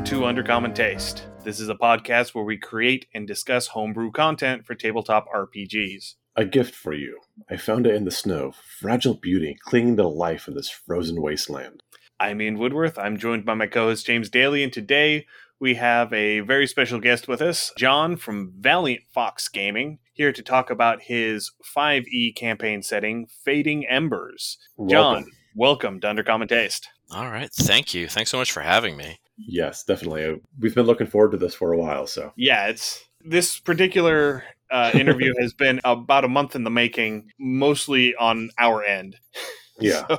and 0.00 0.08
welcome 0.08 0.36
to 0.36 0.42
Undercommon 0.42 0.74
Taste. 0.74 1.26
This 1.44 1.60
is 1.60 1.68
a 1.68 1.74
podcast 1.74 2.34
where 2.34 2.44
we 2.44 2.56
create 2.56 3.06
and 3.12 3.26
discuss 3.26 3.68
homebrew 3.68 4.10
content 4.10 4.64
for 4.64 4.74
tabletop 4.74 5.26
RPGs. 5.34 6.14
A 6.36 6.44
gift 6.44 6.74
for 6.74 6.94
you. 6.94 7.18
I 7.50 7.56
found 7.56 7.86
it 7.86 7.94
in 7.94 8.04
the 8.04 8.10
snow, 8.10 8.52
fragile 8.78 9.14
beauty, 9.14 9.56
clinging 9.62 9.96
to 9.96 10.06
life 10.08 10.48
in 10.48 10.54
this 10.54 10.70
frozen 10.70 11.20
wasteland. 11.20 11.82
I'm 12.18 12.40
Ian 12.40 12.58
Woodworth. 12.58 12.98
I'm 12.98 13.18
joined 13.18 13.44
by 13.44 13.54
my 13.54 13.66
co 13.66 13.88
host 13.88 14.06
James 14.06 14.30
Daly, 14.30 14.62
and 14.62 14.72
today 14.72 15.26
we 15.58 15.74
have 15.74 16.12
a 16.14 16.40
very 16.40 16.66
special 16.66 16.98
guest 17.00 17.28
with 17.28 17.42
us, 17.42 17.70
John 17.76 18.16
from 18.16 18.52
Valiant 18.58 19.02
Fox 19.12 19.48
Gaming, 19.48 19.98
here 20.14 20.32
to 20.32 20.42
talk 20.42 20.70
about 20.70 21.02
his 21.02 21.52
5e 21.76 22.34
campaign 22.36 22.82
setting, 22.82 23.26
Fading 23.44 23.86
Embers. 23.86 24.56
John, 24.88 25.12
Welcome. 25.14 25.30
welcome 25.54 26.00
to 26.00 26.06
Undercommon 26.06 26.48
Taste. 26.48 26.88
All 27.12 27.28
right. 27.28 27.50
Thank 27.52 27.92
you. 27.92 28.06
Thanks 28.08 28.30
so 28.30 28.38
much 28.38 28.52
for 28.52 28.60
having 28.60 28.96
me. 28.96 29.18
Yes, 29.46 29.84
definitely. 29.84 30.40
We've 30.58 30.74
been 30.74 30.86
looking 30.86 31.06
forward 31.06 31.32
to 31.32 31.36
this 31.38 31.54
for 31.54 31.72
a 31.72 31.78
while, 31.78 32.06
so. 32.06 32.32
Yeah, 32.36 32.68
it's 32.68 33.04
this 33.24 33.58
particular 33.58 34.44
uh, 34.70 34.90
interview 34.94 35.34
has 35.40 35.52
been 35.52 35.80
about 35.84 36.24
a 36.24 36.28
month 36.28 36.56
in 36.56 36.64
the 36.64 36.70
making, 36.70 37.30
mostly 37.38 38.14
on 38.14 38.50
our 38.58 38.84
end. 38.84 39.16
Yeah. 39.82 40.04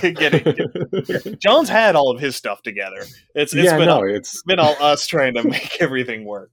To 0.00 0.12
get 0.12 0.34
it, 0.34 1.40
John's 1.40 1.68
had 1.68 1.96
all 1.96 2.12
of 2.12 2.20
his 2.20 2.36
stuff 2.36 2.62
together. 2.62 3.04
It's 3.34 3.52
it's 3.52 3.64
yeah, 3.64 3.76
been 3.76 3.86
no, 3.86 3.96
all, 3.96 4.08
it's 4.08 4.32
it's 4.32 4.42
been 4.44 4.60
all 4.60 4.76
us 4.80 5.08
trying 5.08 5.34
to 5.34 5.42
make 5.42 5.80
everything 5.80 6.24
work. 6.24 6.52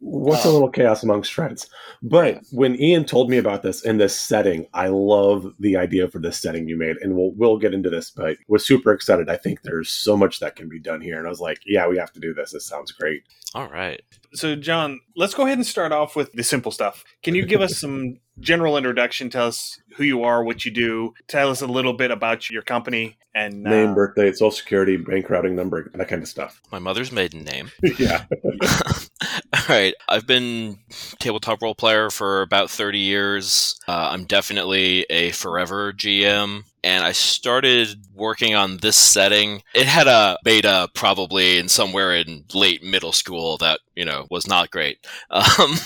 What's 0.00 0.44
a 0.44 0.48
Oh. 0.48 0.52
little 0.52 0.68
chaos 0.70 1.02
amongst 1.02 1.32
friends. 1.32 1.68
But 2.02 2.40
when 2.52 2.80
Ian 2.80 3.04
told 3.04 3.30
me 3.30 3.36
about 3.38 3.62
this 3.62 3.84
in 3.84 3.98
this 3.98 4.18
setting, 4.18 4.66
I 4.74 4.88
love 4.88 5.46
the 5.58 5.76
idea 5.76 6.08
for 6.08 6.18
this 6.18 6.38
setting 6.40 6.68
you 6.68 6.76
made, 6.76 6.96
and 6.98 7.14
we'll 7.16 7.32
we'll 7.36 7.58
get 7.58 7.74
into 7.74 7.90
this. 7.90 8.10
But 8.10 8.36
was 8.48 8.66
super 8.66 8.92
excited. 8.92 9.28
I 9.28 9.36
think 9.36 9.62
there's 9.62 9.90
so 9.90 10.16
much 10.16 10.40
that 10.40 10.56
can 10.56 10.68
be 10.68 10.80
done 10.80 11.00
here, 11.00 11.18
and 11.18 11.26
I 11.26 11.30
was 11.30 11.40
like, 11.40 11.58
yeah, 11.66 11.86
we 11.88 11.98
have 11.98 12.12
to 12.12 12.20
do 12.20 12.32
this. 12.34 12.52
This 12.52 12.66
sounds 12.66 12.92
great. 12.92 13.22
All 13.54 13.68
right. 13.68 14.02
So, 14.32 14.56
John, 14.56 14.98
let's 15.16 15.32
go 15.34 15.44
ahead 15.46 15.58
and 15.58 15.66
start 15.66 15.92
off 15.92 16.16
with 16.16 16.32
the 16.32 16.42
simple 16.42 16.72
stuff. 16.72 17.04
Can 17.22 17.34
you 17.36 17.46
give 17.46 17.60
us 17.60 17.78
some 17.80 18.18
general 18.40 18.76
introduction? 18.76 19.30
Tell 19.30 19.46
us 19.46 19.78
who 19.96 20.02
you 20.04 20.24
are, 20.24 20.42
what 20.42 20.64
you 20.64 20.72
do. 20.72 21.14
Tell 21.28 21.50
us 21.50 21.60
a 21.62 21.66
little 21.68 21.92
bit 21.92 22.10
about 22.10 22.50
your 22.50 22.62
company 22.62 23.16
and 23.32 23.64
uh, 23.66 23.70
Name, 23.70 23.94
birthday, 23.94 24.32
social 24.32 24.50
security, 24.50 24.96
bank 24.96 25.30
routing 25.30 25.54
number, 25.54 25.90
that 25.94 26.08
kind 26.08 26.22
of 26.22 26.28
stuff. 26.28 26.60
My 26.72 26.78
mother's 26.80 27.12
maiden 27.12 27.44
name. 27.44 27.70
yeah. 27.98 28.24
All 29.54 29.60
right. 29.68 29.94
I've 30.08 30.26
been 30.26 30.78
tabletop 31.18 31.62
role 31.62 31.74
player 31.74 32.10
for 32.10 32.42
about 32.42 32.70
30 32.70 32.98
years. 32.98 33.78
Uh, 33.86 34.08
I'm 34.12 34.24
definitely 34.24 35.06
a 35.10 35.30
forever 35.30 35.92
GM. 35.92 36.64
And 36.84 37.02
I 37.02 37.12
started 37.12 37.88
working 38.14 38.54
on 38.54 38.76
this 38.76 38.96
setting. 38.96 39.62
It 39.74 39.86
had 39.86 40.06
a 40.06 40.36
beta 40.44 40.88
probably 40.94 41.58
in 41.58 41.68
somewhere 41.68 42.14
in 42.14 42.44
late 42.52 42.84
middle 42.84 43.12
school 43.12 43.56
that, 43.58 43.80
you 43.96 44.04
know, 44.04 44.26
was 44.30 44.46
not 44.46 44.70
great. 44.70 44.98
Um, 45.58 45.76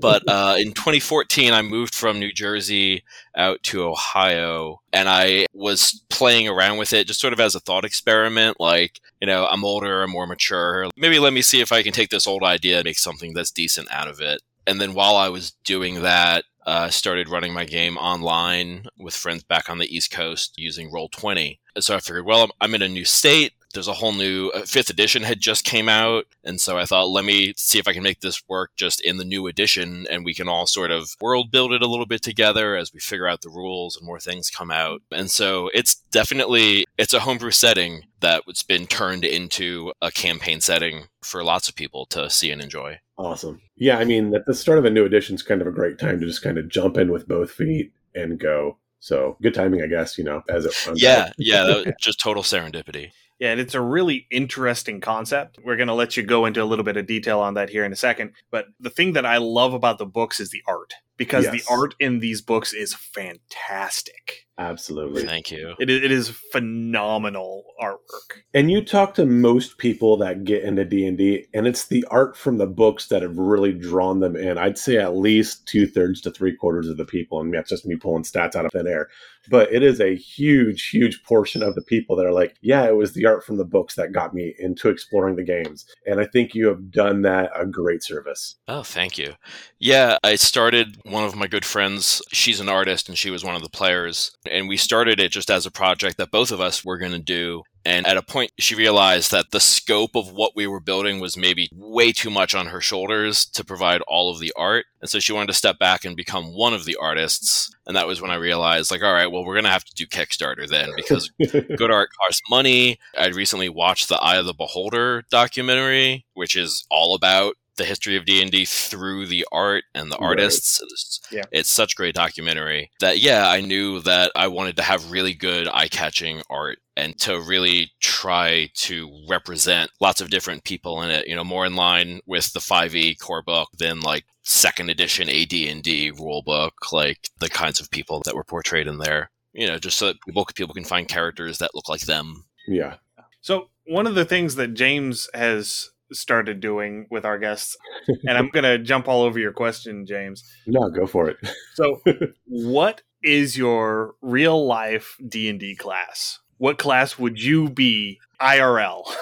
but 0.00 0.22
uh, 0.28 0.56
in 0.58 0.72
2014, 0.72 1.52
I 1.52 1.62
moved 1.62 1.94
from 1.94 2.18
New 2.18 2.32
Jersey 2.32 3.02
out 3.36 3.62
to 3.64 3.84
Ohio 3.84 4.80
and 4.92 5.08
I 5.08 5.46
was 5.52 6.02
playing 6.10 6.48
around 6.48 6.78
with 6.78 6.92
it 6.92 7.06
just 7.06 7.20
sort 7.20 7.32
of 7.32 7.40
as 7.40 7.54
a 7.54 7.60
thought 7.60 7.84
experiment. 7.84 8.58
Like, 8.58 9.00
you 9.20 9.26
know, 9.26 9.46
I'm 9.46 9.64
older, 9.64 10.02
I'm 10.02 10.10
more 10.10 10.26
mature. 10.26 10.88
Maybe 10.96 11.18
let 11.18 11.32
me 11.32 11.42
see 11.42 11.60
if 11.60 11.72
I 11.72 11.82
can 11.82 11.92
take 11.92 12.10
this 12.10 12.26
old 12.26 12.42
idea 12.42 12.78
and 12.78 12.84
make 12.84 12.98
something 12.98 13.34
that's 13.34 13.50
decent 13.50 13.90
out 13.90 14.08
of 14.08 14.20
it. 14.20 14.40
And 14.66 14.80
then 14.80 14.94
while 14.94 15.16
I 15.16 15.28
was 15.28 15.52
doing 15.64 16.02
that, 16.02 16.44
uh, 16.66 16.88
started 16.90 17.28
running 17.28 17.52
my 17.52 17.64
game 17.64 17.96
online 17.96 18.86
with 18.98 19.14
friends 19.14 19.42
back 19.42 19.68
on 19.70 19.78
the 19.78 19.94
East 19.94 20.10
Coast 20.10 20.54
using 20.56 20.90
Roll20. 20.90 21.58
So 21.78 21.94
I 21.96 22.00
figured, 22.00 22.26
well, 22.26 22.40
I'm- 22.40 22.50
I'm 22.60 22.74
in 22.74 22.82
a 22.82 22.88
new 22.88 23.04
state. 23.04 23.52
There's 23.72 23.86
a 23.86 23.92
whole 23.94 24.12
new 24.12 24.48
uh, 24.48 24.62
fifth 24.62 24.90
edition 24.90 25.22
had 25.22 25.38
just 25.40 25.64
came 25.64 25.88
out, 25.88 26.24
and 26.42 26.60
so 26.60 26.76
I 26.76 26.84
thought, 26.86 27.08
let 27.10 27.24
me 27.24 27.54
see 27.56 27.78
if 27.78 27.86
I 27.86 27.92
can 27.92 28.02
make 28.02 28.20
this 28.20 28.42
work 28.48 28.72
just 28.76 29.00
in 29.00 29.16
the 29.16 29.24
new 29.24 29.46
edition, 29.46 30.08
and 30.10 30.24
we 30.24 30.34
can 30.34 30.48
all 30.48 30.66
sort 30.66 30.90
of 30.90 31.10
world 31.20 31.52
build 31.52 31.72
it 31.72 31.80
a 31.80 31.86
little 31.86 32.04
bit 32.04 32.20
together 32.20 32.74
as 32.74 32.92
we 32.92 32.98
figure 32.98 33.28
out 33.28 33.42
the 33.42 33.48
rules 33.48 33.96
and 33.96 34.04
more 34.04 34.18
things 34.18 34.50
come 34.50 34.72
out. 34.72 35.02
And 35.12 35.30
so 35.30 35.70
it's 35.72 35.94
definitely 36.10 36.84
it's 36.98 37.14
a 37.14 37.20
homebrew 37.20 37.52
setting 37.52 38.02
that's 38.18 38.64
been 38.64 38.88
turned 38.88 39.24
into 39.24 39.92
a 40.02 40.10
campaign 40.10 40.60
setting 40.60 41.04
for 41.22 41.44
lots 41.44 41.68
of 41.68 41.76
people 41.76 42.06
to 42.06 42.28
see 42.28 42.50
and 42.50 42.60
enjoy. 42.60 42.98
Awesome. 43.20 43.60
Yeah, 43.76 43.98
I 43.98 44.04
mean, 44.04 44.34
at 44.34 44.46
the 44.46 44.54
start 44.54 44.78
of 44.78 44.86
a 44.86 44.90
new 44.90 45.04
edition 45.04 45.34
is 45.34 45.42
kind 45.42 45.60
of 45.60 45.66
a 45.66 45.72
great 45.72 45.98
time 45.98 46.20
to 46.20 46.26
just 46.26 46.42
kind 46.42 46.56
of 46.56 46.68
jump 46.68 46.96
in 46.96 47.12
with 47.12 47.28
both 47.28 47.50
feet 47.50 47.92
and 48.14 48.38
go. 48.40 48.78
So 48.98 49.36
good 49.42 49.52
timing, 49.54 49.82
I 49.82 49.86
guess, 49.88 50.16
you 50.16 50.24
know, 50.24 50.42
as 50.48 50.64
it 50.64 50.86
runs 50.86 51.02
Yeah, 51.02 51.26
out. 51.28 51.32
yeah, 51.36 51.64
that 51.64 51.76
was 51.86 51.94
just 52.00 52.18
total 52.20 52.42
serendipity. 52.42 53.10
Yeah, 53.38 53.52
and 53.52 53.60
it's 53.60 53.74
a 53.74 53.80
really 53.80 54.26
interesting 54.30 55.00
concept. 55.00 55.58
We're 55.62 55.76
going 55.76 55.88
to 55.88 55.94
let 55.94 56.16
you 56.16 56.22
go 56.22 56.46
into 56.46 56.62
a 56.62 56.64
little 56.64 56.84
bit 56.84 56.96
of 56.96 57.06
detail 57.06 57.40
on 57.40 57.54
that 57.54 57.68
here 57.70 57.84
in 57.84 57.92
a 57.92 57.96
second. 57.96 58.32
But 58.50 58.66
the 58.78 58.90
thing 58.90 59.12
that 59.14 59.24
I 59.26 59.36
love 59.38 59.74
about 59.74 59.98
the 59.98 60.06
books 60.06 60.40
is 60.40 60.50
the 60.50 60.62
art, 60.66 60.92
because 61.20 61.44
Yes. 61.44 61.52
the 61.52 61.70
art 61.70 61.94
in 62.00 62.20
these 62.20 62.40
books 62.40 62.72
is 62.72 62.94
fantastic. 62.94 64.46
Absolutely. 64.56 65.22
Thank 65.24 65.50
you. 65.50 65.74
It 65.78 65.88
is, 65.88 66.02
it 66.02 66.10
is 66.10 66.28
phenomenal 66.52 67.64
artwork. 67.82 68.42
And 68.52 68.70
you 68.70 68.84
talk 68.84 69.14
to 69.14 69.24
most 69.24 69.78
people 69.78 70.18
that 70.18 70.44
get 70.44 70.64
into 70.64 70.84
D&D, 70.84 71.46
and 71.54 71.66
it's 71.66 71.86
the 71.86 72.04
art 72.10 72.36
from 72.36 72.58
the 72.58 72.66
books 72.66 73.06
that 73.08 73.22
have 73.22 73.38
really 73.38 73.72
drawn 73.72 74.20
them 74.20 74.36
in. 74.36 74.58
I'd 74.58 74.76
say 74.76 74.98
at 74.98 75.16
least 75.16 75.66
two-thirds 75.66 76.20
to 76.22 76.30
three-quarters 76.30 76.88
of 76.88 76.98
the 76.98 77.06
people, 77.06 77.40
and 77.40 77.54
that's 77.54 77.70
just 77.70 77.86
me 77.86 77.96
pulling 77.96 78.22
stats 78.22 78.54
out 78.54 78.66
of 78.66 78.72
thin 78.72 78.86
air. 78.86 79.08
But 79.48 79.72
it 79.72 79.82
is 79.82 79.98
a 79.98 80.14
huge, 80.14 80.90
huge 80.90 81.22
portion 81.24 81.62
of 81.62 81.74
the 81.74 81.82
people 81.82 82.14
that 82.16 82.26
are 82.26 82.32
like, 82.32 82.56
yeah, 82.60 82.86
it 82.86 82.96
was 82.96 83.14
the 83.14 83.24
art 83.24 83.42
from 83.42 83.56
the 83.56 83.64
books 83.64 83.94
that 83.94 84.12
got 84.12 84.34
me 84.34 84.54
into 84.58 84.90
exploring 84.90 85.36
the 85.36 85.42
games. 85.42 85.86
And 86.04 86.20
I 86.20 86.26
think 86.26 86.54
you 86.54 86.66
have 86.68 86.90
done 86.90 87.22
that 87.22 87.50
a 87.56 87.64
great 87.64 88.02
service. 88.02 88.56
Oh, 88.68 88.82
thank 88.82 89.16
you. 89.16 89.32
Yeah, 89.78 90.18
I 90.22 90.34
started 90.34 90.98
one 91.10 91.24
of 91.24 91.36
my 91.36 91.46
good 91.46 91.64
friends. 91.64 92.22
She's 92.32 92.60
an 92.60 92.68
artist 92.68 93.08
and 93.08 93.18
she 93.18 93.30
was 93.30 93.44
one 93.44 93.56
of 93.56 93.62
the 93.62 93.68
players. 93.68 94.32
And 94.50 94.68
we 94.68 94.76
started 94.76 95.20
it 95.20 95.32
just 95.32 95.50
as 95.50 95.66
a 95.66 95.70
project 95.70 96.16
that 96.18 96.30
both 96.30 96.52
of 96.52 96.60
us 96.60 96.84
were 96.84 96.98
going 96.98 97.12
to 97.12 97.18
do. 97.18 97.62
And 97.84 98.06
at 98.06 98.18
a 98.18 98.22
point, 98.22 98.52
she 98.58 98.74
realized 98.74 99.30
that 99.30 99.52
the 99.52 99.60
scope 99.60 100.14
of 100.14 100.32
what 100.32 100.54
we 100.54 100.66
were 100.66 100.80
building 100.80 101.18
was 101.18 101.36
maybe 101.36 101.70
way 101.72 102.12
too 102.12 102.28
much 102.28 102.54
on 102.54 102.66
her 102.66 102.80
shoulders 102.80 103.46
to 103.46 103.64
provide 103.64 104.02
all 104.02 104.30
of 104.30 104.38
the 104.38 104.52
art. 104.54 104.84
And 105.00 105.08
so 105.08 105.18
she 105.18 105.32
wanted 105.32 105.46
to 105.46 105.54
step 105.54 105.78
back 105.78 106.04
and 106.04 106.14
become 106.14 106.54
one 106.54 106.74
of 106.74 106.84
the 106.84 106.96
artists. 107.00 107.74
And 107.86 107.96
that 107.96 108.06
was 108.06 108.20
when 108.20 108.30
I 108.30 108.34
realized, 108.34 108.90
like, 108.90 109.02
all 109.02 109.14
right, 109.14 109.30
well, 109.30 109.44
we're 109.44 109.54
going 109.54 109.64
to 109.64 109.70
have 109.70 109.84
to 109.84 109.94
do 109.94 110.06
Kickstarter 110.06 110.68
then 110.68 110.90
because 110.96 111.30
good 111.38 111.90
art 111.90 112.10
costs 112.20 112.42
money. 112.50 112.98
I'd 113.16 113.34
recently 113.34 113.70
watched 113.70 114.10
the 114.10 114.18
Eye 114.20 114.36
of 114.36 114.44
the 114.44 114.54
Beholder 114.54 115.24
documentary, 115.30 116.26
which 116.34 116.56
is 116.56 116.84
all 116.90 117.14
about 117.14 117.54
the 117.80 117.86
history 117.86 118.16
of 118.16 118.24
D&D 118.26 118.64
through 118.66 119.26
the 119.26 119.46
art 119.50 119.84
and 119.94 120.12
the 120.12 120.16
Right. 120.18 120.26
artists. 120.28 120.80
It's, 120.82 121.20
Yeah. 121.32 121.44
it's 121.50 121.70
such 121.70 121.96
great 121.96 122.14
documentary 122.14 122.90
that, 123.00 123.18
yeah, 123.20 123.48
I 123.48 123.60
knew 123.62 124.00
that 124.02 124.30
I 124.36 124.46
wanted 124.48 124.76
to 124.76 124.82
have 124.82 125.10
really 125.10 125.32
good 125.34 125.66
eye-catching 125.68 126.42
art 126.50 126.78
and 126.96 127.18
to 127.20 127.40
really 127.40 127.92
try 128.00 128.68
to 128.74 129.24
represent 129.28 129.90
lots 130.00 130.20
of 130.20 130.28
different 130.30 130.64
people 130.64 131.02
in 131.02 131.10
it, 131.10 131.26
you 131.26 131.34
know, 131.34 131.44
more 131.44 131.64
in 131.64 131.74
line 131.74 132.20
with 132.26 132.52
the 132.52 132.60
5e 132.60 133.14
core 133.18 133.42
book 133.42 133.68
than 133.78 134.00
like 134.00 134.24
second 134.42 134.90
edition 134.90 135.28
AD&D 135.30 136.10
rule 136.10 136.42
book, 136.42 136.92
like 136.92 137.30
the 137.38 137.48
kinds 137.48 137.80
of 137.80 137.90
people 137.90 138.20
that 138.26 138.34
were 138.34 138.44
portrayed 138.44 138.86
in 138.86 138.98
there. 138.98 139.30
You 139.52 139.66
know, 139.66 139.78
just 139.78 139.98
so 139.98 140.06
that 140.08 140.20
people, 140.26 140.44
people 140.54 140.74
can 140.74 140.84
find 140.84 141.08
characters 141.08 141.58
that 141.58 141.74
look 141.74 141.88
like 141.88 142.02
them. 142.02 142.44
yeah. 142.68 142.96
So, 143.40 143.70
one 143.86 144.06
of 144.06 144.14
the 144.14 144.24
things 144.26 144.54
that 144.56 144.74
James 144.74 145.28
has 145.34 145.90
started 146.12 146.60
doing 146.60 147.06
with 147.10 147.24
our 147.24 147.38
guests, 147.38 147.76
and 148.26 148.36
I'm 148.38 148.48
going 148.48 148.64
to 148.64 148.78
jump 148.78 149.08
all 149.08 149.22
over 149.22 149.38
your 149.38 149.52
question, 149.52 150.06
James. 150.06 150.44
No, 150.66 150.88
go 150.90 151.06
for 151.06 151.28
it. 151.28 151.36
So, 151.74 152.00
what 152.46 153.02
is 153.22 153.56
your 153.56 154.14
real 154.22 154.66
life 154.66 155.16
D&D 155.26 155.76
class? 155.76 156.38
What 156.58 156.78
class 156.78 157.18
would 157.18 157.40
you 157.42 157.68
be 157.70 158.18
IRL? 158.40 159.04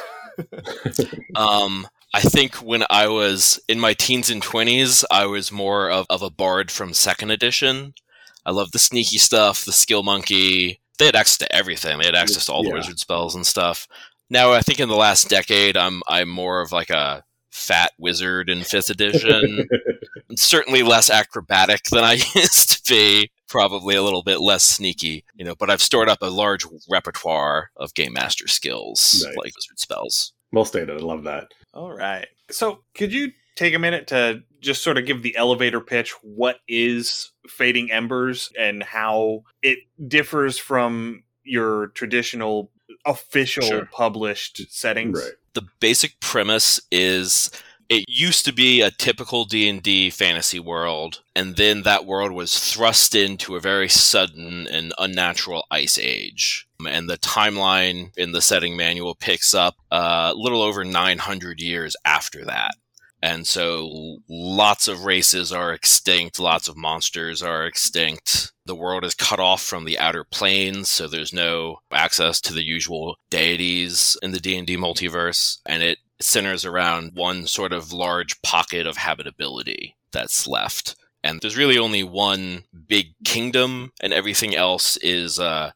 Um, 1.37 1.87
I 2.14 2.20
think 2.20 2.56
when 2.56 2.85
I 2.90 3.08
was 3.08 3.61
in 3.69 3.79
my 3.81 3.93
teens 3.94 4.31
and 4.31 4.43
20s, 4.43 5.05
I 5.11 5.26
was 5.26 5.52
more 5.52 5.90
of, 5.90 6.06
of 6.08 6.23
a 6.23 6.31
bard 6.31 6.70
from 6.70 6.93
second 6.94 7.31
edition. 7.31 7.94
I 8.46 8.50
love 8.52 8.73
the 8.73 8.79
sneaky 8.79 9.19
stuff, 9.19 9.64
the 9.64 9.73
skill 9.73 10.02
monkey. 10.02 10.81
They 10.99 11.06
had 11.06 11.17
access 11.17 11.38
to 11.38 11.55
everything. 11.55 11.99
They 11.99 12.06
had 12.06 12.14
access 12.14 12.46
to 12.46 12.52
all 12.52 12.62
the 12.62 12.70
Yeah. 12.70 12.76
wizard 12.76 12.99
spells 12.99 13.35
and 13.35 13.46
stuff. 13.46 13.87
Now, 14.31 14.53
I 14.53 14.61
think 14.61 14.81
in 14.81 14.89
the 14.89 14.97
last 14.97 15.29
decade, 15.29 15.77
I'm 15.77 16.03
I'm 16.09 16.29
more 16.29 16.61
of 16.61 16.73
like 16.73 16.91
a 16.91 17.25
fat 17.51 17.93
wizard 17.99 18.49
in 18.51 18.63
fifth 18.63 18.91
edition. 18.91 19.69
Certainly 20.37 20.83
less 20.83 21.11
acrobatic 21.11 21.85
than 21.85 22.05
I 22.05 22.13
used 22.35 22.87
to 22.87 22.93
be. 22.93 23.31
Probably 23.49 23.95
a 23.97 24.03
little 24.03 24.23
bit 24.23 24.41
less 24.41 24.63
sneaky, 24.65 25.25
you 25.35 25.45
know. 25.45 25.55
But 25.55 25.71
I've 25.71 25.81
stored 25.83 26.09
up 26.11 26.19
a 26.21 26.27
large 26.27 26.67
repertoire 26.91 27.71
of 27.77 27.95
game 27.95 28.13
master 28.13 28.47
skills, 28.47 29.23
Nice. 29.27 29.37
like 29.37 29.53
wizard 29.57 29.79
spells. 29.79 30.33
well 30.53 30.67
stated. 30.67 30.91
I 31.01 31.05
love 31.05 31.25
that. 31.25 31.49
All 31.73 31.91
right. 31.93 32.27
So, 32.51 32.81
could 32.95 33.13
you 33.13 33.33
take 33.57 33.73
a 33.75 33.79
minute 33.79 34.07
to 34.09 34.43
just 34.61 34.83
sort 34.83 34.99
of 34.99 35.07
give 35.07 35.23
the 35.23 35.35
elevator 35.37 35.81
pitch? 35.81 36.13
What 36.23 36.59
is 36.69 37.33
Fading 37.49 37.91
Embers 37.91 38.51
and 38.59 38.83
how 38.83 39.45
it 39.63 39.79
differs 40.07 40.59
from 40.59 41.23
your 41.45 41.89
traditional 41.89 42.71
official 43.05 43.62
Sure. 43.62 43.87
published 43.93 44.62
settings. 44.70 45.19
Right. 45.23 45.32
the 45.55 45.67
basic 45.81 46.20
premise 46.20 46.81
is 46.93 47.50
it 47.88 48.05
used 48.06 48.44
to 48.44 48.52
be 48.52 48.81
a 48.82 48.90
typical 48.90 49.44
D&D 49.46 50.11
fantasy 50.11 50.61
world 50.61 51.23
and 51.35 51.56
then 51.56 51.82
that 51.82 52.05
world 52.05 52.32
was 52.32 52.58
thrust 52.58 53.14
into 53.14 53.56
a 53.56 53.61
very 53.61 53.88
sudden 53.88 54.69
and 54.69 54.93
unnatural 54.99 55.64
ice 55.70 55.99
age 55.99 56.69
and 56.87 57.08
the 57.08 57.17
timeline 57.19 58.17
in 58.17 58.32
the 58.32 58.43
setting 58.43 58.76
manual 58.76 59.14
picks 59.14 59.52
up 59.55 59.75
uh, 59.90 60.32
a 60.32 60.38
little 60.38 60.62
over 60.62 60.85
900 60.85 61.61
years 61.61 61.96
after 62.05 62.44
that 62.44 62.73
and 63.23 63.47
so 63.47 64.19
lots 64.29 64.88
of 64.88 65.05
races 65.05 65.53
are 65.53 65.73
extinct 65.73 66.38
lots 66.38 66.69
of 66.69 66.76
monsters 66.76 67.43
are 67.43 67.67
extinct. 67.67 68.53
The 68.67 68.76
world 68.76 69.05
is 69.05 69.15
cut 69.15 69.41
off 69.41 69.62
from 69.62 69.85
the 69.85 69.99
outer 69.99 70.25
planes 70.25 70.88
so 70.88 71.06
there's 71.06 71.32
no 71.32 71.81
access 71.93 72.41
to 72.43 72.55
the 72.55 72.65
usual 72.65 73.17
deities 73.31 74.17
in 74.23 74.32
the 74.32 74.41
d&d 74.41 74.76
multiverse 74.76 75.59
and 75.67 75.82
it 75.82 75.99
centers 76.20 76.65
around 76.65 77.12
one 77.15 77.47
sort 77.47 77.73
of 77.73 77.93
large 77.93 78.41
pocket 78.43 78.87
of 78.87 78.97
habitability 78.97 79.97
that's 80.12 80.47
left. 80.47 80.97
And 81.23 81.41
there's 81.41 81.56
really 81.56 81.79
only 81.79 82.03
one 82.03 82.64
big 82.87 83.14
kingdom 83.25 83.93
and 84.00 84.12
everything 84.12 84.55
else 84.55 84.97
is 84.99 85.38
uh, 85.38 85.73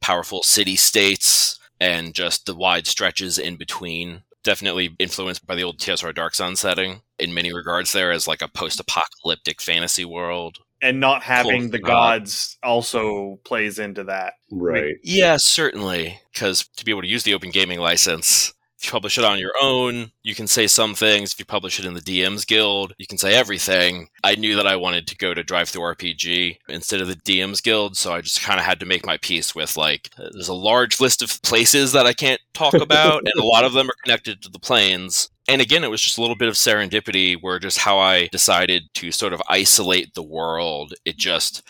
powerful 0.00 0.42
city 0.42 0.76
states 0.76 1.58
and 1.80 2.14
just 2.14 2.46
the 2.46 2.54
wide 2.54 2.86
stretches 2.86 3.38
in 3.38 3.56
between 3.56 4.22
definitely 4.46 4.94
influenced 4.98 5.46
by 5.46 5.56
the 5.56 5.64
old 5.64 5.78
TSR 5.78 6.14
Dark 6.14 6.34
Sun 6.34 6.56
setting 6.56 7.02
in 7.18 7.34
many 7.34 7.52
regards 7.52 7.92
there 7.92 8.12
as 8.12 8.26
like 8.28 8.40
a 8.40 8.48
post-apocalyptic 8.48 9.60
fantasy 9.60 10.04
world. 10.04 10.58
And 10.80 11.00
not 11.00 11.22
having 11.22 11.62
Close 11.62 11.70
the 11.72 11.78
enough. 11.78 11.88
gods 11.88 12.58
also 12.62 13.40
plays 13.44 13.78
into 13.78 14.04
that. 14.04 14.34
Right. 14.50 14.94
Yeah, 15.02 15.36
certainly, 15.38 16.20
because 16.32 16.68
to 16.76 16.84
be 16.84 16.92
able 16.92 17.02
to 17.02 17.08
use 17.08 17.24
the 17.24 17.34
open 17.34 17.50
gaming 17.50 17.80
license, 17.80 18.48
if 18.48 18.55
you 18.86 18.92
publish 18.92 19.18
it 19.18 19.24
on 19.24 19.38
your 19.38 19.52
own, 19.60 20.12
you 20.22 20.34
can 20.34 20.46
say 20.46 20.66
some 20.66 20.94
things. 20.94 21.32
If 21.32 21.38
you 21.38 21.44
publish 21.44 21.78
it 21.78 21.84
in 21.84 21.94
the 21.94 22.00
DM's 22.00 22.44
Guild, 22.44 22.94
you 22.98 23.06
can 23.06 23.18
say 23.18 23.34
everything. 23.34 24.08
I 24.24 24.34
knew 24.34 24.56
that 24.56 24.66
I 24.66 24.76
wanted 24.76 25.06
to 25.08 25.16
go 25.16 25.34
to 25.34 25.44
DriveThruRPG 25.44 26.56
instead 26.68 27.00
of 27.00 27.08
the 27.08 27.16
DM's 27.16 27.60
Guild, 27.60 27.96
so 27.96 28.12
I 28.12 28.20
just 28.20 28.42
kind 28.42 28.58
of 28.58 28.66
had 28.66 28.80
to 28.80 28.86
make 28.86 29.06
my 29.06 29.16
peace 29.18 29.54
with 29.54 29.76
like, 29.76 30.10
uh, 30.18 30.28
there's 30.32 30.48
a 30.48 30.54
large 30.54 31.00
list 31.00 31.22
of 31.22 31.40
places 31.42 31.92
that 31.92 32.06
I 32.06 32.12
can't 32.12 32.40
talk 32.54 32.74
about, 32.80 33.22
and 33.24 33.42
a 33.42 33.46
lot 33.46 33.64
of 33.64 33.72
them 33.72 33.90
are 33.90 34.04
connected 34.04 34.42
to 34.42 34.48
the 34.48 34.58
planes. 34.58 35.28
And 35.48 35.60
again, 35.60 35.84
it 35.84 35.90
was 35.90 36.02
just 36.02 36.18
a 36.18 36.20
little 36.20 36.36
bit 36.36 36.48
of 36.48 36.54
serendipity 36.54 37.36
where 37.40 37.58
just 37.58 37.78
how 37.78 37.98
I 37.98 38.28
decided 38.32 38.82
to 38.94 39.12
sort 39.12 39.32
of 39.32 39.42
isolate 39.48 40.14
the 40.14 40.22
world. 40.22 40.94
It 41.04 41.18
just 41.18 41.62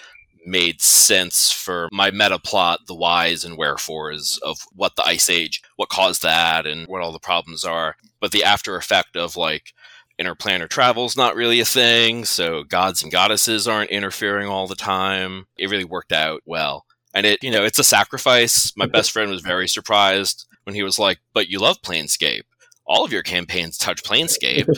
made 0.47 0.81
sense 0.81 1.51
for 1.51 1.89
my 1.93 2.11
meta 2.11 2.39
plot, 2.39 2.81
the 2.87 2.95
whys 2.95 3.45
and 3.45 3.59
wherefores 3.59 4.39
of 4.43 4.59
what 4.73 4.95
the 4.97 5.05
Ice 5.05 5.29
Age, 5.29 5.63
what 5.77 5.89
caused 5.89 6.23
that, 6.23 6.67
and 6.67 6.87
what 6.87 7.03
all 7.03 7.13
the 7.13 7.19
problems 7.19 7.65
are. 7.65 7.97
But 8.21 8.31
the 8.31 8.45
after 8.45 8.77
effect 8.77 9.17
of 9.17 9.37
like 9.37 9.73
interplanar 10.21 10.69
travel's 10.69 11.17
not 11.17 11.37
really 11.37 11.61
a 11.61 11.65
thing, 11.65 12.25
so 12.25 12.63
gods 12.63 13.03
and 13.03 13.13
goddesses 13.13 13.69
aren't 13.69 13.91
interfering 13.91 14.49
all 14.49 14.67
the 14.67 14.75
time. 14.75 15.47
It 15.59 15.71
really 15.71 15.85
worked 15.85 16.13
out 16.13 16.43
well. 16.47 16.87
And 17.13 17.27
it, 17.27 17.43
you 17.43 17.51
know, 17.51 17.65
it's 17.65 17.79
a 17.79 17.85
sacrifice. 17.85 18.73
My 18.77 18.87
best 18.87 19.11
friend 19.11 19.31
was 19.31 19.41
very 19.41 19.69
surprised 19.69 20.47
when 20.65 20.75
he 20.75 20.83
was 20.83 20.99
like, 20.99 21.19
"But 21.33 21.49
you 21.49 21.59
love 21.59 21.81
Planescape. 21.83 22.43
All 22.87 23.05
of 23.05 23.13
your 23.13 23.23
campaigns 23.23 23.79
touch 23.79 24.03
Planescape." 24.03 24.69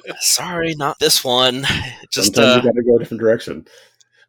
Sorry, 0.20 0.74
not 0.74 0.98
this 0.98 1.22
one. 1.22 1.66
Just 2.10 2.34
Sometimes 2.34 2.38
uh, 2.38 2.56
you 2.56 2.72
got 2.72 2.76
to 2.76 2.82
go 2.82 2.96
a 2.96 2.98
different 2.98 3.20
direction. 3.20 3.66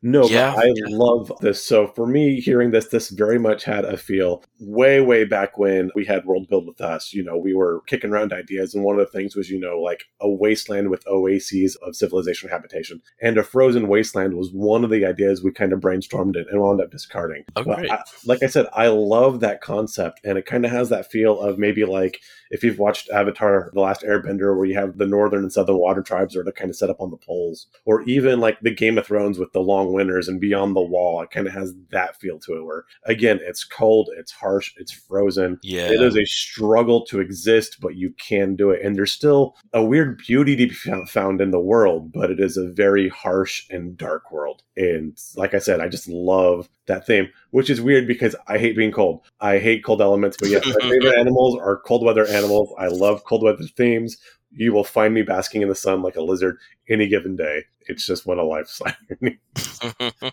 No, 0.02 0.26
Yeah. 0.28 0.54
but 0.56 0.66
I 0.66 0.72
love 0.88 1.32
this. 1.42 1.64
So 1.64 1.88
for 1.88 2.06
me, 2.06 2.40
hearing 2.40 2.72
this, 2.72 2.88
this 2.88 3.10
very 3.10 3.40
much 3.40 3.64
had 3.64 3.84
a 3.84 3.98
feel 3.98 4.44
way, 4.60 5.02
way 5.02 5.26
back 5.26 5.58
when 5.58 5.90
we 5.96 6.06
had 6.06 6.26
World 6.26 6.48
Build 6.50 6.68
with 6.68 6.82
us. 6.82 7.14
You 7.14 7.24
know, 7.24 7.36
we 7.38 7.54
were 7.54 7.82
kicking 7.88 8.12
around 8.12 8.32
ideas, 8.32 8.76
and 8.76 8.84
one 8.84 9.00
of 9.00 9.06
the 9.06 9.18
things 9.18 9.36
was, 9.36 9.50
you 9.50 9.60
know, 9.60 9.80
like 9.80 10.06
a 10.22 10.30
wasteland 10.30 10.90
with 10.90 11.04
oases 11.08 11.76
of 11.78 11.96
civilization 11.96 12.50
habitation, 12.50 13.02
and 13.22 13.38
a 13.38 13.44
frozen 13.44 13.88
wasteland 13.88 14.36
was 14.36 14.52
one 14.52 14.84
of 14.84 14.90
the 14.92 15.06
ideas 15.06 15.44
we 15.44 15.52
kind 15.52 15.74
of 15.74 15.80
brainstormed 15.80 16.36
it 16.36 16.48
and 16.52 16.62
wound 16.62 16.80
up 16.82 16.92
discarding. 16.92 17.44
Oh, 17.56 17.64
But. 17.64 17.90
I, 17.92 18.04
like 18.26 18.44
I 18.44 18.48
said, 18.48 18.68
I 18.74 18.88
love 18.90 19.40
that 19.40 19.62
concept, 19.62 20.22
and 20.24 20.38
it 20.38 20.46
kind 20.46 20.66
of 20.66 20.72
has 20.72 20.90
that 20.90 21.10
feel 21.12 21.40
of 21.40 21.58
maybe 21.58 21.86
like 21.86 22.20
if 22.52 22.64
you've 22.64 22.80
watched 22.80 23.10
Avatar: 23.10 23.70
The 23.74 23.82
Last 23.82 24.02
Airbender, 24.02 24.56
where 24.56 24.66
you 24.66 24.76
have 24.76 24.98
the 24.98 25.06
northern 25.06 25.44
and 25.44 25.54
southern 25.54 25.78
water 25.78 26.02
tribes 26.02 26.36
are 26.36 26.44
kind 26.52 26.70
of 26.70 26.76
set 26.76 26.90
up 26.90 27.02
on 27.02 27.12
the 27.12 27.18
poles, 27.18 27.68
or 27.86 28.02
even 28.04 28.40
like 28.40 28.60
the 28.62 28.74
Game 28.74 28.98
of 28.98 29.06
Thrones 29.06 29.38
with 29.40 29.52
the 29.54 29.60
long 29.62 29.94
winters 29.94 30.28
and 30.28 30.40
beyond 30.40 30.76
the 30.76 30.82
wall, 30.82 31.22
it 31.22 31.32
kind 31.32 31.48
of 31.48 31.54
has 31.54 31.74
that 31.92 32.20
feel 32.20 32.40
to 32.40 32.54
it. 32.58 32.64
Where 32.64 32.86
again, 33.06 33.40
it's 33.42 33.64
cold, 33.64 34.10
it's 34.18 34.32
harsh, 34.32 34.74
it's 34.78 34.92
frozen. 34.92 35.60
yeah. 35.64 35.88
It 35.88 36.02
is 36.02 36.18
a 36.18 36.26
struggle 36.26 37.06
to 37.06 37.20
exist, 37.20 37.78
but 37.80 37.96
you 37.96 38.12
can 38.20 38.56
do 38.56 38.72
it, 38.72 38.82
and 38.84 38.96
there's 38.96 39.12
still 39.12 39.56
a 39.74 39.84
weird 39.84 40.18
beauty 40.18 40.56
to 40.56 40.68
be 40.68 41.06
found 41.06 41.42
in 41.42 41.52
the 41.52 41.60
world, 41.60 42.12
but 42.12 42.32
it 42.32 42.40
is 42.40 42.58
a 42.58 42.70
very 42.70 43.10
harsh 43.10 43.66
and 43.70 43.98
dark 43.98 44.32
world. 44.32 44.64
And 44.76 45.18
like 45.36 45.54
I 45.54 45.60
said, 45.60 45.80
I 45.80 45.88
just 45.88 46.08
love 46.08 46.70
that 46.86 47.06
theme, 47.06 47.30
which 47.57 47.71
is 47.71 47.81
weird 47.81 48.06
because 48.06 48.36
I 48.48 48.59
hate 48.59 48.77
being 48.77 48.92
cold. 48.92 49.21
I 49.42 49.57
hate 49.57 49.83
cold 49.83 50.00
elements, 50.00 50.38
but 50.39 50.50
yes, 50.50 50.63
my 50.63 50.89
favorite 50.92 51.18
animals 51.19 51.57
are 51.59 51.77
cold 51.77 52.06
weather 52.06 52.27
animals. 52.27 52.71
I 52.77 52.86
love 52.86 53.24
cold 53.24 53.42
weather 53.42 53.63
themes. 53.75 54.15
You 54.51 54.74
will 54.74 54.83
find 54.83 55.12
me 55.12 55.24
basking 55.24 55.63
in 55.63 55.68
the 55.68 55.74
sun 55.74 56.04
like 56.04 56.15
a 56.15 56.21
lizard 56.21 56.59
any 56.88 57.07
given 57.07 57.36
day. 57.36 57.63
It's 57.88 58.06
just 58.06 58.27
one 58.27 58.38
a 58.38 58.44
life's 58.44 58.80
irony. 58.86 59.39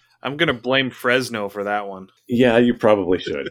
I'm 0.23 0.37
going 0.37 0.49
to 0.49 0.53
blame 0.53 0.91
Fresno 0.91 1.49
for 1.49 1.65
that 1.65 1.88
one. 1.88 2.09
yeah, 2.29 2.59
you 2.59 2.75
probably 2.75 3.19
should. 3.19 3.49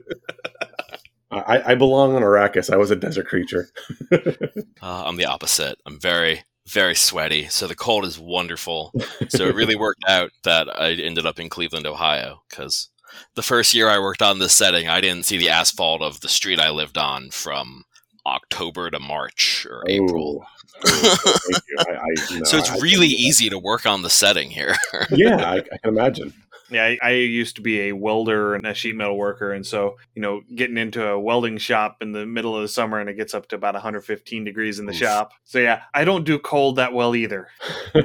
I, 1.31 1.71
I 1.71 1.73
belong 1.73 2.13
on 2.13 2.21
Arrakis. 2.21 2.71
I 2.71 2.77
was 2.77 2.91
a 2.91 2.95
desert 2.95 3.25
creature. 3.25 3.69
Uh, 4.11 5.03
I'm 5.03 5.15
the 5.15 5.25
opposite. 5.25 5.79
I'm 5.87 5.99
very, 5.99 6.43
very 6.67 6.93
sweaty. 6.93 7.47
So 7.47 7.65
the 7.65 7.73
cold 7.73 8.05
is 8.05 8.19
wonderful. 8.19 8.93
So 9.29 9.45
it 9.45 9.55
really 9.55 9.75
worked 9.75 10.03
out 10.07 10.29
that 10.43 10.69
I 10.69 10.91
ended 10.91 11.25
up 11.25 11.39
in 11.39 11.49
Cleveland, 11.49 11.87
Ohio, 11.87 12.43
because 12.47 12.91
the 13.35 13.41
first 13.41 13.73
year 13.73 13.89
I 13.89 13.99
worked 13.99 14.21
on 14.21 14.39
this 14.39 14.53
setting, 14.53 14.87
I 14.87 15.01
didn't 15.01 15.25
see 15.25 15.37
the 15.37 15.49
asphalt 15.49 16.01
of 16.01 16.21
the 16.21 16.29
street 16.29 16.59
I 16.59 16.69
lived 16.69 16.97
on 16.97 17.29
from 17.31 17.83
October 18.25 18.89
to 18.89 18.99
March 18.99 19.67
or 19.69 19.83
April. 19.87 20.45
Oh, 20.45 20.81
oh, 20.85 21.37
thank 21.51 21.63
you. 21.67 21.77
I, 21.79 21.93
I, 21.93 22.37
no, 22.37 22.43
so 22.43 22.57
it's 22.57 22.69
I- 22.71 22.79
really 22.79 23.07
easy 23.07 23.49
to 23.49 23.59
work 23.59 23.85
on 23.85 24.01
the 24.01 24.09
setting 24.09 24.49
here. 24.49 24.75
yeah, 25.11 25.37
I, 25.37 25.55
I 25.57 25.61
can 25.61 25.89
imagine. 25.97 26.33
Yeah, 26.69 26.85
I, 26.85 26.97
I 27.03 27.11
used 27.11 27.57
to 27.57 27.61
be 27.61 27.81
a 27.81 27.91
welder 27.91 28.55
and 28.55 28.65
a 28.65 28.73
sheet 28.73 28.95
metal 28.95 29.17
worker, 29.17 29.51
and 29.51 29.65
so 29.65 29.97
you 30.15 30.21
know, 30.21 30.41
getting 30.55 30.77
into 30.77 31.05
a 31.05 31.19
welding 31.19 31.57
shop 31.57 31.97
in 32.01 32.13
the 32.13 32.25
middle 32.25 32.55
of 32.55 32.63
the 32.63 32.67
summer, 32.67 32.99
and 32.99 33.09
it 33.09 33.15
gets 33.15 33.35
up 33.35 33.47
to 33.49 33.55
about 33.55 33.75
115 33.75 34.43
degrees 34.43 34.79
in 34.79 34.85
the 34.85 34.93
Oof. 34.93 34.97
shop. 34.97 35.33
So 35.43 35.59
yeah, 35.59 35.83
I 35.93 36.03
don't 36.03 36.23
do 36.23 36.39
cold 36.39 36.77
that 36.77 36.93
well 36.93 37.15
either. 37.15 37.47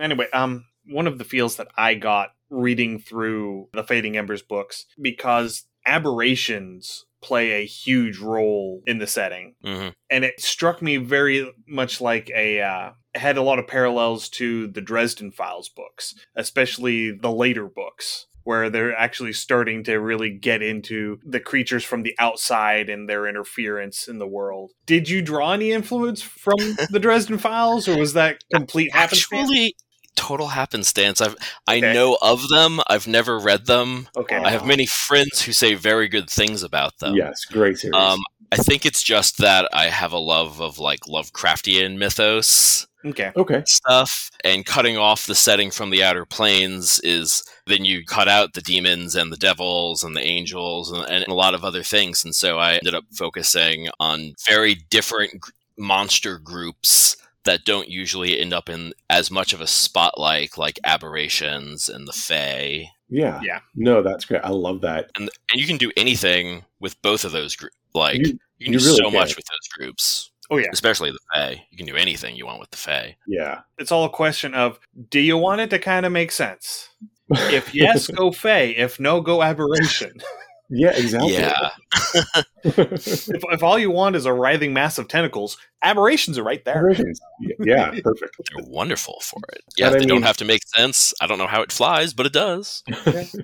Anyway, 0.00 0.28
um, 0.32 0.64
one 0.88 1.06
of 1.06 1.18
the 1.18 1.24
feels 1.24 1.56
that 1.56 1.68
I 1.76 1.94
got 1.94 2.30
reading 2.50 2.98
through 2.98 3.68
the 3.72 3.84
Fading 3.84 4.16
Embers 4.16 4.42
books 4.42 4.86
because 5.00 5.64
aberrations 5.86 7.04
play 7.20 7.50
a 7.52 7.66
huge 7.66 8.18
role 8.18 8.82
in 8.86 8.98
the 8.98 9.06
setting 9.06 9.54
hmm 9.64 9.88
and 10.10 10.24
it 10.24 10.40
struck 10.40 10.80
me 10.80 10.96
very 10.96 11.52
much 11.66 12.00
like 12.00 12.30
a 12.34 12.60
uh, 12.60 12.90
had 13.14 13.36
a 13.36 13.42
lot 13.42 13.58
of 13.58 13.66
parallels 13.66 14.28
to 14.28 14.68
the 14.68 14.80
Dresden 14.80 15.30
Files 15.30 15.68
books, 15.68 16.14
especially 16.36 17.10
the 17.10 17.32
later 17.32 17.66
books 17.66 18.26
where 18.44 18.70
they're 18.70 18.96
actually 18.96 19.32
starting 19.32 19.84
to 19.84 19.96
really 19.96 20.30
get 20.30 20.62
into 20.62 21.18
the 21.22 21.40
creatures 21.40 21.84
from 21.84 22.02
the 22.02 22.14
outside 22.18 22.88
and 22.88 23.06
their 23.06 23.26
interference 23.26 24.08
in 24.08 24.18
the 24.18 24.26
world. 24.26 24.72
Did 24.86 25.10
you 25.10 25.20
draw 25.20 25.52
any 25.52 25.70
influence 25.70 26.22
from 26.22 26.56
the 26.90 26.98
Dresden 26.98 27.36
Files, 27.36 27.86
or 27.86 27.98
was 27.98 28.14
that 28.14 28.38
complete 28.50 28.94
happenstance? 28.94 29.42
Actually, 29.42 29.74
total 30.18 30.48
happenstance. 30.48 31.20
I've 31.20 31.36
I 31.66 31.76
Okay. 31.78 31.92
know 31.94 32.18
of 32.20 32.48
them. 32.48 32.80
I've 32.88 33.06
never 33.06 33.38
read 33.38 33.66
them. 33.66 34.08
Okay, 34.16 34.36
I 34.36 34.50
have 34.50 34.66
many 34.66 34.86
friends 34.86 35.42
who 35.42 35.52
say 35.52 35.74
very 35.74 36.08
good 36.08 36.28
things 36.28 36.62
about 36.62 36.98
them. 36.98 37.14
yes, 37.14 37.44
great 37.44 37.78
series. 37.78 37.94
Um, 37.94 38.20
I 38.50 38.56
think 38.56 38.84
it's 38.84 39.02
just 39.02 39.38
that 39.38 39.68
I 39.72 39.86
have 39.90 40.12
a 40.12 40.18
love 40.18 40.60
of 40.60 40.78
like 40.78 41.00
Lovecraftian 41.00 41.98
mythos 41.98 42.86
okay, 43.06 43.30
okay. 43.36 43.62
stuff, 43.66 44.30
and 44.42 44.64
cutting 44.66 44.96
off 44.96 45.26
the 45.26 45.34
setting 45.34 45.70
from 45.70 45.90
the 45.90 46.02
outer 46.02 46.24
planes 46.24 46.98
is 47.04 47.44
then 47.66 47.84
you 47.84 48.04
cut 48.04 48.26
out 48.26 48.54
the 48.54 48.62
demons 48.62 49.14
and 49.14 49.30
the 49.30 49.36
devils 49.36 50.02
and 50.02 50.16
the 50.16 50.22
angels 50.26 50.90
and, 50.90 51.04
and 51.10 51.28
a 51.28 51.34
lot 51.34 51.54
of 51.54 51.62
other 51.64 51.82
things. 51.82 52.24
And 52.24 52.34
so 52.34 52.58
I 52.58 52.74
ended 52.74 52.94
up 52.94 53.04
focusing 53.12 53.88
on 54.00 54.34
very 54.48 54.74
different 54.90 55.40
gr- 55.40 55.50
monster 55.76 56.38
groups 56.38 57.16
that 57.48 57.64
don't 57.64 57.88
usually 57.88 58.38
end 58.38 58.52
up 58.52 58.68
in 58.68 58.92
as 59.10 59.30
much 59.30 59.52
of 59.54 59.60
a 59.60 59.66
spotlight, 59.66 60.58
like 60.58 60.78
aberrations 60.84 61.88
and 61.88 62.06
the 62.06 62.12
Fae. 62.12 62.90
Yeah. 63.08 63.40
Yeah. 63.42 63.60
No, 63.74 64.02
that's 64.02 64.24
great. 64.26 64.42
I 64.44 64.50
love 64.50 64.82
that. 64.82 65.10
And 65.16 65.30
and 65.50 65.60
you 65.60 65.66
can 65.66 65.78
do 65.78 65.90
anything 65.96 66.64
with 66.78 67.00
both 67.02 67.24
of 67.24 67.32
those 67.32 67.56
groups. 67.56 67.74
Like 67.94 68.18
You- 68.18 68.38
you, 68.58 68.64
can 68.66 68.72
you 68.74 68.78
do 68.80 68.84
really 68.84 68.96
so 68.98 69.04
can. 69.04 69.12
much 69.14 69.36
with 69.36 69.44
those 69.46 69.68
groups. 69.78 70.30
oh 70.50 70.56
yeah. 70.58 70.66
especially 70.72 71.10
the 71.10 71.18
Fae. 71.34 71.64
You 71.70 71.76
can 71.76 71.86
do 71.86 71.96
anything 71.96 72.36
you 72.36 72.44
want 72.46 72.60
with 72.60 72.70
the 72.70 72.76
Fae. 72.76 73.16
Yeah. 73.26 73.60
It's 73.78 73.90
all 73.92 74.04
a 74.04 74.10
question 74.10 74.52
of 74.54 74.78
do 75.10 75.20
you 75.20 75.38
want 75.38 75.60
it 75.62 75.70
to 75.70 75.78
kind 75.78 76.04
of 76.04 76.12
make 76.12 76.32
sense? 76.32 76.88
If 77.30 77.74
yes, 77.74 78.06
go 78.20 78.30
Fey. 78.32 78.70
If 78.76 78.98
no, 79.00 79.20
go 79.20 79.42
Aberration. 79.42 80.12
Yeah, 80.70 80.90
exactly. 80.90 81.32
Yeah. 81.32 81.70
if, 82.64 83.28
if 83.28 83.62
all 83.62 83.78
you 83.78 83.90
want 83.90 84.16
is 84.16 84.26
a 84.26 84.32
writhing 84.32 84.74
mass 84.74 84.98
of 84.98 85.08
tentacles, 85.08 85.56
aberrations 85.82 86.38
are 86.38 86.42
right 86.42 86.62
there. 86.64 86.76
Aberrations. 86.76 87.20
Yeah, 87.60 87.90
perfect. 88.02 88.36
They're 88.54 88.64
wonderful 88.66 89.18
for 89.22 89.40
it. 89.50 89.62
Yeah, 89.76 89.86
And 89.86 89.96
I 89.96 89.98
they 90.00 90.06
don't 90.06 90.22
have 90.22 90.36
to 90.38 90.44
make 90.44 90.62
sense. 90.66 91.14
I 91.20 91.26
don't 91.26 91.38
know 91.38 91.46
how 91.46 91.62
it 91.62 91.72
flies, 91.72 92.12
but 92.12 92.26
it 92.26 92.32
does. 92.32 92.82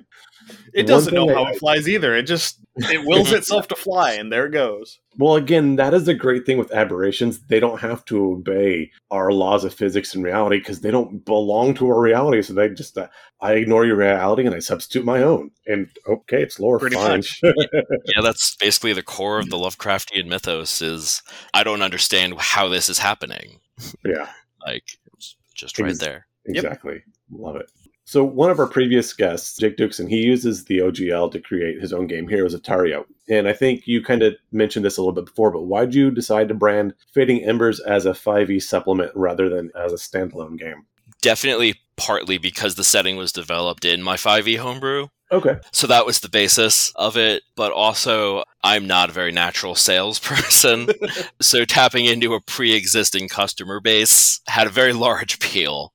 It 0.73 0.87
doesn't 0.87 1.13
thing 1.13 1.25
know 1.27 1.31
I- 1.31 1.43
how 1.45 1.51
it 1.51 1.59
flies 1.59 1.87
either. 1.89 2.15
It 2.15 2.23
just 2.23 2.59
it 2.77 3.05
wills 3.05 3.31
itself 3.39 3.67
to 3.69 3.75
fly, 3.75 4.13
and 4.13 4.31
there 4.31 4.45
it 4.45 4.51
goes. 4.51 4.99
Well, 5.17 5.35
again, 5.37 5.77
that 5.77 5.93
is 5.93 6.05
the 6.05 6.13
great 6.13 6.45
thing 6.45 6.57
with 6.57 6.73
aberrations. 6.73 7.39
They 7.47 7.61
don't 7.61 7.79
have 7.79 8.03
to 8.05 8.33
obey 8.33 8.91
our 9.11 9.31
laws 9.31 9.63
of 9.63 9.73
physics 9.73 10.13
and 10.13 10.23
reality 10.25 10.57
because 10.57 10.81
they 10.81 10.91
don't 10.91 11.23
belong 11.23 11.73
to 11.75 11.87
our 11.87 12.01
reality. 12.01 12.41
So 12.41 12.53
they 12.53 12.67
just, 12.69 12.97
uh, 12.97 13.07
I 13.39 13.53
ignore 13.53 13.85
your 13.85 13.95
reality 13.95 14.45
and 14.45 14.53
I 14.53 14.59
substitute 14.59 15.05
my 15.05 15.23
own. 15.23 15.51
And 15.65 15.87
okay, 16.05 16.41
it's 16.43 16.59
lore. 16.59 16.79
Pretty 16.79 16.97
fine. 16.97 17.19
much. 17.19 17.41
Yeah, 17.43 18.21
that's 18.21 18.57
basically 18.57 18.91
the 18.91 19.03
core 19.03 19.39
of 19.39 19.49
the 19.49 19.57
Lovecraftian 19.57 20.25
mythos 20.27 20.81
is 20.81 21.21
I 21.53 21.63
don't 21.63 21.81
understand 21.81 22.33
how 22.37 22.67
this 22.67 22.89
is 22.89 22.99
happening. 22.99 23.59
yeah, 24.05 24.27
Like 24.65 24.83
it's 25.13 25.37
just 25.53 25.79
right 25.79 25.91
Ex- 25.91 25.99
there. 25.99 26.27
Yep. 26.47 26.63
exactly. 26.65 27.03
Love 27.31 27.55
it. 27.55 27.71
So 28.05 28.23
one 28.23 28.51
of 28.51 28.59
our 28.59 28.67
previous 28.67 29.13
guests, 29.13 29.57
Jake 29.57 29.77
Dixon, 29.77 30.07
he 30.07 30.17
uses 30.17 30.65
the 30.65 30.77
OGL 30.77 31.31
to 31.31 31.39
create 31.39 31.81
his 31.81 31.91
own 31.91 32.05
game, 32.05 32.27
Heroes 32.27 32.53
of 32.53 32.61
Tario. 32.61 33.05
And 33.27 33.47
I 33.47 33.53
think 33.53 33.87
you 33.87 34.03
kind 34.03 34.21
of 34.21 34.35
mentioned 34.51 34.85
this 34.85 34.97
a 34.97 35.01
little 35.01 35.13
bit 35.13 35.25
before, 35.25 35.49
but 35.49 35.63
why'd 35.63 35.95
you 35.95 36.11
decide 36.11 36.47
to 36.49 36.53
brand 36.53 36.93
Fading 37.13 37.43
Embers 37.43 37.79
as 37.79 38.05
a 38.05 38.11
5e 38.11 38.61
supplement 38.61 39.11
rather 39.15 39.49
than 39.49 39.71
as 39.75 39.91
a 39.91 39.95
standalone 39.95 40.59
game? 40.59 40.85
Definitely 41.23 41.81
partly 41.97 42.37
because 42.37 42.75
the 42.75 42.83
setting 42.83 43.15
was 43.17 43.31
developed 43.31 43.85
in 43.85 44.03
my 44.03 44.17
5e 44.17 44.59
homebrew. 44.59 45.07
Okay. 45.31 45.55
So 45.71 45.87
that 45.87 46.05
was 46.05 46.19
the 46.19 46.29
basis 46.29 46.91
of 46.95 47.17
it, 47.17 47.41
but 47.55 47.71
also 47.71 48.43
I'm 48.63 48.85
not 48.85 49.09
a 49.09 49.13
very 49.13 49.31
natural 49.31 49.73
salesperson. 49.73 50.89
so 51.41 51.65
tapping 51.65 52.05
into 52.05 52.35
a 52.35 52.41
pre-existing 52.41 53.29
customer 53.29 53.79
base 53.79 54.41
had 54.47 54.67
a 54.67 54.71
very 54.71 54.93
large 54.93 55.35
appeal 55.35 55.91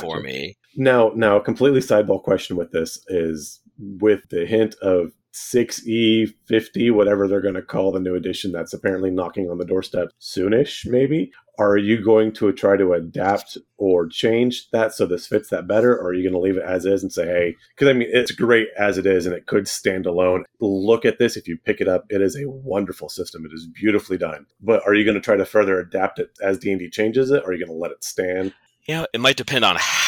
for 0.00 0.20
me. 0.20 0.56
Now, 0.76 1.12
now, 1.14 1.36
a 1.36 1.42
completely 1.42 1.80
sideball 1.80 2.22
question 2.22 2.56
with 2.56 2.72
this 2.72 2.98
is 3.08 3.60
with 3.78 4.28
the 4.30 4.46
hint 4.46 4.74
of 4.82 5.12
6E 5.34 6.32
50, 6.46 6.90
whatever 6.90 7.28
they're 7.28 7.40
going 7.40 7.54
to 7.54 7.62
call 7.62 7.92
the 7.92 8.00
new 8.00 8.14
edition 8.14 8.50
that's 8.52 8.72
apparently 8.72 9.10
knocking 9.10 9.50
on 9.50 9.58
the 9.58 9.64
doorstep 9.64 10.08
soonish, 10.20 10.86
maybe. 10.86 11.30
Are 11.58 11.76
you 11.76 12.02
going 12.02 12.32
to 12.34 12.52
try 12.52 12.76
to 12.76 12.92
adapt 12.92 13.58
or 13.78 14.06
change 14.06 14.70
that 14.70 14.94
so 14.94 15.06
this 15.06 15.26
fits 15.26 15.50
that 15.50 15.66
better? 15.66 15.92
Or 15.92 16.08
are 16.08 16.14
you 16.14 16.22
going 16.22 16.40
to 16.40 16.40
leave 16.40 16.56
it 16.56 16.62
as 16.62 16.86
is 16.86 17.02
and 17.02 17.12
say, 17.12 17.26
hey, 17.26 17.56
because 17.74 17.88
I 17.88 17.94
mean, 17.94 18.08
it's 18.12 18.30
great 18.30 18.68
as 18.78 18.96
it 18.96 19.06
is 19.06 19.26
and 19.26 19.34
it 19.34 19.46
could 19.46 19.66
stand 19.66 20.06
alone. 20.06 20.44
Look 20.60 21.04
at 21.04 21.18
this. 21.18 21.36
If 21.36 21.48
you 21.48 21.58
pick 21.58 21.80
it 21.80 21.88
up, 21.88 22.04
it 22.10 22.22
is 22.22 22.36
a 22.36 22.48
wonderful 22.48 23.08
system. 23.08 23.44
It 23.44 23.52
is 23.52 23.66
beautifully 23.66 24.18
done. 24.18 24.46
But 24.60 24.86
are 24.86 24.94
you 24.94 25.04
going 25.04 25.16
to 25.16 25.20
try 25.20 25.36
to 25.36 25.44
further 25.44 25.80
adapt 25.80 26.20
it 26.20 26.30
as 26.40 26.58
D&D 26.58 26.90
changes 26.90 27.30
it? 27.32 27.42
Or 27.42 27.48
are 27.48 27.52
you 27.52 27.64
going 27.64 27.76
to 27.76 27.80
let 27.80 27.90
it 27.90 28.04
stand? 28.04 28.54
Yeah, 28.86 29.06
it 29.12 29.20
might 29.20 29.36
depend 29.36 29.64
on 29.64 29.76
how 29.78 30.07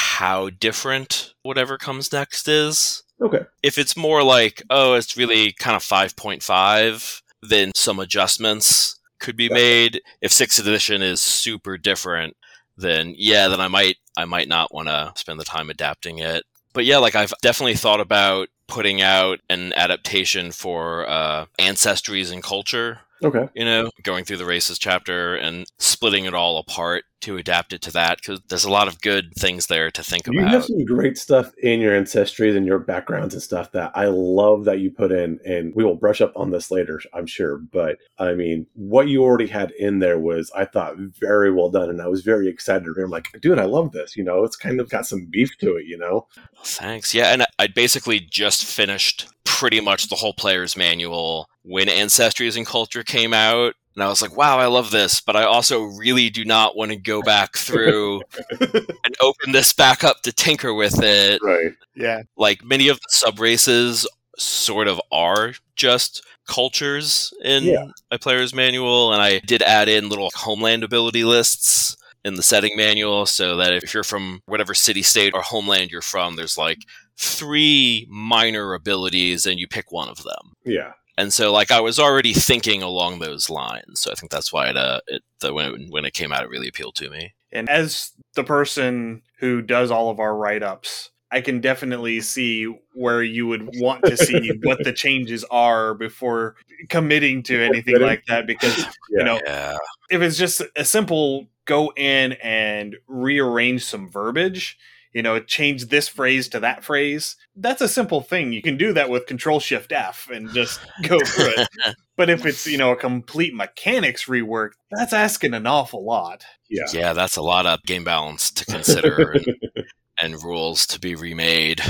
different 0.59 1.33
whatever 1.43 1.79
comes 1.79 2.13
next 2.13 2.47
is. 2.47 3.03
Okay. 3.21 3.41
If 3.63 3.79
it's 3.79 3.97
more 3.97 4.23
like, 4.23 4.63
oh, 4.69 4.95
it's 4.95 5.17
really 5.17 5.53
kind 5.53 5.77
of 5.77 5.83
5.5, 5.83 7.23
then 7.43 7.73
some 7.75 7.99
adjustments 7.99 8.99
could 9.19 9.37
be 9.37 9.49
made. 9.49 10.01
If 10.21 10.31
6th 10.33 10.61
edition 10.61 11.03
is 11.03 11.21
super 11.21 11.77
different, 11.79 12.37
then 12.77 13.15
yeah, 13.17 13.49
then 13.49 13.61
I 13.61 13.69
might 13.69 13.97
I 14.17 14.25
might 14.25 14.49
not 14.49 14.73
want 14.73 14.89
to 14.89 15.13
spend 15.17 15.41
the 15.41 15.45
time 15.45 15.71
adapting 15.71 16.19
it. 16.19 16.45
But 16.73 16.85
yeah, 16.85 16.99
like 16.99 17.15
I've 17.15 17.33
definitely 17.43 17.75
thought 17.75 18.01
about 18.01 18.49
putting 18.67 19.03
out 19.03 19.41
an 19.49 19.73
adaptation 19.75 20.53
for 20.53 21.09
uh, 21.09 21.47
ancestries 21.59 22.33
and 22.33 22.43
culture 22.43 23.01
Okay. 23.23 23.49
you 23.55 23.65
know, 23.65 23.91
going 24.03 24.25
through 24.25 24.39
the 24.39 24.47
races 24.47 24.79
chapter 24.79 25.35
and 25.35 25.67
splitting 25.79 26.25
it 26.25 26.35
all 26.35 26.59
apart 26.59 27.05
to 27.21 27.37
adapt 27.37 27.75
it 27.75 27.83
to 27.83 27.93
that 27.93 28.17
because 28.17 28.41
there's 28.49 28.65
a 28.65 28.71
lot 28.71 28.89
of 28.89 29.01
good 29.03 29.35
things 29.35 29.67
there 29.67 29.91
to 29.91 30.03
think 30.03 30.27
You 30.27 30.33
about. 30.33 30.49
You 30.49 30.57
have 30.57 30.65
some 30.65 30.85
great 30.87 31.19
stuff 31.19 31.53
in 31.59 31.81
your 31.81 31.93
ancestries 31.93 32.57
and 32.57 32.67
your 32.67 32.79
backgrounds 32.79 33.35
and 33.35 33.43
stuff 33.43 33.73
that 33.73 33.93
I 33.95 34.07
love 34.07 34.65
that 34.65 34.81
you 34.81 34.91
put 34.91 35.13
in, 35.13 35.39
and 35.45 35.75
we 35.75 35.85
will 35.85 35.97
brush 35.97 36.21
up 36.21 36.33
on 36.35 36.51
this 36.51 36.71
later, 36.71 37.01
I'm 37.13 37.27
sure. 37.27 37.59
But 37.59 37.99
I 38.19 38.33
mean, 38.33 38.67
what 38.75 39.09
you 39.09 39.23
already 39.23 39.49
had 39.49 39.73
in 39.73 39.99
there 39.99 40.19
was, 40.19 40.51
I 40.57 40.65
thought, 40.65 40.97
very 40.97 41.53
well 41.53 41.69
done, 41.69 41.91
and 41.91 42.01
I 42.01 42.09
was 42.09 42.23
very 42.23 42.49
excited. 42.49 42.89
I'm 42.97 43.11
like, 43.11 43.29
dude, 43.43 43.59
I 43.59 43.67
love 43.67 43.93
this. 43.93 44.17
You 44.17 44.25
know, 44.25 44.45
it's 44.45 44.57
kind 44.57 44.81
of 44.81 44.89
got 44.89 45.07
some 45.07 45.27
beef 45.27 45.57
to 45.59 45.77
it. 45.77 45.85
You 45.87 45.99
know, 45.99 46.27
Thanks. 46.65 47.15
Yeah, 47.15 47.33
and 47.33 47.45
I 47.59 47.67
basically 47.67 48.21
just 48.21 48.65
finished 48.65 49.29
pretty 49.45 49.81
much 49.81 50.09
the 50.09 50.17
whole 50.17 50.33
player's 50.33 50.75
manual 50.77 51.50
when 51.63 51.89
Ancestries 51.89 52.57
and 52.57 52.67
Culture 52.67 53.03
came 53.03 53.33
out. 53.35 53.75
And 53.97 54.05
I 54.05 54.09
was 54.09 54.23
like, 54.23 54.37
wow, 54.37 54.59
I 54.59 54.67
love 54.67 54.91
this, 54.93 55.21
but 55.21 55.35
I 55.37 55.43
also 55.45 55.83
really 55.83 56.31
do 56.31 56.45
not 56.45 56.77
want 56.77 56.91
to 56.93 56.97
go 56.97 57.23
back 57.23 57.57
through 57.57 58.23
and 58.61 59.15
open 59.21 59.53
this 59.53 59.73
back 59.73 60.05
up 60.05 60.23
to 60.23 60.33
tinker 60.33 60.73
with 60.73 61.03
it. 61.03 61.41
right? 61.43 61.73
Yeah. 61.97 62.23
Like 62.37 62.65
many 62.65 62.89
of 62.89 62.99
the 62.99 63.09
sub 63.09 63.41
races 63.41 64.07
sort 64.39 64.87
of 64.89 65.01
are 65.13 65.55
just 65.75 66.23
cultures 66.47 67.33
in 67.43 67.65
Yeah. 67.65 67.87
a 68.11 68.19
player's 68.19 68.55
manual, 68.55 69.13
and 69.13 69.21
I 69.21 69.41
did 69.41 69.61
add 69.61 69.89
in 69.89 70.09
little 70.09 70.31
homeland 70.35 70.83
ability 70.85 71.25
lists 71.25 71.97
in 72.25 72.35
the 72.35 72.43
setting 72.43 72.77
manual 72.77 73.27
so 73.27 73.57
that 73.57 73.73
if 73.73 73.93
you're 73.93 74.05
from 74.05 74.41
whatever 74.47 74.73
city, 74.73 75.03
state, 75.03 75.33
or 75.35 75.43
homeland 75.43 75.91
you're 75.91 76.01
from, 76.01 76.37
there's 76.37 76.57
like 76.57 76.79
three 77.19 78.07
minor 78.09 78.75
abilities 78.75 79.47
and 79.47 79.59
you 79.59 79.67
pick 79.69 79.91
one 79.93 80.09
of 80.09 80.23
them. 80.23 80.53
Yeah, 80.65 80.93
And 81.19 81.33
so, 81.33 81.53
like, 81.53 81.71
I 81.71 81.81
was 81.81 81.99
already 81.99 82.33
thinking 82.33 82.83
along 82.83 83.19
those 83.19 83.51
lines. 83.51 84.01
So 84.01 84.11
I 84.11 84.15
think 84.15 84.31
that's 84.31 84.53
why 84.53 84.69
it, 84.69 84.77
uh, 84.77 85.01
it 85.07 85.23
the, 85.41 85.53
when, 85.53 85.67
it, 85.67 85.91
when 85.91 86.05
it 86.05 86.15
came 86.15 86.33
out, 86.33 86.45
it 86.45 86.51
really 86.51 86.69
appealed 86.69 86.95
to 86.97 87.11
me. 87.11 87.35
And 87.53 87.69
as 87.69 88.13
the 88.35 88.45
person 88.45 89.23
who 89.39 89.61
does 89.61 89.91
all 89.91 90.11
of 90.11 90.21
our 90.21 90.35
write 90.37 90.63
ups, 90.63 91.11
I 91.33 91.41
can 91.41 91.61
definitely 91.61 92.21
see 92.21 92.65
where 92.95 93.23
you 93.23 93.47
would 93.47 93.71
want 93.77 94.05
to 94.05 94.17
see 94.17 94.51
what 94.63 94.83
the 94.83 94.93
changes 94.93 95.45
are 95.51 95.95
before 95.95 96.57
committing 96.89 97.43
to 97.45 97.61
anything 97.63 98.01
like 98.01 98.25
that. 98.27 98.47
Because, 98.47 98.79
Yeah. 98.79 98.91
you 99.11 99.25
know, 99.25 99.41
Yeah. 99.45 99.77
if 100.11 100.23
it's 100.23 100.37
just 100.37 100.63
a 100.77 100.85
simple 100.85 101.47
go 101.67 101.93
in 101.97 102.33
and 102.43 102.97
rearrange 103.07 103.85
some 103.85 104.11
verbiage, 104.11 104.77
you 105.13 105.23
know, 105.23 105.41
change 105.41 105.87
this 105.87 106.09
phrase 106.09 106.49
to 106.49 106.61
that 106.61 106.85
phrase, 106.85 107.37
that's 107.57 107.81
a 107.81 107.89
simple 107.89 108.21
thing. 108.21 108.53
You 108.53 108.63
can 108.63 108.77
do 108.77 108.93
that 108.93 109.11
with 109.11 109.27
Control 109.27 109.61
Shift 109.61 109.93
F 109.93 110.29
and 110.33 110.51
just 110.51 110.81
go 111.03 111.19
for 111.21 111.49
it. 111.49 111.69
But 112.17 112.29
if 112.29 112.45
it's, 112.45 112.67
you 112.67 112.77
know, 112.77 112.93
a 112.93 112.97
complete 112.97 113.55
mechanics 113.55 114.27
rework, 114.27 114.73
that's 114.91 115.15
asking 115.15 115.55
an 115.55 115.67
awful 115.67 116.05
lot. 116.05 116.45
yeah, 116.69 116.85
Yeah, 116.93 117.13
that's 117.15 117.37
a 117.37 117.43
lot 117.43 117.65
of 117.65 117.83
game 117.85 118.05
balance 118.05 118.51
to 118.51 118.67
consider 118.67 119.33
and, 119.33 119.47
and 120.21 120.45
rules 120.45 120.87
to 120.89 121.01
be 121.01 121.15
remade. 121.15 121.81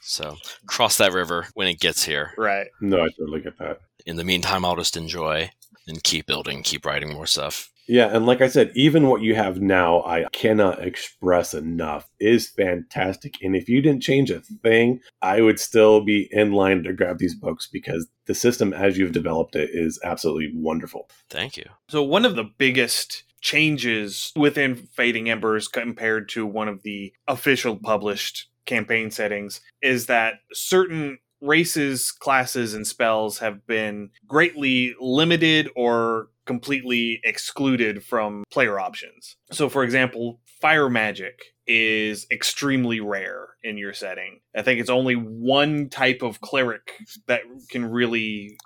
So 0.00 0.38
cross 0.66 0.98
that 0.98 1.12
river 1.12 1.46
when 1.54 1.68
it 1.68 1.78
gets 1.78 2.04
here. 2.04 2.32
Right. 2.36 2.66
No, 2.80 2.96
I 2.96 3.10
totally 3.16 3.42
get 3.42 3.58
that. 3.60 3.78
In 4.06 4.16
the 4.16 4.24
meantime, 4.24 4.64
I'll 4.64 4.74
just 4.74 4.96
enjoy 4.96 5.50
and 5.86 6.02
keep 6.02 6.26
building, 6.26 6.64
keep 6.64 6.84
writing 6.84 7.12
more 7.12 7.26
stuff. 7.28 7.70
Yeah, 7.88 8.14
and 8.14 8.26
like 8.26 8.40
I 8.40 8.48
said, 8.48 8.72
even 8.74 9.06
what 9.08 9.22
you 9.22 9.34
have 9.34 9.60
now, 9.60 10.02
I 10.02 10.26
cannot 10.32 10.84
express 10.84 11.54
enough, 11.54 12.08
is 12.18 12.48
fantastic. 12.48 13.36
And 13.42 13.54
if 13.54 13.68
you 13.68 13.80
didn't 13.80 14.02
change 14.02 14.30
a 14.30 14.40
thing, 14.40 15.00
I 15.22 15.40
would 15.40 15.60
still 15.60 16.04
be 16.04 16.28
in 16.30 16.52
line 16.52 16.82
to 16.84 16.92
grab 16.92 17.18
these 17.18 17.34
books 17.34 17.68
because 17.70 18.06
the 18.26 18.34
system 18.34 18.72
as 18.72 18.98
you've 18.98 19.12
developed 19.12 19.54
it 19.56 19.70
is 19.72 20.00
absolutely 20.02 20.52
wonderful. 20.54 21.08
Thank 21.30 21.56
you. 21.56 21.64
So 21.88 22.02
one 22.02 22.24
of 22.24 22.36
the 22.36 22.50
biggest 22.58 23.22
changes 23.40 24.32
within 24.34 24.74
Fading 24.74 25.30
Embers 25.30 25.68
compared 25.68 26.28
to 26.30 26.44
one 26.44 26.68
of 26.68 26.82
the 26.82 27.12
official 27.28 27.76
published 27.76 28.48
campaign 28.64 29.10
settings 29.10 29.60
is 29.80 30.06
that 30.06 30.34
certain 30.52 31.18
races, 31.40 32.10
classes, 32.10 32.74
and 32.74 32.86
spells 32.86 33.38
have 33.38 33.66
been 33.66 34.10
greatly 34.26 34.94
limited 35.00 35.68
or 35.76 36.28
completely 36.46 37.20
excluded 37.24 38.02
from 38.04 38.44
player 38.50 38.78
options. 38.80 39.36
So, 39.52 39.68
for 39.68 39.84
example, 39.84 40.40
fire 40.60 40.88
magic 40.88 41.40
is 41.66 42.26
extremely 42.30 43.00
rare 43.00 43.48
in 43.62 43.76
your 43.76 43.92
setting. 43.92 44.40
I 44.56 44.62
think 44.62 44.80
it's 44.80 44.88
only 44.90 45.14
one 45.14 45.88
type 45.88 46.22
of 46.22 46.40
cleric 46.40 46.92
that 47.26 47.40
can 47.70 47.84
really 47.90 48.56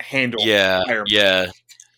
handle 0.00 0.42
Yeah, 0.44 0.82
yeah. 1.06 1.46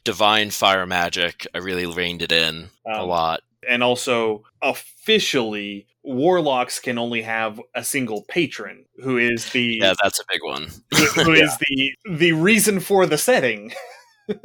Divine 0.04 0.50
fire 0.50 0.86
magic. 0.86 1.46
I 1.54 1.58
really 1.58 1.86
reined 1.86 2.22
it 2.22 2.32
in 2.32 2.68
a 2.86 3.00
Um, 3.00 3.08
lot. 3.08 3.40
and 3.68 3.82
also 3.82 4.42
officially 4.60 5.86
warlocks 6.02 6.80
can 6.80 6.98
only 6.98 7.22
have 7.22 7.60
a 7.76 7.84
single 7.84 8.24
patron 8.28 8.84
who 9.04 9.16
is 9.18 9.50
the 9.52 9.78
Yeah, 9.80 9.94
that's 10.02 10.18
a 10.18 10.24
big 10.28 10.40
one. 10.42 10.66
who, 10.90 11.04
who 11.22 11.32
is 11.44 11.56
the 11.58 11.92
the 12.18 12.32
reason 12.32 12.80
for 12.80 13.06
the 13.06 13.16
setting 13.18 13.72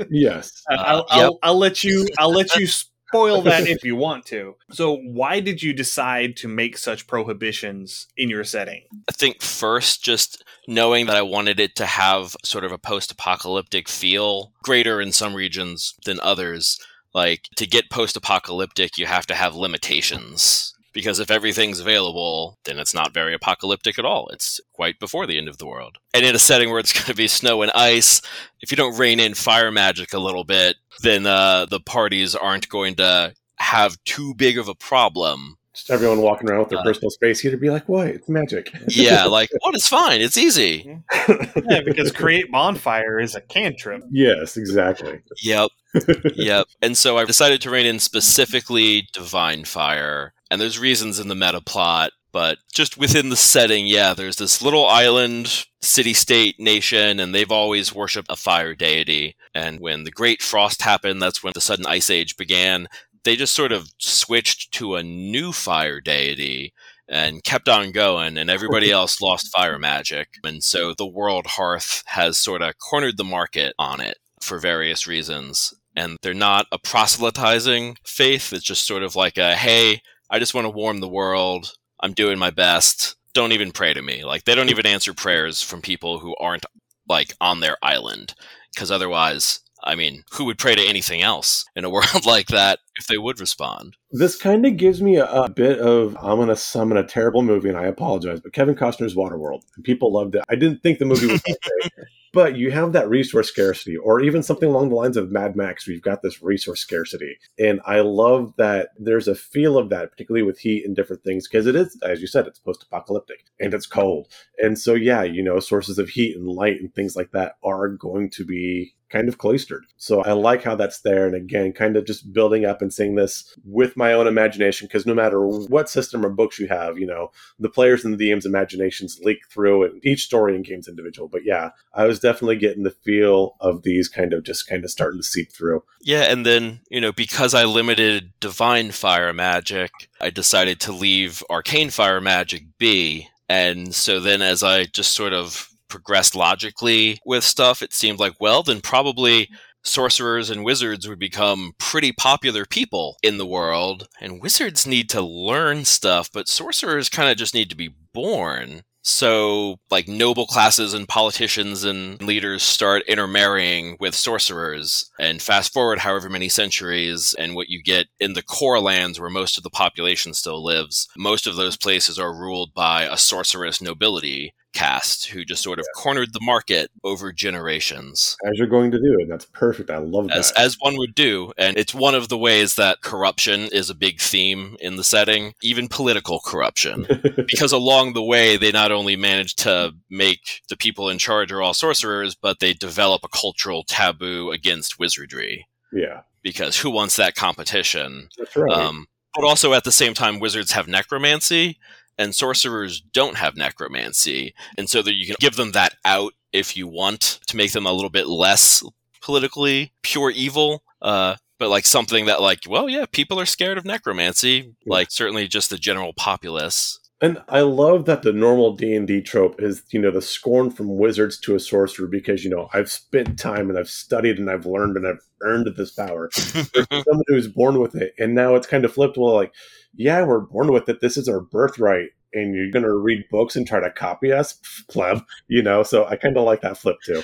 Yes. 0.10 0.64
Uh, 0.72 0.76
I'll, 0.76 0.98
yep. 0.98 1.08
I'll, 1.10 1.40
I'll 1.44 1.58
let 1.58 1.84
you 1.84 2.08
I'll 2.20 2.32
let 2.32 2.56
you 2.56 2.68
spoil 3.08 3.42
that 3.44 3.68
if 3.68 3.84
you 3.84 3.96
want 3.96 4.26
to. 4.28 4.56
So, 4.72 4.98
why 4.98 5.40
did 5.40 5.64
you 5.64 5.74
decide 5.74 6.36
to 6.38 6.48
make 6.48 6.78
such 6.78 7.08
prohibitions 7.08 8.08
in 8.18 8.30
your 8.30 8.44
setting? 8.44 8.84
I 9.10 9.14
think 9.14 9.42
first, 9.42 10.04
just 10.04 10.44
knowing 10.68 11.06
that 11.06 11.16
I 11.16 11.22
wanted 11.22 11.60
it 11.60 11.76
to 11.78 11.86
have 11.86 12.36
sort 12.44 12.64
of 12.64 12.72
a 12.72 12.78
post 12.78 13.12
apocalyptic 13.12 13.88
feel, 13.88 14.52
greater 14.64 15.02
in 15.02 15.12
some 15.12 15.34
regions 15.34 15.96
than 16.06 16.20
others. 16.22 16.80
Like, 17.14 17.48
to 17.56 17.66
get 17.66 17.90
post 17.90 18.18
apocalyptic, 18.18 18.98
you 18.98 19.06
have 19.06 19.26
to 19.28 19.36
have 19.36 19.56
limitations 19.56 20.74
because 20.98 21.20
if 21.20 21.30
everything's 21.30 21.80
available, 21.80 22.58
then 22.66 22.80
it's 22.80 22.94
not 22.96 23.14
very 23.14 23.32
apocalyptic 23.32 24.00
at 24.00 24.06
all. 24.06 24.30
It's 24.30 24.60
quite 24.74 25.00
before 25.00 25.28
the 25.28 25.38
end 25.38 25.48
of 25.48 25.60
the 25.60 25.68
world. 25.68 26.00
And 26.12 26.26
in 26.26 26.34
a 26.34 26.40
setting 26.40 26.72
where 26.72 26.80
it's 26.80 26.92
going 27.00 27.06
to 27.06 27.14
be 27.14 27.28
snow 27.28 27.62
and 27.62 27.72
ice, 27.76 28.20
if 28.62 28.72
you 28.72 28.78
don't 28.78 28.98
rein 28.98 29.20
in 29.20 29.36
fire 29.36 29.72
magic 29.72 30.12
a 30.12 30.18
little 30.18 30.44
bit, 30.44 30.76
then 31.04 31.28
uh, 31.28 31.68
the 31.68 31.80
parties 31.80 32.34
aren't 32.34 32.68
going 32.68 32.96
to 32.96 33.36
have 33.58 34.04
too 34.06 34.34
big 34.34 34.58
of 34.58 34.68
a 34.68 34.74
problem. 34.74 35.58
Just 35.76 35.92
everyone 35.92 36.20
walking 36.20 36.50
around 36.50 36.62
with 36.62 36.70
their 36.70 36.80
uh, 36.80 36.84
personal 36.84 37.12
space 37.12 37.42
heater 37.42 37.58
be 37.58 37.70
like, 37.70 37.88
"What? 37.88 38.08
It's 38.08 38.28
magic." 38.28 38.72
yeah, 38.88 39.26
like 39.26 39.52
what? 39.62 39.76
It's 39.76 39.88
fine. 39.88 40.22
It's 40.22 40.36
easy. 40.36 40.98
yeah, 41.30 41.82
because 41.86 42.12
create 42.12 42.52
bonfire 42.52 43.20
is 43.20 43.36
a 43.36 43.42
cantrip. 43.42 44.02
Yes, 44.10 44.58
exactly. 44.58 45.20
Yep. 45.44 45.70
yep. 46.36 46.66
And 46.82 46.98
so 46.98 47.20
I've 47.20 47.28
decided 47.28 47.62
to 47.62 47.70
rein 47.70 47.86
in 47.86 48.00
specifically 48.00 49.08
divine 49.14 49.66
fire 49.66 50.34
and 50.50 50.62
there's 50.62 50.80
reasons 50.80 51.20
in 51.20 51.28
the 51.28 51.36
meta 51.36 51.62
plot, 51.62 52.12
but 52.32 52.60
just 52.74 52.98
within 52.98 53.30
the 53.30 53.36
setting, 53.36 53.88
yeah, 53.88 54.14
there's 54.14 54.38
this 54.38 54.62
little 54.62 54.86
island, 54.86 55.66
city 55.82 56.14
state, 56.14 56.60
nation, 56.60 57.20
and 57.20 57.34
they've 57.34 57.52
always 57.52 57.96
worshipped 57.96 58.32
a 58.32 58.36
fire 58.36 58.76
deity. 58.76 59.36
And 59.56 59.80
when 59.80 60.04
the 60.04 60.12
Great 60.12 60.42
Frost 60.42 60.82
happened, 60.82 61.22
that's 61.22 61.44
when 61.44 61.54
the 61.54 61.62
sudden 61.62 61.86
ice 61.86 62.10
age 62.10 62.38
began. 62.38 62.88
They 63.24 63.36
just 63.36 63.56
sort 63.56 63.72
of 63.72 63.90
switched 63.98 64.72
to 64.74 64.96
a 64.96 65.04
new 65.04 65.52
fire 65.52 66.00
deity 66.00 66.74
and 67.10 67.44
kept 67.44 67.70
on 67.70 67.92
going, 67.92 68.38
and 68.38 68.50
everybody 68.50 68.92
else 69.00 69.22
lost 69.22 69.52
fire 69.56 69.80
magic. 69.80 70.28
And 70.44 70.64
so 70.64 70.94
the 70.94 71.08
World 71.08 71.48
Hearth 71.48 72.04
has 72.08 72.38
sort 72.38 72.62
of 72.62 72.78
cornered 72.78 73.18
the 73.18 73.24
market 73.24 73.74
on 73.80 74.02
it 74.02 74.18
for 74.42 74.60
various 74.60 75.08
reasons. 75.08 75.74
And 75.96 76.18
they're 76.22 76.34
not 76.34 76.68
a 76.72 76.78
proselytizing 76.78 77.98
faith. 78.04 78.54
It's 78.54 78.64
just 78.64 78.86
sort 78.86 79.02
of 79.02 79.16
like 79.16 79.38
a, 79.38 79.56
hey, 79.56 80.02
I 80.30 80.40
just 80.40 80.54
want 80.54 80.66
to 80.66 80.70
warm 80.70 81.00
the 81.00 81.08
world. 81.08 81.74
I'm 82.00 82.14
doing 82.14 82.38
my 82.38 82.50
best. 82.50 83.16
Don't 83.34 83.52
even 83.52 83.72
pray 83.72 83.94
to 83.94 84.02
me. 84.02 84.24
Like 84.24 84.46
they 84.46 84.56
don't 84.56 84.70
even 84.70 84.86
answer 84.86 85.14
prayers 85.14 85.62
from 85.62 85.82
people 85.82 86.20
who 86.20 86.36
aren't 86.40 86.66
like 87.08 87.34
on 87.40 87.60
their 87.60 87.78
island 87.82 88.34
because 88.74 88.92
otherwise 88.92 89.62
I 89.84 89.96
mean, 89.96 90.24
who 90.34 90.46
would 90.46 90.58
pray 90.58 90.76
to 90.76 90.88
anything 90.88 91.22
else 91.22 91.66
in 91.76 91.86
a 91.86 91.90
world 91.92 92.26
like 92.26 92.48
that 92.48 92.80
if 92.98 93.08
they 93.08 93.18
would 93.18 93.40
respond? 93.40 93.96
This 94.12 94.36
kind 94.36 94.66
of 94.66 94.78
gives 94.78 95.02
me 95.02 95.18
a, 95.18 95.26
a, 95.26 95.50
bit 95.50 95.80
of 95.80 96.18
I'm 96.18 96.40
gonna 96.40 96.56
summon 96.56 96.98
a 96.98 97.06
terrible 97.06 97.42
movie, 97.42 97.70
and 97.70 97.78
I 97.78 97.86
apologize, 97.86 98.42
but 98.42 98.54
Kevin 98.54 98.76
Costner's 98.76 99.16
Waterworld. 99.16 99.62
People 99.84 100.12
loved 100.12 100.36
it. 100.36 100.44
I 100.50 100.56
didn't 100.56 100.82
think 100.82 101.00
the 101.00 101.06
movie 101.06 101.28
was 101.28 101.42
but 102.38 102.56
you 102.56 102.70
have 102.70 102.92
that 102.92 103.10
resource 103.10 103.50
scarcity, 103.50 103.98
or 103.98 104.22
even 104.22 104.44
something 104.44 104.70
along 104.70 104.90
the 104.90 104.96
lines 104.96 105.18
of 105.18 105.32
Mad 105.32 105.56
Max, 105.56 105.88
you've 105.88 106.04
got 106.04 106.22
this 106.22 106.44
resource 106.44 106.80
scarcity. 106.80 107.40
And 107.58 107.82
I 107.84 108.02
love 108.02 108.54
that 108.58 108.90
there's 109.00 109.28
a 109.28 109.34
feel 109.34 109.76
of 109.76 109.90
that, 109.90 110.12
particularly 110.12 110.44
with 110.44 110.60
heat 110.60 110.86
and 110.86 110.96
different 110.96 111.24
things, 111.24 111.48
because 111.48 111.66
it 111.66 111.76
is, 111.76 111.98
as 112.04 112.22
you 112.22 112.28
said, 112.28 112.46
it's 112.46 112.60
post 112.60 112.84
apocalyptic 112.84 113.46
and 113.60 113.74
it's 113.74 113.88
cold. 113.88 114.28
And 114.60 114.78
so, 114.78 114.94
yeah, 114.94 115.24
you 115.24 115.42
know, 115.42 115.60
sources 115.60 115.98
of 115.98 116.10
heat 116.10 116.38
and 116.38 116.48
light 116.48 116.80
and 116.80 116.94
things 116.94 117.16
like 117.16 117.32
that 117.32 117.54
are 117.64 117.88
going 117.88 118.30
to 118.30 118.46
be 118.46 118.94
kind 119.10 119.30
of 119.30 119.38
cloistered. 119.38 119.86
So 119.98 120.22
I 120.22 120.34
like 120.34 120.64
how 120.64 120.76
that's 120.76 121.00
there. 121.02 121.26
And 121.26 121.36
again, 121.36 121.72
kind 121.72 121.96
of 121.96 122.06
just 122.06 122.34
building 122.34 122.66
up 122.66 122.82
and 122.82 122.94
seeing 122.94 123.16
this 123.16 123.56
with 123.64 123.96
my 123.96 124.12
own 124.14 124.28
imagination, 124.28 124.88
because 124.88 125.06
no 125.06 125.14
matter 125.14 125.46
what 125.46 125.90
system 125.90 126.26
or 126.26 126.30
books 126.30 126.60
you 126.60 126.68
have, 126.68 126.98
you 126.98 127.06
know, 127.06 127.32
the 127.58 127.70
players 127.70 128.04
and 128.04 128.18
the 128.18 128.30
DM's 128.30 128.46
imaginations 128.46 129.20
leak 129.24 129.40
through 129.50 129.86
and 129.86 130.06
each 130.06 130.24
story 130.24 130.56
in 130.56 130.62
game's 130.62 130.88
individual. 130.88 131.28
But 131.28 131.46
yeah, 131.46 131.70
I 131.94 132.06
was 132.06 132.20
definitely 132.20 132.58
getting 132.58 132.84
the 132.84 132.92
feel 132.92 133.56
of 133.62 133.84
these 133.84 134.10
kind 134.10 134.34
of 134.34 134.44
just 134.44 134.68
kind 134.68 134.84
of 134.84 134.92
starting 134.92 135.20
to 135.20 135.26
seep 135.26 135.52
through. 135.52 135.84
Yeah. 136.02 136.24
And 136.24 136.46
then, 136.46 136.82
you 136.90 137.00
know, 137.00 137.14
because 137.14 137.54
I 137.54 137.64
limited 137.66 138.34
divine 138.40 138.92
fire 138.92 139.34
magic, 139.34 139.92
I 140.20 140.30
decided 140.30 140.80
to 140.82 140.92
leave 140.92 141.44
arcane 141.50 141.90
fire 141.90 142.20
magic 142.20 142.78
be. 142.78 143.30
And 143.50 143.96
so 143.96 144.20
then 144.20 144.42
as 144.42 144.64
I 144.64 144.84
just 144.84 145.12
sort 145.14 145.32
of 145.32 145.70
progressed 145.88 146.36
logically 146.36 147.20
with 147.26 147.44
stuff, 147.44 147.82
it 147.82 147.94
seemed 147.94 148.20
like, 148.20 148.34
well, 148.40 148.64
then 148.64 148.82
probably 148.82 149.44
mm-hmm. 149.44 149.56
sorcerers 149.84 150.50
and 150.50 150.64
wizards 150.64 151.08
would 151.08 151.20
become 151.20 151.74
pretty 151.78 152.12
popular 152.12 152.66
people 152.66 153.18
in 153.24 153.38
the 153.38 153.46
world. 153.46 154.08
And 154.22 154.42
wizards 154.42 154.86
need 154.86 155.10
to 155.10 155.22
learn 155.22 155.86
stuff, 155.86 156.30
but 156.32 156.48
sorcerers 156.48 157.10
kind 157.10 157.30
of 157.30 157.38
just 157.38 157.54
need 157.54 157.70
to 157.70 157.76
be 157.76 157.96
born. 158.14 158.84
So, 159.10 159.78
like, 159.90 160.10
noble 160.10 160.46
classes 160.46 160.94
and 160.94 161.08
politicians 161.08 161.86
and 161.86 162.22
leaders 162.22 162.62
start 162.62 163.04
intermarrying 163.08 163.96
with 164.02 164.14
sorcerers. 164.14 165.10
And 165.18 165.42
fast 165.42 165.72
forward 165.72 166.00
however 166.00 166.28
many 166.28 166.50
centuries, 166.50 167.34
and 167.40 167.56
what 167.56 167.70
you 167.70 167.82
get 167.82 168.08
in 168.20 168.34
the 168.34 168.44
core 168.44 168.82
lands 168.82 169.18
where 169.18 169.30
most 169.30 169.56
of 169.56 169.64
the 169.64 169.70
population 169.70 170.34
still 170.34 170.62
lives, 170.62 171.08
most 171.16 171.48
of 171.48 171.56
those 171.56 171.78
places 171.78 172.20
are 172.20 172.38
ruled 172.38 172.74
by 172.74 173.04
a 173.04 173.16
sorceress 173.16 173.82
nobility 173.82 174.54
cast 174.78 175.28
who 175.28 175.44
just 175.44 175.64
sort 175.64 175.80
of 175.80 175.86
yeah. 175.88 176.02
cornered 176.02 176.34
the 176.34 176.40
market 176.42 176.92
over 177.04 177.34
generations. 177.34 178.38
As 178.46 178.60
you're 178.60 178.68
going 178.68 178.92
to 178.92 179.00
do, 179.00 179.18
and 179.20 179.32
that's 179.32 179.46
perfect. 179.46 179.90
I 179.90 179.98
love 179.98 180.30
as, 180.30 180.52
that. 180.52 180.60
As 180.60 180.78
one 180.80 180.98
would 180.98 181.16
do. 181.16 181.52
And 181.58 181.78
it's 181.78 181.96
one 181.96 182.14
of 182.14 182.30
the 182.30 182.38
ways 182.38 182.76
that 182.76 183.02
corruption 183.02 183.62
is 183.62 183.90
a 183.90 183.96
big 183.96 184.22
theme 184.22 184.78
in 184.80 184.96
the 184.96 185.04
setting, 185.04 185.56
even 185.64 185.88
political 185.88 186.40
corruption. 186.40 187.08
because 187.48 187.72
along 187.72 188.14
the 188.14 188.24
way, 188.24 188.56
they 188.56 188.72
not 188.72 188.92
only 188.92 189.16
manage 189.16 189.56
to 189.56 189.96
make 190.12 190.62
the 190.70 190.78
people 190.78 191.10
in 191.10 191.18
charge 191.18 191.52
are 191.52 191.62
all 191.62 191.74
sorcerers, 191.74 192.36
but 192.36 192.60
they 192.60 192.74
develop 192.74 193.24
a 193.24 193.30
cultural 193.30 193.84
taboo 193.84 194.52
against 194.52 195.00
wizardry. 195.00 195.68
Yeah. 195.92 196.22
Because 196.44 196.78
who 196.78 196.92
wants 196.92 197.16
that 197.16 197.36
competition? 197.36 198.30
That's 198.38 198.56
right. 198.56 198.72
Um, 198.72 199.08
but 199.36 199.44
also 199.46 199.74
at 199.74 199.84
the 199.84 199.92
same 199.92 200.14
time, 200.14 200.40
wizards 200.40 200.72
have 200.72 200.88
necromancy, 200.88 201.78
and 202.18 202.36
sorcerers 202.36 203.02
don't 203.02 203.38
have 203.38 203.56
necromancy, 203.56 204.54
and 204.78 204.90
so 204.90 205.02
that 205.02 205.16
you 205.16 205.26
can 205.26 205.36
give 205.40 205.56
them 205.56 205.72
that 205.74 205.96
out 206.06 206.34
if 206.54 206.76
you 206.76 206.88
want 206.88 207.40
to 207.48 207.58
make 207.58 207.72
them 207.72 207.86
a 207.86 207.92
little 207.92 208.10
bit 208.10 208.28
less 208.28 208.84
politically 209.22 209.94
pure 210.04 210.32
evil. 210.32 210.84
Uh, 211.02 211.36
but 211.60 211.70
like 211.70 211.86
something 211.86 212.26
that 212.26 212.42
like, 212.42 212.60
well, 212.68 212.88
yeah, 212.90 213.06
people 213.12 213.40
are 213.40 213.46
scared 213.46 213.78
of 213.78 213.86
necromancy, 213.86 214.74
like 214.86 215.12
certainly 215.12 215.48
just 215.48 215.70
the 215.70 215.78
general 215.78 216.14
populace. 216.14 217.00
And 217.20 217.42
I 217.50 217.62
love 217.62 218.06
that 218.06 218.22
the 218.22 218.32
normal 218.32 218.76
D 218.76 218.96
and 218.96 219.08
D 219.08 219.22
trope 219.22 219.60
is, 219.60 219.82
you 219.90 220.00
know, 220.00 220.12
the 220.12 220.22
scorn 220.22 220.70
from 220.70 220.98
wizards 220.98 221.40
to 221.40 221.56
a 221.56 221.60
sorcerer 221.60 222.08
because 222.08 222.44
you 222.44 222.50
know 222.52 222.70
I've 222.74 222.92
spent 222.92 223.40
time 223.40 223.70
and 223.70 223.80
I've 223.80 223.90
studied 223.90 224.38
and 224.38 224.52
I've 224.52 224.68
learned 224.68 224.98
and 224.98 225.08
I've 225.08 225.22
earned 225.42 225.68
this 225.76 225.92
power. 225.92 226.30
someone 226.32 227.24
who's 227.28 227.48
born 227.48 227.80
with 227.80 227.96
it, 227.96 228.14
and 228.20 228.36
now 228.36 228.54
it's 228.54 228.68
kind 228.68 228.86
of 228.86 228.94
flipped. 228.94 229.18
Well, 229.18 229.34
like 229.34 229.52
yeah, 229.98 230.24
we're 230.24 230.40
born 230.40 230.72
with 230.72 230.88
it. 230.88 231.02
This 231.02 231.18
is 231.18 231.28
our 231.28 231.42
birthright. 231.42 232.10
And 232.34 232.54
you're 232.54 232.72
going 232.72 232.84
to 232.84 232.94
read 232.94 233.26
books 233.32 233.56
and 233.56 233.68
try 233.68 233.80
to 233.80 233.90
copy 233.90 234.32
us, 234.32 234.60
pleb, 234.90 235.24
you 235.48 235.62
know? 235.62 235.84
So 235.84 236.06
I 236.06 236.16
kind 236.16 236.38
of 236.38 236.46
like 236.46 236.62
that 236.62 236.78
flip 236.78 236.98
too. 237.06 237.24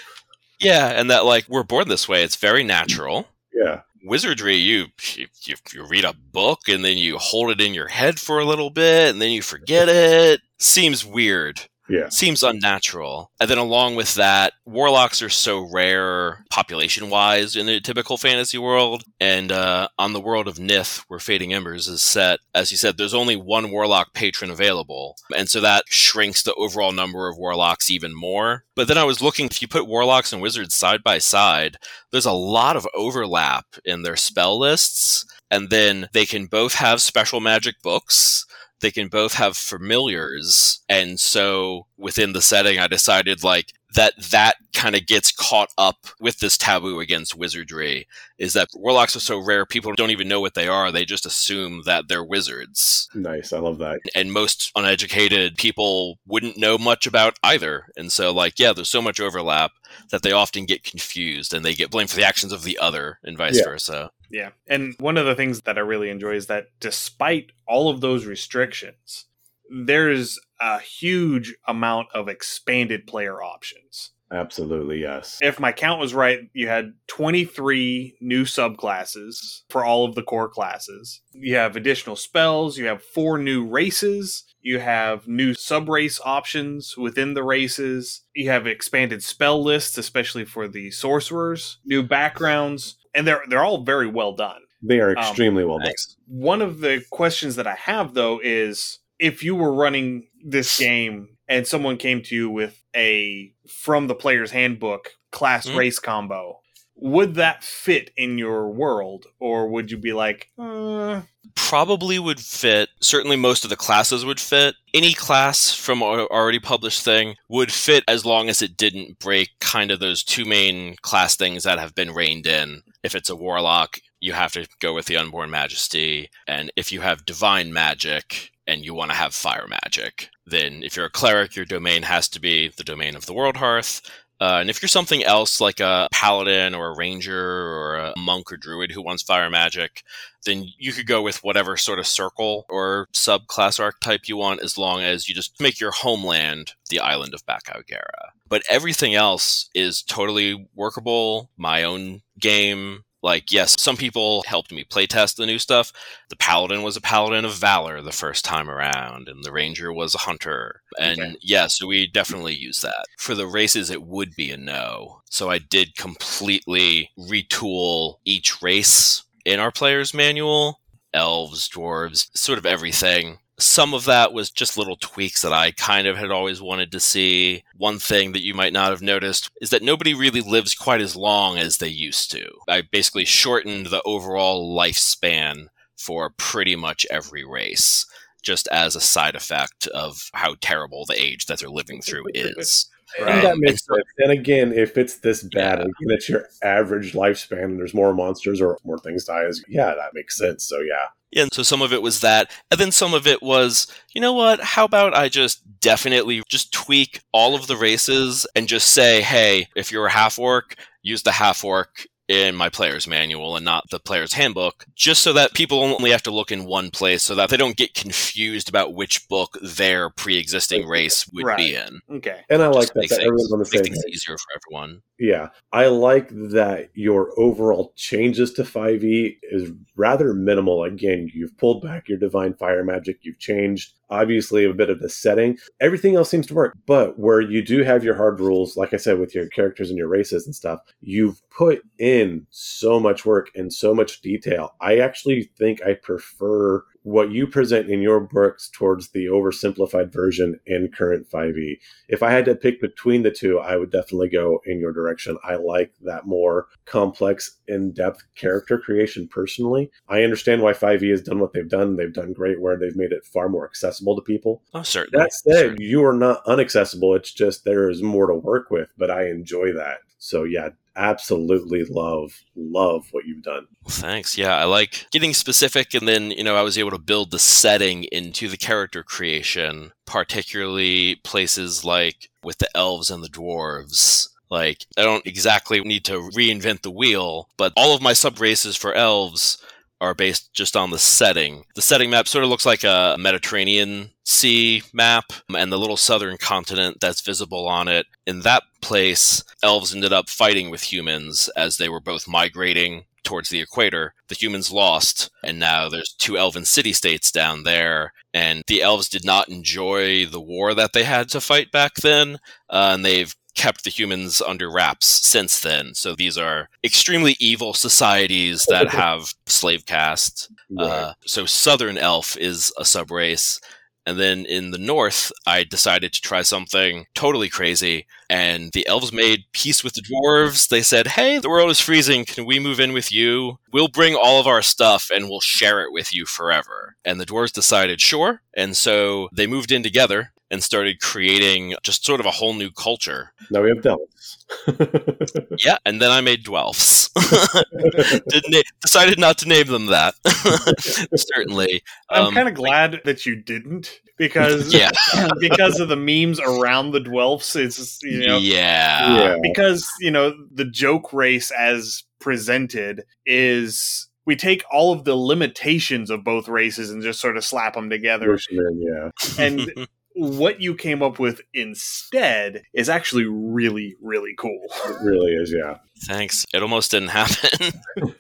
Yeah. 0.60 0.88
And 0.88 1.10
that, 1.12 1.26
like, 1.26 1.48
we're 1.48 1.64
born 1.64 1.88
this 1.88 2.10
way. 2.10 2.24
It's 2.24 2.36
very 2.36 2.64
natural. 2.64 3.28
Yeah. 3.54 3.82
Wizardry, 4.04 4.56
you, 4.56 4.88
you 5.16 5.28
you 5.72 5.86
read 5.86 6.04
a 6.06 6.14
book 6.14 6.68
and 6.68 6.84
then 6.84 6.98
you 6.98 7.18
hold 7.18 7.50
it 7.52 7.62
in 7.62 7.74
your 7.74 7.88
head 7.88 8.20
for 8.20 8.40
a 8.40 8.46
little 8.46 8.70
bit 8.70 9.10
and 9.12 9.22
then 9.22 9.32
you 9.32 9.42
forget 9.42 9.88
it. 9.90 10.42
Seems 10.60 11.06
weird. 11.06 11.62
Yeah. 11.90 12.10
Seems 12.10 12.44
unnatural. 12.44 13.32
And 13.40 13.50
then 13.50 13.58
along 13.58 13.96
with 13.96 14.16
that, 14.16 14.54
warlocks 14.66 15.22
are 15.22 15.30
so 15.30 15.60
rare 15.60 16.46
population 16.50 17.10
wise 17.10 17.56
in 17.56 17.66
the 17.66 17.82
typical 17.82 18.18
fantasy 18.18 18.58
world. 18.58 19.04
And 19.20 19.52
uh, 19.52 19.90
on 20.00 20.14
the 20.14 20.22
world 20.22 20.48
of 20.48 20.58
Nith, 20.58 21.04
where 21.08 21.20
Fading 21.20 21.54
Embers 21.54 21.88
is 21.88 22.02
set, 22.02 22.40
as 22.56 22.72
you 22.72 22.78
said, 22.78 22.98
there's 22.98 23.14
only 23.14 23.36
one 23.36 23.70
warlock 23.70 24.14
patron 24.14 24.50
available. 24.50 25.18
And 25.36 25.50
so 25.50 25.60
that 25.62 25.84
shrinks 25.88 26.44
the 26.44 26.54
overall 26.54 26.94
number 26.94 27.28
of 27.28 27.38
warlocks 27.38 27.92
even 27.92 28.16
more. 28.16 28.64
But 28.76 28.88
then 28.88 28.98
I 28.98 29.04
was 29.04 29.22
looking, 29.22 29.48
if 29.48 29.62
you 29.62 29.68
put 29.68 29.88
warlocks 29.88 30.32
and 30.32 30.42
wizards 30.42 30.76
side 30.76 31.04
by 31.04 31.18
side, 31.18 31.78
there's 32.12 32.26
a 32.26 32.32
lot 32.32 32.78
of 32.78 32.88
overlap 32.96 33.66
in 33.84 34.04
their 34.04 34.16
spell 34.16 34.58
lists. 34.58 35.26
And 35.52 35.70
then 35.70 36.08
they 36.14 36.26
can 36.26 36.48
both 36.48 36.76
have 36.76 37.02
special 37.02 37.40
magic 37.40 37.82
books 37.84 38.46
they 38.84 38.92
can 38.92 39.08
both 39.08 39.34
have 39.36 39.56
familiars. 39.58 40.82
And 40.90 41.20
so 41.20 41.88
within 41.98 42.34
the 42.34 42.42
setting, 42.42 42.78
I 42.80 42.88
decided 42.88 43.44
like 43.44 43.74
that 43.96 44.14
that 44.32 44.56
kind 44.74 44.96
of 44.96 45.06
gets 45.06 45.32
caught 45.32 45.70
up 45.78 46.08
with 46.20 46.40
this 46.40 46.58
taboo 46.58 47.00
against 47.00 47.36
wizardry 47.38 48.08
is 48.40 48.54
that 48.54 48.68
warlocks 48.74 49.16
are 49.16 49.20
so 49.22 49.38
rare 49.40 49.66
people 49.66 49.94
don't 49.94 50.10
even 50.10 50.28
know 50.28 50.42
what 50.42 50.56
they 50.56 50.68
are. 50.68 50.92
They 50.92 51.06
just 51.06 51.26
assume 51.26 51.84
that 51.86 52.08
they're 52.08 52.24
wizards. 52.24 53.08
Nice 53.16 53.54
i 53.54 53.60
love 53.60 53.78
that. 53.78 54.00
And 54.16 54.34
most 54.34 54.72
uneducated 54.76 55.56
people 55.58 56.20
wouldn't 56.28 56.58
know 56.58 56.78
much 56.78 57.08
about 57.08 57.38
either. 57.44 57.86
And 57.96 58.12
so 58.12 58.34
like 58.34 58.60
yeah 58.60 58.74
there's 58.74 58.90
so 58.90 59.02
much 59.02 59.20
overlap 59.20 59.72
that 60.10 60.24
they 60.24 60.32
often 60.32 60.66
get 60.66 60.84
confused 60.84 61.54
and 61.54 61.64
they 61.64 61.74
get 61.74 61.92
blamed 61.92 62.10
for 62.10 62.18
the 62.18 62.26
actions 62.28 62.52
of 62.52 62.64
the 62.64 62.78
other 62.80 63.20
and 63.24 63.38
vice 63.38 63.58
Yeah. 63.58 63.64
versa 63.64 64.12
Yeah. 64.34 64.50
And 64.68 64.96
one 65.00 65.18
of 65.18 65.28
the 65.28 65.36
things 65.36 65.62
that 65.62 65.78
I 65.78 65.82
really 65.82 66.10
enjoy 66.10 66.34
is 66.34 66.48
that 66.48 66.70
despite 66.80 67.52
all 67.68 67.90
of 67.90 68.02
those 68.02 68.26
restrictions, 68.26 69.26
there's 69.70 70.40
a 70.60 70.80
huge 70.80 71.56
amount 71.68 72.08
of 72.16 72.28
expanded 72.28 73.06
player 73.06 73.42
options. 73.44 74.10
absolutely 74.32 75.00
yes 75.02 75.38
If 75.42 75.60
my 75.60 75.72
count 75.72 76.00
was 76.00 76.16
right, 76.16 76.40
you 76.54 76.68
had 76.68 76.94
23 77.08 78.18
new 78.22 78.44
subclasses 78.44 79.62
for 79.70 79.86
all 79.86 80.06
of 80.06 80.16
the 80.16 80.24
core 80.24 80.50
classes. 80.50 81.22
You 81.34 81.56
have 81.56 81.76
additional 81.76 82.16
spells, 82.16 82.78
you 82.78 82.86
have 82.86 83.04
four 83.04 83.38
new 83.38 83.64
races, 83.68 84.46
you 84.62 84.80
have 84.80 85.28
new 85.28 85.54
subrace 85.54 86.20
options 86.26 86.98
within 86.98 87.36
the 87.36 87.44
races, 87.44 88.22
you 88.34 88.50
have 88.50 88.66
expanded 88.66 89.24
spell 89.24 89.64
lists, 89.64 89.98
especially 90.00 90.46
for 90.46 90.68
the 90.68 90.90
sorcerers, 90.90 91.78
new 91.86 92.02
backgrounds, 92.02 92.98
and 93.16 93.26
they're 93.28 93.44
they're 93.50 93.64
all 93.64 93.84
very 93.84 94.08
well 94.08 94.34
done. 94.36 94.62
they 94.82 95.00
are 95.00 95.12
Um, 95.12 95.24
extremely 95.24 95.64
well 95.64 95.80
done 95.80 95.94
One 96.28 96.62
of 96.62 96.80
the 96.82 97.04
questions 97.10 97.56
that 97.56 97.68
I 97.68 97.76
have 97.76 98.14
though 98.14 98.40
is 98.44 99.00
if 99.20 99.44
you 99.44 99.56
were 99.56 99.74
running 99.74 100.28
this 100.44 100.78
game 100.78 101.38
and 101.48 101.66
someone 101.68 101.98
came 101.98 102.22
to 102.24 102.36
you 102.36 102.50
with 102.50 102.84
a 102.96 103.54
from 103.70 104.08
the 104.08 104.16
player's 104.16 104.52
handbook 104.52 105.12
class 105.32 105.68
Mhm. 105.68 105.78
race 105.78 106.00
combo, 106.00 106.60
would 107.04 107.36
that 107.36 107.66
fit 107.66 108.12
in 108.16 108.38
your 108.38 108.70
world 108.70 109.26
or 109.38 109.68
would 109.68 109.92
you 109.92 109.98
be 109.98 110.14
like, 110.14 110.50
uh, 110.58 111.20
probably 111.54 112.18
would 112.18 112.40
fit. 112.40 112.88
Certainly, 113.02 113.36
most 113.36 113.66
of 113.66 113.70
the 113.70 113.76
classes 113.76 114.24
would 114.24 114.40
fit. 114.40 114.76
Any 114.94 115.14
class 115.14 115.74
from 115.74 116.02
a 116.02 116.06
already 116.06 116.60
published 116.60 117.04
thing 117.04 117.36
would 117.50 117.74
fit 117.74 118.06
as 118.08 118.26
long 118.26 118.48
as 118.48 118.62
it 118.62 118.78
didn't 118.78 119.20
break 119.20 119.50
kind 119.60 119.92
of 119.92 120.00
those 120.00 120.24
two 120.24 120.46
main 120.46 120.96
class 121.02 121.36
things 121.36 121.64
that 121.64 121.78
have 121.78 121.94
been 121.94 122.14
reined 122.14 122.48
in. 122.48 122.84
If 123.04 123.16
it's 123.16 123.30
a 123.30 123.36
warlock, 123.36 124.00
you 124.22 124.32
have 124.32 124.54
to 124.54 124.66
go 124.80 124.94
with 124.94 125.08
the 125.08 125.18
unborn 125.18 125.50
majesty, 125.50 126.30
and 126.48 126.72
if 126.78 126.94
you 126.94 127.02
have 127.02 127.26
divine 127.26 127.74
magic 127.74 128.52
and 128.66 128.86
you 128.86 128.94
want 128.94 129.12
to 129.12 129.18
have 129.18 129.34
fire 129.34 129.68
magic, 129.68 130.30
then 130.46 130.84
if 130.84 130.96
you're 130.96 131.08
a 131.08 131.12
cleric, 131.12 131.54
your 131.54 131.66
domain 131.66 132.04
has 132.04 132.30
to 132.30 132.40
be 132.40 132.70
the 132.70 132.84
domain 132.86 133.16
of 133.16 133.26
the 133.26 133.34
world 133.34 133.58
hearth. 133.58 134.02
Uh, 134.42 134.58
and 134.60 134.70
if 134.70 134.82
you're 134.82 134.90
something 134.90 135.24
else 135.24 135.62
like 135.62 135.80
a 135.80 136.08
paladin 136.12 136.76
or 136.76 136.90
a 136.90 136.96
ranger 136.96 137.40
or 137.40 137.96
a 137.96 138.14
monk 138.18 138.52
or 138.52 138.58
druid 138.58 138.92
who 138.92 139.02
wants 139.02 139.24
fire 139.24 139.50
magic, 139.50 140.04
then 140.46 140.66
you 140.78 140.92
could 140.92 141.08
go 141.08 141.22
with 141.22 141.44
whatever 141.44 141.78
sort 141.78 142.00
of 142.00 142.08
circle 142.08 142.66
or 142.70 143.08
subclass 143.14 143.80
archetype 143.80 144.28
you 144.28 144.36
want 144.36 144.62
as 144.62 144.78
long 144.78 145.02
as 145.02 145.30
you 145.30 145.36
just 145.36 145.62
make 145.62 145.80
your 145.80 145.92
homeland 145.92 146.74
the 146.90 147.00
island 147.00 147.34
of 147.34 147.46
Bakaugera. 147.46 148.32
But 148.50 148.64
everything 148.70 149.16
else 149.16 149.70
is 149.74 150.02
totally 150.02 150.68
workable. 150.76 151.50
My 151.58 151.84
own 151.84 152.22
game. 152.40 153.04
Like, 153.24 153.52
yes, 153.52 153.82
some 153.82 153.96
people 153.98 154.44
helped 154.48 154.72
me 154.72 154.84
playtest 154.84 155.38
the 155.38 155.46
new 155.46 155.58
stuff. 155.58 155.94
The 156.30 156.36
paladin 156.36 156.84
was 156.84 156.98
a 156.98 157.02
paladin 157.02 157.46
of 157.46 157.54
valor 157.54 158.02
the 158.02 158.12
first 158.12 158.44
time 158.46 158.70
around, 158.70 159.30
and 159.30 159.44
the 159.44 159.52
ranger 159.52 159.92
was 159.94 160.14
a 160.14 160.20
hunter. 160.20 160.82
And 161.00 161.20
Okay. 161.20 161.36
yeah, 161.42 161.68
so 161.68 161.88
we 161.88 162.06
definitely 162.06 162.54
use 162.54 162.82
that. 162.82 163.06
For 163.18 163.34
the 163.34 163.48
races, 163.48 163.90
it 163.90 164.04
would 164.04 164.36
be 164.36 164.52
a 164.52 164.58
no. 164.58 165.22
So 165.30 165.50
I 165.50 165.58
did 165.60 165.96
completely 165.96 167.10
retool 167.18 168.18
each 168.26 168.62
race 168.62 169.24
in 169.46 169.60
our 169.60 169.72
player's 169.72 170.14
manual 170.14 170.82
elves, 171.14 171.70
dwarves, 171.70 172.30
sort 172.36 172.58
of 172.58 172.66
everything. 172.66 173.40
Some 173.60 173.94
of 173.94 174.06
that 174.06 174.34
was 174.34 174.50
just 174.50 174.78
little 174.78 174.98
tweaks 175.00 175.44
that 175.44 175.54
I 175.54 175.72
kind 175.72 176.08
of 176.08 176.18
had 176.18 176.32
always 176.32 176.62
wanted 176.62 176.92
to 176.92 177.00
see. 177.00 177.64
One 177.78 178.00
thing 178.00 178.32
that 178.32 178.44
you 178.44 178.54
might 178.54 178.74
not 178.74 178.90
have 178.90 179.02
noticed 179.02 179.50
is 179.62 179.70
that 179.70 179.84
nobody 179.84 180.14
really 180.14 180.42
lives 180.42 180.74
quite 180.74 181.02
as 181.02 181.16
long 181.16 181.58
as 181.58 181.78
they 181.78 181.88
used 181.88 182.32
to. 182.32 182.50
I 182.68 182.82
basically 182.82 183.26
shortened 183.26 183.88
the 183.88 184.02
overall 184.06 184.76
lifespan 184.76 185.68
for 185.98 186.32
pretty 186.38 186.76
much 186.76 187.06
every 187.12 187.46
race, 187.46 188.06
just 188.42 188.68
as 188.70 188.96
a 188.96 189.02
side 189.02 189.36
effect 189.36 189.86
of 189.88 190.30
how 190.34 190.56
terrible 190.60 191.06
the 191.06 191.22
age 191.22 191.46
that 191.46 191.60
they're 191.60 191.70
living 191.70 192.02
through 192.02 192.26
is. 192.34 192.90
And 193.20 193.28
that 193.44 193.54
Um, 193.54 193.60
makes 193.60 193.86
sense. 193.86 194.04
And 194.18 194.32
again, 194.32 194.74
if 194.74 194.98
it's 194.98 195.18
this 195.20 195.44
bad, 195.44 195.78
Yeah. 195.78 195.84
and 195.86 196.12
it's 196.12 196.28
your 196.28 196.48
average 196.64 197.14
lifespan, 197.14 197.64
and 197.66 197.80
there's 197.80 197.94
more 197.94 198.14
monsters 198.16 198.60
or 198.60 198.80
more 198.84 198.98
things 198.98 199.26
die, 199.26 199.44
is 199.46 199.64
yeah, 199.68 199.94
that 199.94 200.16
makes 200.16 200.36
sense. 200.36 200.66
So 200.66 200.80
yeah, 200.80 201.06
Yeah, 201.34 201.44
and 201.44 201.54
so 201.54 201.64
some 201.64 201.82
of 201.82 201.92
it 201.92 202.04
was 202.04 202.20
that. 202.20 202.52
And 202.70 202.80
then 202.80 202.92
some 202.92 203.16
of 203.16 203.26
it 203.26 203.42
was, 203.42 203.88
you 204.14 204.22
know 204.22 204.34
what? 204.34 204.60
How 204.62 204.86
about 204.86 205.16
I 205.16 205.30
just 205.30 205.64
definitely 205.80 206.44
just 206.48 206.72
tweak 206.72 207.22
all 207.32 207.56
of 207.56 207.66
the 207.66 207.76
races 207.76 208.46
and 208.56 208.68
just 208.68 208.90
say, 208.90 209.22
hey, 209.22 209.68
if 209.76 209.92
you're 209.92 210.06
a 210.06 210.12
half 210.12 210.38
orc, 210.38 210.76
use 211.02 211.24
the 211.24 211.32
half 211.32 211.64
orc 211.64 212.06
in 212.28 212.56
my 212.56 212.70
player's 212.70 213.08
manual 213.08 213.56
and 213.56 213.66
not 213.66 213.90
the 213.90 214.00
player's 214.00 214.34
handbook, 214.34 214.86
just 214.96 215.22
so 215.22 215.34
that 215.34 215.54
people 215.54 215.80
only 215.80 216.12
have 216.12 216.24
to 216.24 216.32
look 216.32 216.52
in 216.52 216.66
one 216.66 216.90
place 216.90 217.22
so 217.24 217.36
that 217.36 217.50
they 217.50 217.58
don't 217.58 217.76
get 217.76 217.94
confused 217.94 218.70
about 218.70 218.94
which 218.94 219.28
book 219.28 219.58
their 219.62 220.10
pre 220.10 220.38
existing 220.38 220.88
race 220.88 221.28
would 221.34 221.56
be 221.58 221.76
in. 221.76 222.00
okay. 222.16 222.42
and 222.50 222.62
I 222.62 222.68
like 222.68 222.88
that, 222.88 222.96
make 222.96 223.10
that 223.10 223.18
things- 223.18 223.28
everyone's 223.28 223.52
on 223.54 223.60
the 223.60 223.64
make 223.66 223.74
same 223.74 223.84
things 223.84 224.04
page. 224.06 224.14
easier 224.16 224.38
for 224.38 224.48
everyone. 224.56 225.02
Yeah, 225.20 225.50
I 225.72 225.88
like 225.88 226.30
that 226.30 226.90
your 226.96 227.38
overall 227.40 227.94
changes 227.96 228.52
to 228.54 228.64
5e 228.64 229.38
is 229.44 229.72
rather 229.96 230.34
minimal. 230.34 230.84
Again, 230.84 231.30
you've 231.34 231.58
pulled 231.58 231.82
back 231.84 232.10
your 232.10 232.18
divine 232.18 232.54
fire 232.56 232.84
magic, 232.84 233.20
you've 233.22 233.40
changed 233.40 233.94
obviously 234.14 234.66
a 234.66 234.74
bit 234.74 234.90
of 234.90 235.00
the 235.00 235.10
setting. 235.10 235.58
Everything 235.82 236.16
else 236.16 236.30
seems 236.30 236.48
to 236.48 236.54
work, 236.54 236.78
but 236.86 237.20
where 237.20 237.42
you 237.42 237.62
do 237.62 237.84
have 237.84 238.04
your 238.04 238.16
hard 238.16 238.40
rules, 238.40 238.78
like 238.78 238.94
I 238.94 238.98
said, 238.98 239.20
with 239.20 239.34
your 239.36 239.48
characters 239.48 239.90
and 239.90 239.98
your 239.98 240.08
races 240.08 240.46
and 240.46 240.56
stuff, 240.56 240.80
you've 241.02 241.42
put 241.50 241.82
in 242.00 242.46
so 242.50 243.00
much 243.00 243.26
work 243.26 243.50
and 243.56 243.74
so 243.74 243.94
much 243.94 244.22
detail. 244.22 244.76
I 244.80 245.00
actually 245.00 245.50
think 245.58 245.82
I 245.82 245.96
prefer 245.96 246.84
what 247.04 247.32
you 247.32 247.46
present 247.46 247.90
in 247.90 248.02
your 248.02 248.20
books 248.20 248.70
towards 248.74 249.10
the 249.10 249.26
oversimplified 249.26 250.12
version 250.12 250.60
in 250.66 250.90
current 250.90 251.30
5e 251.30 251.78
if 252.08 252.24
I 252.24 252.32
had 252.32 252.46
to 252.46 252.56
pick 252.56 252.82
between 252.82 253.24
the 253.24 253.32
two, 253.32 253.60
I 253.60 253.78
would 253.78 253.92
definitely 253.92 254.30
go 254.30 254.62
in 254.66 254.80
your 254.80 254.92
direction. 254.92 255.38
I 255.44 255.56
like 255.56 255.94
that 256.02 256.26
more 256.26 256.68
complex, 256.86 257.58
in 257.68 257.92
depth 257.92 258.24
character 258.36 258.78
creation 258.78 259.28
personally. 259.28 259.92
I 260.08 260.24
understand 260.24 260.62
why 260.62 260.74
5e 260.74 261.10
has 261.10 261.22
done 261.22 261.40
what 261.40 261.54
they've 261.54 261.68
done. 261.68 261.96
They've 261.96 262.14
done 262.14 262.34
great 262.34 262.62
where 262.62 262.78
they've 262.78 262.96
made 262.96 263.12
it 263.12 263.26
far 263.26 263.50
more 263.50 263.66
accessible 263.66 264.16
to 264.16 264.22
people. 264.22 264.62
Oh, 264.74 264.84
certainly. 264.84 265.24
That 265.24 265.34
said, 265.34 265.80
you 265.80 266.04
are 266.06 266.14
not 266.14 266.46
unaccessible. 266.46 267.16
It's 267.16 267.32
just 267.32 267.66
there 267.66 267.90
is 267.90 268.02
more 268.02 268.28
to 268.28 268.36
work 268.36 268.70
with, 268.70 268.90
but 268.98 269.10
I 269.10 269.30
enjoy 269.30 269.74
that. 269.74 270.00
So, 270.18 270.44
yeah, 270.44 270.70
absolutely 270.96 271.84
love, 271.84 272.44
love 272.56 273.08
what 273.12 273.26
you've 273.26 273.44
done. 273.44 273.68
Thanks. 273.88 274.38
Yeah, 274.38 274.56
I 274.56 274.66
like 274.66 275.08
getting 275.12 275.34
specific, 275.34 275.94
and 275.94 276.08
then 276.08 276.32
you 276.32 276.44
know 276.44 276.56
I 276.56 276.62
was 276.62 276.78
able 276.78 276.92
to 276.92 276.98
build 276.98 277.32
the 277.32 277.40
setting 277.40 278.06
into 278.06 278.48
the 278.48 278.58
character 278.58 279.04
creation, 279.04 279.92
particularly 280.06 281.16
places 281.24 281.84
like 281.84 282.30
with 282.44 282.58
the 282.58 282.70
elves 282.76 283.10
and 283.10 283.24
the 283.24 283.30
dwarves. 283.30 284.30
Like 284.50 284.86
I 284.98 285.04
don't 285.04 285.26
exactly 285.26 285.82
need 285.82 286.06
to 286.06 286.30
reinvent 286.34 286.82
the 286.82 286.92
wheel, 286.92 287.50
but 287.58 287.74
all 287.76 287.96
of 287.96 288.02
my 288.02 288.14
sub 288.14 288.40
races 288.40 288.78
for 288.78 288.94
elves 288.94 289.58
are 290.04 290.14
based 290.14 290.54
just 290.54 290.76
on 290.76 290.90
the 290.90 291.00
setting. 291.00 291.64
The 291.76 291.82
setting 291.82 292.10
map 292.10 292.28
sort 292.28 292.44
of 292.44 292.50
looks 292.50 292.66
like 292.66 292.84
a 292.84 293.16
Mediterranean 293.18 294.12
Sea 294.26 294.84
map, 294.94 295.32
and 295.56 295.72
the 295.72 295.80
little 295.80 295.98
southern 295.98 296.38
continent 296.38 296.98
that's 297.00 297.22
visible 297.22 297.68
on 297.68 297.88
it. 297.88 298.06
In 298.28 298.42
that 298.42 298.64
place, 298.84 299.44
elves 299.64 299.94
ended 299.94 300.14
up 300.14 300.30
fighting 300.30 300.70
with 300.70 300.92
humans 300.92 301.50
as 301.56 301.78
they 301.78 301.90
were 301.90 302.00
both 302.00 302.28
migrating 302.28 303.06
towards 303.24 303.50
the 303.50 303.62
equator. 303.62 304.14
The 304.28 304.36
humans 304.36 304.72
lost, 304.72 305.30
and 305.44 305.58
now 305.60 305.90
there's 305.90 306.14
two 306.14 306.38
elven 306.38 306.66
city 306.66 306.94
states 306.94 307.32
down 307.32 307.64
there. 307.64 308.14
And 308.34 308.64
the 308.68 308.82
elves 308.82 309.10
did 309.10 309.26
not 309.26 309.50
enjoy 309.50 310.26
the 310.26 310.42
war 310.42 310.74
that 310.74 310.94
they 310.94 311.04
had 311.04 311.30
to 311.30 311.42
fight 311.42 311.72
back 311.72 311.96
then, 311.96 312.36
uh, 312.70 312.92
and 312.94 313.06
they've 313.06 313.34
kept 313.56 313.84
the 313.84 313.90
humans 313.90 314.42
under 314.42 314.70
wraps 314.70 315.06
since 315.06 315.60
then. 315.60 315.94
So 315.94 316.16
these 316.16 316.38
are 316.38 316.70
extremely 316.84 317.36
evil 317.40 317.74
societies 317.74 318.66
that 318.68 318.90
have 318.92 319.34
slave 319.46 319.86
castes. 319.86 320.50
Uh, 320.78 321.14
so 321.26 321.46
Southern 321.46 321.98
Elf 321.98 322.36
is 322.38 322.74
a 322.78 322.84
subrace. 322.84 323.60
And 324.06 324.20
then 324.20 324.46
in 324.46 324.72
the 324.72 324.78
north, 324.78 325.32
I 325.48 325.64
decided 325.64 326.12
to 326.14 326.22
try 326.22 326.42
something 326.42 327.06
totally 327.14 327.50
crazy. 327.50 328.06
And 328.30 328.72
the 328.74 328.86
elves 328.88 329.14
made 329.14 329.46
peace 329.54 329.84
with 329.84 329.94
the 329.94 330.02
dwarves. 330.02 330.68
They 330.68 330.82
said, 330.82 331.08
Hey, 331.08 331.38
the 331.38 331.50
world 331.50 331.70
is 331.72 331.80
freezing. 331.80 332.26
Can 332.26 332.46
we 332.46 332.60
move 332.60 332.80
in 332.80 332.92
with 332.94 333.12
you? 333.12 333.60
We'll 333.72 333.88
bring 333.88 334.16
all 334.16 334.40
of 334.40 334.48
our 334.48 334.62
stuff 334.62 335.10
and 335.14 335.30
we'll 335.30 335.40
share 335.40 335.82
it 335.82 335.94
with 335.94 336.14
you 336.14 336.26
forever. 336.26 336.93
And 337.06 337.20
the 337.20 337.26
dwarves 337.26 337.52
decided, 337.54 338.00
Sure. 338.02 338.42
And 338.56 338.76
so 338.78 339.30
they 339.34 339.48
moved 339.48 339.72
in 339.72 339.84
together. 339.84 340.32
and 340.52 340.62
started 340.62 341.00
creating 341.00 341.74
just 341.82 342.06
sort 342.06 342.20
of 342.20 342.28
a 342.28 342.32
whole 342.32 342.54
new 342.54 342.70
culture. 342.70 343.34
Now 343.50 343.64
we 343.64 343.70
have 343.70 343.82
Delves. 343.82 344.46
yeah, 345.66 345.78
and 345.84 346.00
then 346.00 346.12
I 346.12 346.22
made 346.22 346.46
Dwelfs. 346.46 347.10
Didn't 348.30 348.52
na- 348.52 348.62
decided 348.82 349.18
not 349.18 349.40
to 349.40 349.48
name 349.48 349.66
them 349.66 349.88
that. 349.88 350.14
Certainly, 351.16 351.82
I'm 352.12 352.28
Um, 352.28 352.34
kind 352.36 352.48
of 352.48 352.54
glad 352.54 353.02
that 353.06 353.26
you 353.26 353.36
didn't 353.36 354.00
because 354.18 354.72
yeah, 354.72 354.92
because 355.40 355.80
of 355.80 355.88
the 355.90 355.96
memes 355.96 356.40
around 356.40 356.92
the 356.92 357.00
Dwelfs. 357.02 357.56
It's 357.56 358.00
you 358.04 358.28
know 358.28 358.38
yeah, 358.38 359.18
Yeah. 359.18 359.38
because 359.42 359.88
you 360.02 360.12
know 360.12 360.36
the 360.54 360.66
joke 360.66 361.14
race 361.14 361.50
as 361.50 362.04
presented 362.20 363.04
is 363.26 364.08
we 364.26 364.36
take 364.36 364.64
all 364.72 364.94
of 364.94 365.04
the 365.04 365.16
limitations 365.16 366.10
of 366.10 366.24
both 366.24 366.48
races 366.48 366.90
and 366.90 367.02
just 367.02 367.20
sort 367.20 367.38
of 367.38 367.44
slap 367.44 367.74
them 367.74 367.90
together 367.90 368.32
Push 368.34 368.48
'em 368.52 368.82
yeah. 368.82 369.10
and 369.38 369.88
what 370.16 370.62
you 370.62 370.76
came 370.76 371.02
up 371.02 371.18
with 371.18 371.42
instead 371.54 372.64
is 372.74 372.90
actually 372.90 373.26
really 373.26 373.96
really 374.02 374.34
cool 374.38 374.62
It 374.86 375.02
really 375.02 375.34
is, 375.34 375.54
yeah. 375.56 375.78
Thanks. 376.06 376.46
It 376.54 376.62
almost 376.62 376.92
didn't 376.92 377.10
happen. 377.10 377.72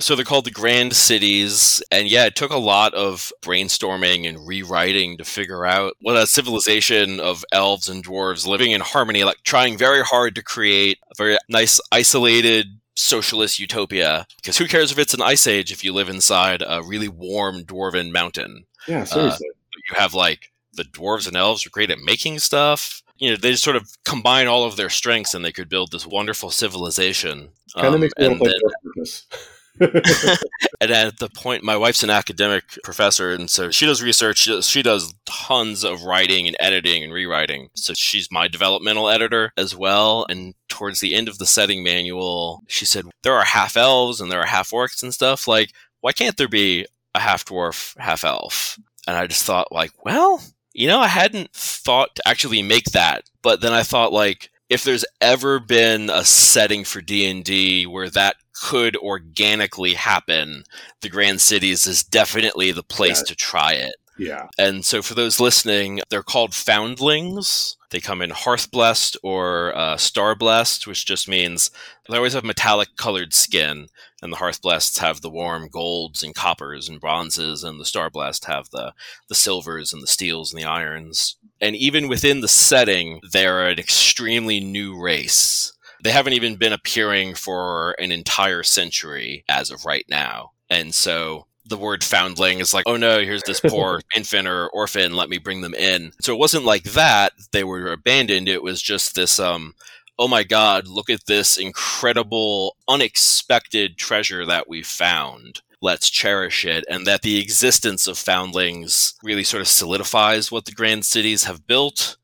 so 0.00 0.16
they're 0.16 0.24
called 0.24 0.46
the 0.46 0.50
Grand 0.50 0.94
Cities. 0.94 1.82
And 1.90 2.10
yeah, 2.10 2.26
it 2.26 2.34
took 2.34 2.50
a 2.50 2.58
lot 2.58 2.94
of 2.94 3.32
brainstorming 3.42 4.28
and 4.28 4.46
rewriting 4.46 5.18
to 5.18 5.24
figure 5.24 5.66
out 5.66 5.94
what 6.00 6.16
a 6.16 6.26
civilization 6.26 7.20
of 7.20 7.44
elves 7.52 7.88
and 7.88 8.04
dwarves 8.04 8.46
living 8.46 8.70
in 8.70 8.80
harmony, 8.80 9.24
like 9.24 9.42
trying 9.44 9.76
very 9.76 10.02
hard 10.02 10.34
to 10.36 10.42
create 10.42 10.98
a 11.10 11.14
very 11.16 11.36
nice, 11.48 11.80
isolated, 11.92 12.80
socialist 13.00 13.58
utopia. 13.58 14.26
Because 14.36 14.58
who 14.58 14.66
cares 14.66 14.92
if 14.92 14.98
it's 14.98 15.14
an 15.14 15.22
ice 15.22 15.46
age 15.46 15.72
if 15.72 15.82
you 15.82 15.92
live 15.92 16.08
inside 16.08 16.62
a 16.66 16.82
really 16.82 17.08
warm 17.08 17.64
dwarven 17.64 18.12
mountain? 18.12 18.66
Yeah, 18.86 19.04
seriously. 19.04 19.48
you 19.88 19.96
have 19.96 20.14
like 20.14 20.52
the 20.72 20.84
dwarves 20.84 21.26
and 21.26 21.36
elves 21.36 21.66
are 21.66 21.70
great 21.70 21.90
at 21.90 21.98
making 21.98 22.38
stuff. 22.38 23.02
You 23.18 23.30
know, 23.30 23.36
they 23.36 23.50
just 23.50 23.64
sort 23.64 23.76
of 23.76 23.90
combine 24.04 24.46
all 24.46 24.64
of 24.64 24.76
their 24.76 24.88
strengths 24.90 25.34
and 25.34 25.44
they 25.44 25.52
could 25.52 25.68
build 25.68 25.92
this 25.92 26.06
wonderful 26.06 26.50
civilization. 26.50 27.50
kind 27.74 27.86
of 27.88 27.94
Um, 27.94 28.00
makes 28.00 28.14
me 28.18 28.26
and, 28.26 28.40
then, 28.40 28.52
Purpose. 28.84 29.26
and 29.80 30.90
at 30.90 31.18
the 31.18 31.30
point, 31.34 31.64
my 31.64 31.76
wife's 31.76 32.02
an 32.02 32.10
academic 32.10 32.64
professor, 32.84 33.32
and 33.32 33.48
so 33.48 33.70
she 33.70 33.86
does 33.86 34.02
research. 34.02 34.48
She 34.64 34.82
does, 34.82 35.14
tons 35.24 35.84
of 35.84 36.04
writing 36.04 36.46
and 36.46 36.56
editing 36.60 37.02
and 37.02 37.12
rewriting. 37.12 37.70
So 37.74 37.94
she's 37.94 38.30
my 38.30 38.48
developmental 38.48 39.08
editor 39.08 39.52
as 39.56 39.74
well. 39.74 40.26
And 40.28 40.54
towards 40.68 41.00
the 41.00 41.14
end 41.14 41.28
of 41.28 41.38
the 41.38 41.46
setting 41.46 41.82
manual, 41.82 42.62
she 42.68 42.84
said, 42.84 43.06
There 43.22 43.34
are 43.34 43.44
half 43.44 43.76
elves 43.76 44.20
and 44.20 44.30
there 44.30 44.40
are 44.40 44.46
half 44.46 44.70
orcs 44.70 45.02
and 45.02 45.14
stuff. 45.14 45.48
Like, 45.48 45.72
why 46.00 46.12
can't 46.12 46.36
there 46.36 46.48
be 46.48 46.86
a 47.14 47.20
half 47.20 47.44
dwarf, 47.44 47.96
half 47.98 48.24
elf? 48.24 48.78
And 49.06 49.16
I 49.16 49.26
just 49.26 49.44
thought, 49.44 49.72
like, 49.72 49.92
well, 50.04 50.42
you 50.72 50.86
know, 50.86 51.00
I 51.00 51.08
hadn't 51.08 51.52
thought 51.52 52.14
to 52.16 52.28
actually 52.28 52.62
make 52.62 52.84
that, 52.92 53.24
but 53.42 53.60
then 53.60 53.72
I 53.72 53.82
thought, 53.82 54.12
like, 54.12 54.50
if 54.68 54.84
there's 54.84 55.04
ever 55.20 55.58
been 55.58 56.10
a 56.10 56.24
setting 56.24 56.84
for 56.84 57.00
D&D 57.00 57.86
where 57.86 58.08
that 58.10 58.36
could 58.60 58.96
organically 58.96 59.94
happen, 59.94 60.64
the 61.00 61.08
Grand 61.08 61.40
Cities 61.40 61.86
is 61.86 62.02
definitely 62.04 62.72
the 62.72 62.82
place 62.82 63.18
Yeah. 63.20 63.24
to 63.28 63.34
try 63.34 63.72
it. 63.72 63.96
yeah. 64.18 64.48
And 64.58 64.84
so 64.84 65.00
for 65.00 65.14
those 65.14 65.40
listening, 65.40 66.00
they're 66.10 66.22
called 66.22 66.52
foundlings. 66.52 67.76
They 67.90 68.00
come 68.00 68.20
in 68.20 68.30
Hearthblessed 68.30 69.16
or 69.22 69.74
uh, 69.74 69.96
Starblessed, 69.96 70.86
which 70.86 71.06
just 71.06 71.26
means 71.26 71.70
they 72.08 72.16
always 72.18 72.34
have 72.34 72.44
metallic 72.44 72.96
colored 72.96 73.32
skin, 73.32 73.88
and 74.22 74.30
the 74.32 74.36
hearth 74.36 74.60
Hearthblessed 74.60 74.98
have 74.98 75.22
the 75.22 75.30
warm 75.30 75.68
golds 75.68 76.22
and 76.22 76.34
coppers 76.34 76.88
and 76.88 77.00
bronzes, 77.00 77.64
and 77.64 77.80
the 77.80 77.84
star 77.86 78.10
Starblessed 78.10 78.44
have 78.44 78.68
the, 78.70 78.92
the 79.28 79.34
silvers 79.34 79.92
and 79.92 80.02
the 80.02 80.06
steels 80.06 80.52
and 80.52 80.60
the 80.62 80.66
irons. 80.68 81.36
And 81.60 81.74
even 81.74 82.06
within 82.08 82.40
the 82.42 82.48
setting, 82.48 83.20
they're 83.32 83.68
an 83.68 83.78
extremely 83.78 84.60
new 84.60 85.00
race. 85.00 85.72
They 86.02 86.10
haven't 86.10 86.32
even 86.34 86.56
been 86.56 86.72
appearing 86.72 87.34
for 87.34 87.92
an 87.98 88.12
entire 88.12 88.62
century 88.62 89.44
as 89.48 89.70
of 89.70 89.84
right 89.84 90.04
now. 90.08 90.52
And 90.68 90.94
so 90.94 91.46
the 91.66 91.76
word 91.76 92.02
foundling 92.02 92.58
is 92.58 92.74
like, 92.74 92.84
oh 92.86 92.96
no, 92.96 93.20
here's 93.20 93.42
this 93.44 93.60
poor 93.60 94.00
infant 94.16 94.48
or 94.48 94.68
orphan, 94.70 95.14
let 95.14 95.28
me 95.28 95.38
bring 95.38 95.60
them 95.60 95.74
in. 95.74 96.12
So 96.20 96.34
it 96.34 96.38
wasn't 96.38 96.64
like 96.64 96.84
that, 96.84 97.32
they 97.52 97.64
were 97.64 97.92
abandoned. 97.92 98.48
It 98.48 98.62
was 98.62 98.82
just 98.82 99.14
this, 99.14 99.38
um, 99.38 99.74
oh 100.18 100.28
my 100.28 100.42
god, 100.42 100.86
look 100.86 101.08
at 101.08 101.26
this 101.26 101.56
incredible, 101.56 102.76
unexpected 102.88 103.96
treasure 103.96 104.44
that 104.46 104.68
we 104.68 104.82
found. 104.82 105.62
Let's 105.82 106.10
cherish 106.10 106.66
it. 106.66 106.84
And 106.90 107.06
that 107.06 107.22
the 107.22 107.40
existence 107.40 108.06
of 108.06 108.18
foundlings 108.18 109.14
really 109.22 109.44
sort 109.44 109.62
of 109.62 109.68
solidifies 109.68 110.52
what 110.52 110.66
the 110.66 110.72
grand 110.72 111.06
cities 111.06 111.44
have 111.44 111.66
built. 111.66 112.18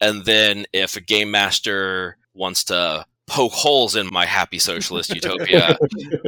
And 0.00 0.24
then 0.24 0.66
if 0.72 0.96
a 0.96 1.00
game 1.00 1.30
master 1.30 2.18
wants 2.34 2.62
to 2.64 3.04
poke 3.30 3.52
holes 3.52 3.94
in 3.94 4.08
my 4.12 4.26
happy 4.26 4.58
socialist 4.58 5.08
utopia, 5.14 5.78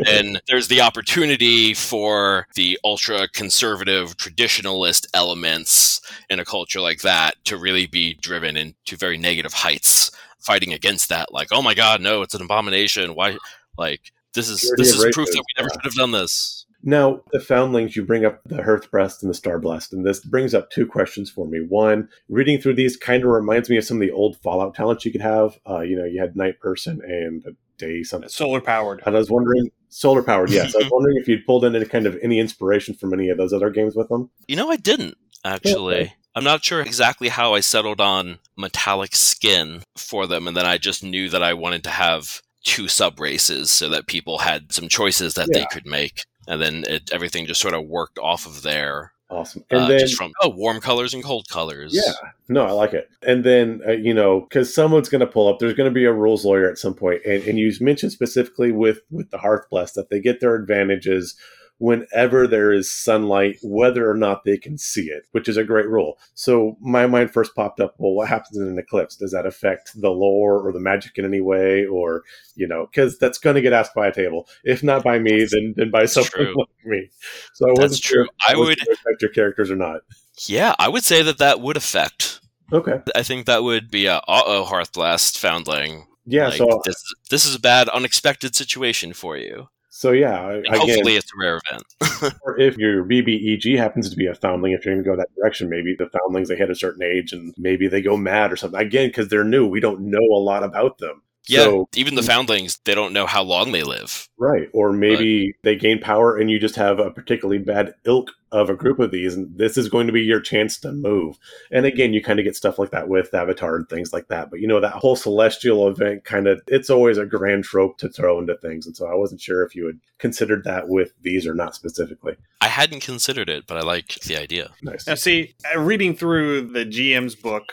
then 0.04 0.38
there's 0.46 0.68
the 0.68 0.80
opportunity 0.80 1.74
for 1.74 2.46
the 2.54 2.78
ultra 2.84 3.28
conservative 3.28 4.16
traditionalist 4.16 5.06
elements 5.12 6.00
in 6.30 6.38
a 6.38 6.44
culture 6.44 6.80
like 6.80 7.02
that 7.02 7.34
to 7.44 7.56
really 7.56 7.86
be 7.86 8.14
driven 8.14 8.56
into 8.56 8.96
very 8.96 9.18
negative 9.18 9.52
heights 9.52 10.10
fighting 10.38 10.72
against 10.72 11.08
that 11.08 11.32
like 11.32 11.48
oh 11.52 11.62
my 11.62 11.72
god 11.72 12.00
no 12.00 12.22
it's 12.22 12.34
an 12.34 12.42
abomination. 12.42 13.14
Why 13.14 13.36
like 13.76 14.12
this 14.34 14.48
is 14.48 14.60
Purity 14.60 14.82
this 14.82 14.94
is 14.94 15.14
proof 15.14 15.28
that 15.28 15.44
we 15.46 15.62
never 15.62 15.68
yeah. 15.70 15.74
should 15.74 15.84
have 15.84 15.94
done 15.94 16.12
this 16.12 16.61
Now, 16.82 17.20
the 17.32 17.38
foundlings, 17.40 17.94
you 17.96 18.04
bring 18.04 18.24
up 18.24 18.40
the 18.44 18.56
Hearthblessed 18.62 19.22
and 19.22 19.30
the 19.32 19.38
Starblessed, 19.38 19.92
and 19.92 20.04
this 20.04 20.20
brings 20.20 20.52
up 20.54 20.70
two 20.70 20.86
questions 20.86 21.30
for 21.30 21.46
me. 21.46 21.58
One, 21.60 22.08
reading 22.28 22.60
through 22.60 22.74
these 22.74 22.96
kind 22.96 23.22
of 23.22 23.30
reminds 23.30 23.70
me 23.70 23.76
of 23.76 23.84
some 23.84 23.98
of 23.98 24.00
the 24.00 24.10
old 24.10 24.36
Fallout 24.42 24.74
talents 24.74 25.04
you 25.04 25.12
could 25.12 25.20
have. 25.20 25.58
Uh, 25.68 25.80
you 25.80 25.96
know, 25.96 26.04
you 26.04 26.20
had 26.20 26.36
Night 26.36 26.58
Person 26.60 27.00
and 27.04 27.56
Day 27.78 28.02
something. 28.02 28.28
solar 28.28 28.60
powered 28.60 29.02
And 29.06 29.14
I 29.14 29.18
was 29.18 29.30
wondering, 29.30 29.70
solar 29.88 30.22
powered, 30.22 30.50
yes. 30.50 30.74
I 30.74 30.78
was 30.78 30.88
wondering 30.92 31.16
if 31.18 31.28
you'd 31.28 31.46
pulled 31.46 31.64
in 31.64 31.74
any 31.76 31.84
kind 31.84 32.06
of 32.06 32.18
any 32.22 32.38
inspiration 32.38 32.94
from 32.94 33.12
any 33.12 33.28
of 33.28 33.38
those 33.38 33.52
other 33.52 33.70
games 33.70 33.94
with 33.96 34.08
them. 34.08 34.30
you 34.48 34.56
know 34.56 34.70
i 34.70 34.76
didn't 34.76 35.16
actually 35.44 35.94
Okay. 36.02 36.14
i'm 36.36 36.44
not 36.44 36.62
sure 36.64 36.80
exactly 36.80 37.28
how 37.28 37.54
i 37.54 37.60
settled 37.60 38.00
on 38.00 38.38
metallic 38.56 39.16
skin 39.16 39.82
for 39.96 40.26
them 40.28 40.46
and 40.46 40.56
then 40.56 40.64
i 40.66 40.78
just 40.78 41.02
knew 41.02 41.28
that 41.28 41.42
i 41.42 41.52
wanted 41.54 41.82
to 41.84 41.90
have 41.90 42.40
two 42.62 42.86
sub 42.86 43.18
races 43.18 43.70
so 43.70 43.88
that 43.88 44.06
people 44.06 44.38
had 44.38 44.72
some 44.72 44.88
choices 44.88 45.34
that 45.34 45.48
they 45.52 45.66
could 45.72 45.84
make 45.86 46.24
and 46.48 46.60
then 46.60 46.84
it, 46.88 47.10
everything 47.12 47.46
just 47.46 47.60
sort 47.60 47.74
of 47.74 47.86
worked 47.86 48.18
off 48.18 48.46
of 48.46 48.62
there 48.62 49.12
Awesome. 49.32 49.64
And 49.70 49.80
uh, 49.84 49.88
then, 49.88 49.98
just 49.98 50.14
from 50.14 50.32
oh 50.42 50.50
warm 50.50 50.78
colors 50.80 51.14
and 51.14 51.24
cold 51.24 51.48
colors 51.48 51.92
yeah, 51.94 52.12
no, 52.48 52.66
I 52.66 52.72
like 52.72 52.92
it. 52.92 53.08
And 53.26 53.42
then, 53.42 53.80
uh, 53.86 53.92
you 53.92 54.12
know, 54.12 54.40
because 54.42 54.74
someone's 54.74 55.08
going 55.08 55.20
to 55.20 55.26
pull 55.26 55.48
up, 55.48 55.58
there's 55.58 55.72
going 55.72 55.88
to 55.88 55.94
be 55.94 56.04
a 56.04 56.12
rules 56.12 56.44
lawyer 56.44 56.70
at 56.70 56.76
some 56.76 56.92
point, 56.92 57.22
and, 57.24 57.42
and 57.44 57.58
you 57.58 57.72
mentioned 57.80 58.12
specifically 58.12 58.72
with 58.72 59.00
with 59.10 59.30
the 59.30 59.38
Hearthblessed 59.38 59.94
that 59.94 60.10
they 60.10 60.20
get 60.20 60.40
their 60.40 60.54
advantages 60.54 61.34
whenever 61.82 62.46
there 62.46 62.72
is 62.72 62.88
sunlight, 62.88 63.58
whether 63.62 64.08
or 64.08 64.14
not 64.14 64.44
they 64.44 64.56
can 64.56 64.78
see 64.78 65.06
it, 65.10 65.24
which 65.32 65.48
is 65.48 65.56
a 65.56 65.64
great 65.64 65.88
rule. 65.88 66.16
So 66.34 66.76
my 66.80 67.08
mind 67.08 67.32
first 67.32 67.56
popped 67.56 67.80
up, 67.80 67.96
well, 67.98 68.12
what 68.12 68.28
happens 68.28 68.56
in 68.56 68.68
an 68.68 68.78
eclipse? 68.78 69.16
Does 69.16 69.32
that 69.32 69.46
affect 69.46 70.00
the 70.00 70.10
lore 70.10 70.60
or 70.64 70.72
the 70.72 70.78
magic 70.78 71.18
in 71.18 71.24
any 71.24 71.40
way? 71.40 71.84
Or, 71.84 72.22
you 72.54 72.68
know, 72.68 72.86
because 72.86 73.18
that's 73.18 73.38
going 73.38 73.56
to 73.56 73.62
get 73.62 73.72
asked 73.72 73.94
by 73.96 74.06
a 74.06 74.12
table. 74.14 74.46
If 74.62 74.84
not 74.84 75.02
by 75.02 75.18
me, 75.18 75.44
then, 75.50 75.74
then 75.76 75.90
by 75.90 76.04
someone 76.06 76.54
like 76.54 76.68
me. 76.84 77.10
So 77.54 77.66
I 77.66 77.70
That's 77.70 77.80
wasn't 77.80 78.02
true. 78.04 78.24
sure 78.26 78.28
I 78.48 78.56
would- 78.56 78.78
affect 78.80 79.20
your 79.20 79.32
characters 79.32 79.68
or 79.70 79.76
not. 79.76 80.02
yeah 80.48 80.74
i 80.78 80.88
would 80.88 81.04
say 81.04 81.22
that 81.22 81.38
that 81.38 81.60
would 81.60 81.76
affect 81.76 82.40
Okay. 82.72 83.00
i 83.14 83.22
think 83.22 83.44
that 83.46 83.62
would 83.62 83.90
be 83.90 84.06
a 84.06 84.16
uh-oh 84.16 84.64
Hearthblessed 84.70 85.36
foundling 85.36 86.06
Yeah. 86.26 86.48
Like, 86.48 86.58
so 86.58 86.80
this, 86.86 87.02
this 87.30 87.44
is 87.44 87.54
a 87.54 87.60
bad 87.60 87.88
unexpected 87.90 88.54
situation 88.56 89.12
for 89.12 89.36
you 89.36 89.68
So 89.94 90.12
yeah, 90.12 90.40
I- 90.40 90.52
again, 90.54 90.72
hopefully 90.80 91.16
it's 91.16 91.30
a 91.34 91.38
rare 91.38 91.60
event 91.70 92.34
or 92.44 92.58
if 92.58 92.78
your 92.78 93.04
BBEG 93.04 93.76
happens 93.76 94.08
to 94.08 94.16
be 94.16 94.26
a 94.26 94.34
foundling, 94.34 94.72
if 94.72 94.86
you're 94.86 94.94
going 94.94 95.04
to 95.04 95.10
go 95.10 95.16
that 95.16 95.28
direction, 95.36 95.68
maybe 95.68 95.94
the 95.94 96.08
foundlings 96.08 96.48
they 96.48 96.56
hit 96.56 96.70
a 96.70 96.74
certain 96.74 97.02
age 97.02 97.32
and 97.34 97.54
maybe 97.58 97.88
they 97.88 98.00
go 98.00 98.16
mad 98.16 98.50
or 98.50 98.56
something. 98.56 98.80
Again, 98.80 99.08
because 99.10 99.28
they're 99.28 99.44
new, 99.44 99.66
we 99.66 99.80
don't 99.80 100.00
know 100.00 100.18
a 100.32 100.40
lot 100.40 100.64
about 100.64 100.96
them. 100.96 101.20
Yeah 101.48 101.64
So, 101.64 101.88
even 101.94 102.14
the 102.14 102.22
foundlings 102.22 102.78
they 102.84 102.94
don't 102.94 103.12
know 103.12 103.26
how 103.26 103.42
long 103.42 103.72
they 103.72 103.82
live 103.82 104.28
right, 104.38 104.68
or 104.72 104.92
maybe 104.92 105.54
they 105.62 105.76
gain 105.76 106.00
power 106.00 106.36
and 106.36 106.50
you 106.50 106.58
just 106.58 106.76
have 106.76 106.98
a 106.98 107.10
particularly 107.10 107.58
bad 107.58 107.94
ilk 108.04 108.30
of 108.50 108.68
a 108.68 108.74
group 108.76 108.98
of 108.98 109.10
these, 109.10 109.34
and 109.34 109.56
this 109.56 109.78
is 109.78 109.88
going 109.88 110.06
to 110.06 110.12
be 110.12 110.20
your 110.20 110.38
chance 110.40 110.78
to 110.78 110.92
move. 110.92 111.38
And 111.70 111.86
again, 111.86 112.12
you 112.12 112.22
kind 112.22 112.38
of 112.38 112.44
get 112.44 112.54
stuff 112.54 112.78
like 112.78 112.90
that 112.90 113.08
with 113.08 113.32
Avatar 113.32 113.76
and 113.76 113.88
things 113.88 114.12
like 114.12 114.28
that. 114.28 114.50
But 114.50 114.60
you 114.60 114.66
know, 114.68 114.78
that 114.78 114.92
whole 114.92 115.16
celestial 115.16 115.88
event 115.88 116.24
kind 116.24 116.46
of 116.46 116.60
it's 116.66 116.90
always 116.90 117.16
a 117.16 117.24
grand 117.24 117.64
trope 117.64 117.96
to 117.98 118.10
throw 118.10 118.38
into 118.38 118.54
things, 118.58 118.86
and 118.86 118.94
so 118.94 119.06
I 119.06 119.14
wasn't 119.14 119.40
sure 119.40 119.62
if 119.64 119.74
you 119.74 119.86
had 119.86 119.98
considered 120.18 120.64
that 120.64 120.88
with 120.88 121.12
these 121.22 121.46
or 121.46 121.54
not 121.54 121.74
specifically. 121.74 122.36
i 122.60 122.68
hadn't 122.68 123.00
considered 123.00 123.48
it 123.48 123.66
but 123.66 123.76
i 123.76 123.80
like 123.80 124.20
the 124.20 124.36
idea 124.36 124.70
Nice. 124.82 125.06
Now, 125.06 125.14
see, 125.16 125.54
uh, 125.74 125.80
reading 125.80 126.14
through 126.14 126.68
the 126.72 126.84
GM's 126.84 127.34
book, 127.34 127.72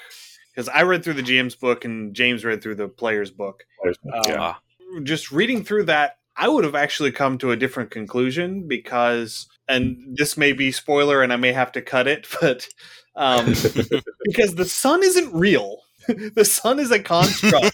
because 0.59 0.67
I 0.75 0.81
read 0.81 1.05
through 1.05 1.13
the 1.13 1.23
GM's 1.23 1.55
book 1.55 1.85
and 1.85 2.13
James 2.13 2.43
read 2.43 2.61
through 2.61 2.75
the 2.75 2.89
player's 2.89 3.31
book. 3.31 3.63
Um, 3.85 3.93
Yeah. 4.27 4.37
Ah, 4.41 4.59
Just 5.03 5.31
reading 5.31 5.63
through 5.63 5.85
that, 5.85 6.17
I 6.35 6.49
would 6.49 6.65
have 6.65 6.75
actually 6.75 7.13
come 7.13 7.37
to 7.37 7.51
a 7.51 7.55
different 7.55 7.91
conclusion 7.91 8.67
because, 8.67 9.47
and 9.69 10.17
this 10.17 10.35
may 10.35 10.51
be 10.51 10.73
spoiler 10.73 11.23
and 11.23 11.31
I 11.31 11.37
may 11.37 11.53
have 11.53 11.71
to 11.73 11.81
cut 11.81 12.09
it, 12.09 12.27
but 12.41 12.67
um, 13.15 13.45
because 14.25 14.55
the 14.55 14.65
sun 14.65 15.01
isn't 15.01 15.33
real. 15.33 15.77
the 16.35 16.43
sun 16.43 16.77
is 16.77 16.91
a 16.91 16.99
construct. 16.99 17.71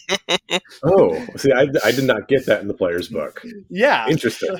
oh, 0.83 1.25
see, 1.37 1.51
I, 1.53 1.65
I 1.83 1.91
did 1.91 2.03
not 2.03 2.27
get 2.27 2.45
that 2.45 2.61
in 2.61 2.67
the 2.67 2.75
player's 2.75 3.07
book. 3.09 3.41
yeah. 3.67 4.07
Interesting. 4.07 4.57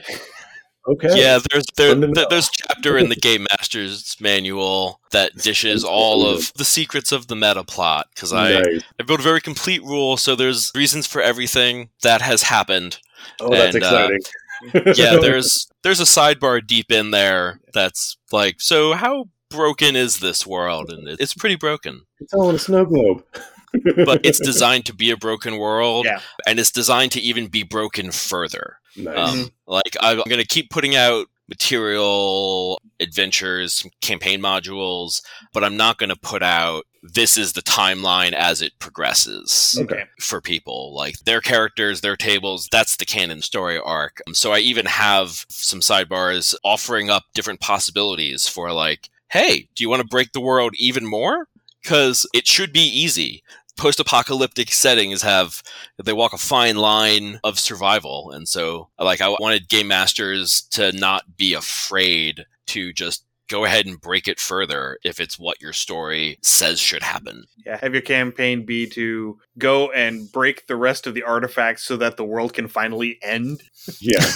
Okay. 0.87 1.19
Yeah, 1.19 1.39
there's 1.51 1.65
there, 1.77 1.89
Fun 1.91 2.01
to 2.01 2.07
there- 2.07 2.23
know. 2.23 2.27
there's 2.29 2.49
chapter 2.49 2.97
in 2.97 3.09
the 3.09 3.15
Game 3.27 3.47
Master's 3.49 4.15
manual 4.19 4.99
that 5.11 5.35
dishes 5.35 5.83
all 5.83 6.27
of 6.27 6.53
the 6.55 6.65
secrets 6.65 7.11
of 7.11 7.27
the 7.27 7.35
meta 7.35 7.63
plot 7.63 8.07
because 8.13 8.31
I 8.31 8.53
Nice. 8.61 8.83
I 8.99 9.03
built 9.03 9.19
a 9.19 9.23
very 9.23 9.41
complete 9.41 9.81
rule, 9.83 10.17
so 10.17 10.35
there's 10.35 10.71
reasons 10.75 11.07
for 11.07 11.21
everything 11.21 11.89
that 12.03 12.21
has 12.21 12.43
happened. 12.43 12.99
Oh, 13.41 13.49
that's 13.49 13.75
and, 13.75 13.83
uh, 13.83 13.87
exciting. 14.11 14.19
Yeah, 14.95 15.17
there's 15.17 15.67
there's 15.83 15.99
a 15.99 16.03
sidebar 16.03 16.65
deep 16.65 16.91
in 16.91 17.11
there 17.11 17.59
that's 17.73 18.15
like, 18.31 18.61
so 18.61 18.93
how 18.93 19.25
broken 19.49 19.95
is 19.95 20.19
this 20.19 20.45
world? 20.47 20.91
And 20.91 21.07
it's 21.19 21.33
pretty 21.33 21.55
broken, 21.55 22.01
it's 22.19 22.33
all 22.33 22.49
in 22.49 22.55
a 22.55 22.59
snow 22.59 22.85
globe. 22.85 23.23
but 24.05 24.25
it's 24.25 24.39
designed 24.39 24.85
to 24.85 24.93
be 24.95 25.11
a 25.11 25.17
broken 25.17 25.57
world, 25.57 26.05
Yeah. 26.05 26.21
and 26.47 26.59
it's 26.59 26.71
designed 26.71 27.11
to 27.13 27.19
even 27.21 27.47
be 27.47 27.63
broken 27.63 28.11
further. 28.11 28.77
Nice. 28.97 29.17
Um, 29.17 29.49
like 29.67 29.95
I'm 30.01 30.17
going 30.17 30.37
to 30.41 30.45
keep 30.47 30.69
putting 30.69 30.95
out 30.95 31.27
material, 31.47 32.81
adventures, 32.99 33.85
campaign 34.01 34.41
modules, 34.41 35.21
but 35.53 35.63
I'm 35.63 35.77
not 35.77 35.97
going 35.97 36.09
to 36.09 36.15
put 36.15 36.41
out 36.41 36.85
this 37.03 37.37
is 37.37 37.53
the 37.53 37.61
timeline 37.61 38.33
as 38.33 38.63
it 38.63 38.73
progresses 38.79 39.77
Okay. 39.79 40.05
for 40.19 40.41
people. 40.41 40.93
Like 40.95 41.19
their 41.19 41.41
characters, 41.41 42.01
their 42.01 42.15
tables, 42.15 42.67
that's 42.71 42.97
the 42.97 43.05
canon 43.05 43.41
story 43.41 43.77
arc. 43.77 44.21
Um, 44.27 44.33
So 44.33 44.53
I 44.53 44.59
even 44.59 44.87
have 44.87 45.45
some 45.49 45.81
sidebars 45.81 46.55
offering 46.63 47.09
up 47.11 47.25
different 47.35 47.59
possibilities 47.59 48.47
for 48.47 48.71
like, 48.71 49.09
hey, 49.29 49.67
do 49.75 49.83
you 49.83 49.89
want 49.89 50.01
to 50.01 50.07
break 50.07 50.31
the 50.31 50.41
world 50.41 50.73
even 50.79 51.05
more? 51.05 51.47
Because 51.83 52.25
it 52.33 52.47
should 52.47 52.73
be 52.73 52.79
easy. 52.87 53.43
Post 53.77 53.99
apocalyptic 53.99 54.71
settings 54.71 55.21
have 55.21 55.61
they 56.03 56.13
walk 56.13 56.33
a 56.33 56.37
fine 56.37 56.77
line 56.77 57.39
of 57.43 57.59
survival. 57.59 58.31
And 58.31 58.47
so 58.47 58.89
like 58.99 59.21
I 59.21 59.29
wanted 59.29 59.69
game 59.69 59.87
masters 59.87 60.63
to 60.71 60.91
not 60.93 61.37
be 61.37 61.53
afraid 61.53 62.45
to 62.67 62.93
just 62.93 63.25
go 63.47 63.63
ahead 63.65 63.85
and 63.85 64.01
break 64.01 64.27
it 64.27 64.39
further 64.39 64.97
if 65.03 65.19
it's 65.19 65.37
what 65.37 65.61
your 65.61 65.73
story 65.73 66.37
says 66.41 66.79
should 66.79 67.03
happen. 67.03 67.45
Yeah. 67.65 67.77
Have 67.77 67.93
your 67.93 68.01
campaign 68.01 68.65
be 68.65 68.87
to 68.89 69.37
go 69.57 69.91
and 69.91 70.31
break 70.31 70.67
the 70.67 70.75
rest 70.75 71.05
of 71.07 71.13
the 71.13 71.23
artifacts 71.23 71.83
so 71.83 71.97
that 71.97 72.17
the 72.17 72.23
world 72.23 72.53
can 72.53 72.67
finally 72.67 73.19
end. 73.21 73.61
yeah. 73.99 74.19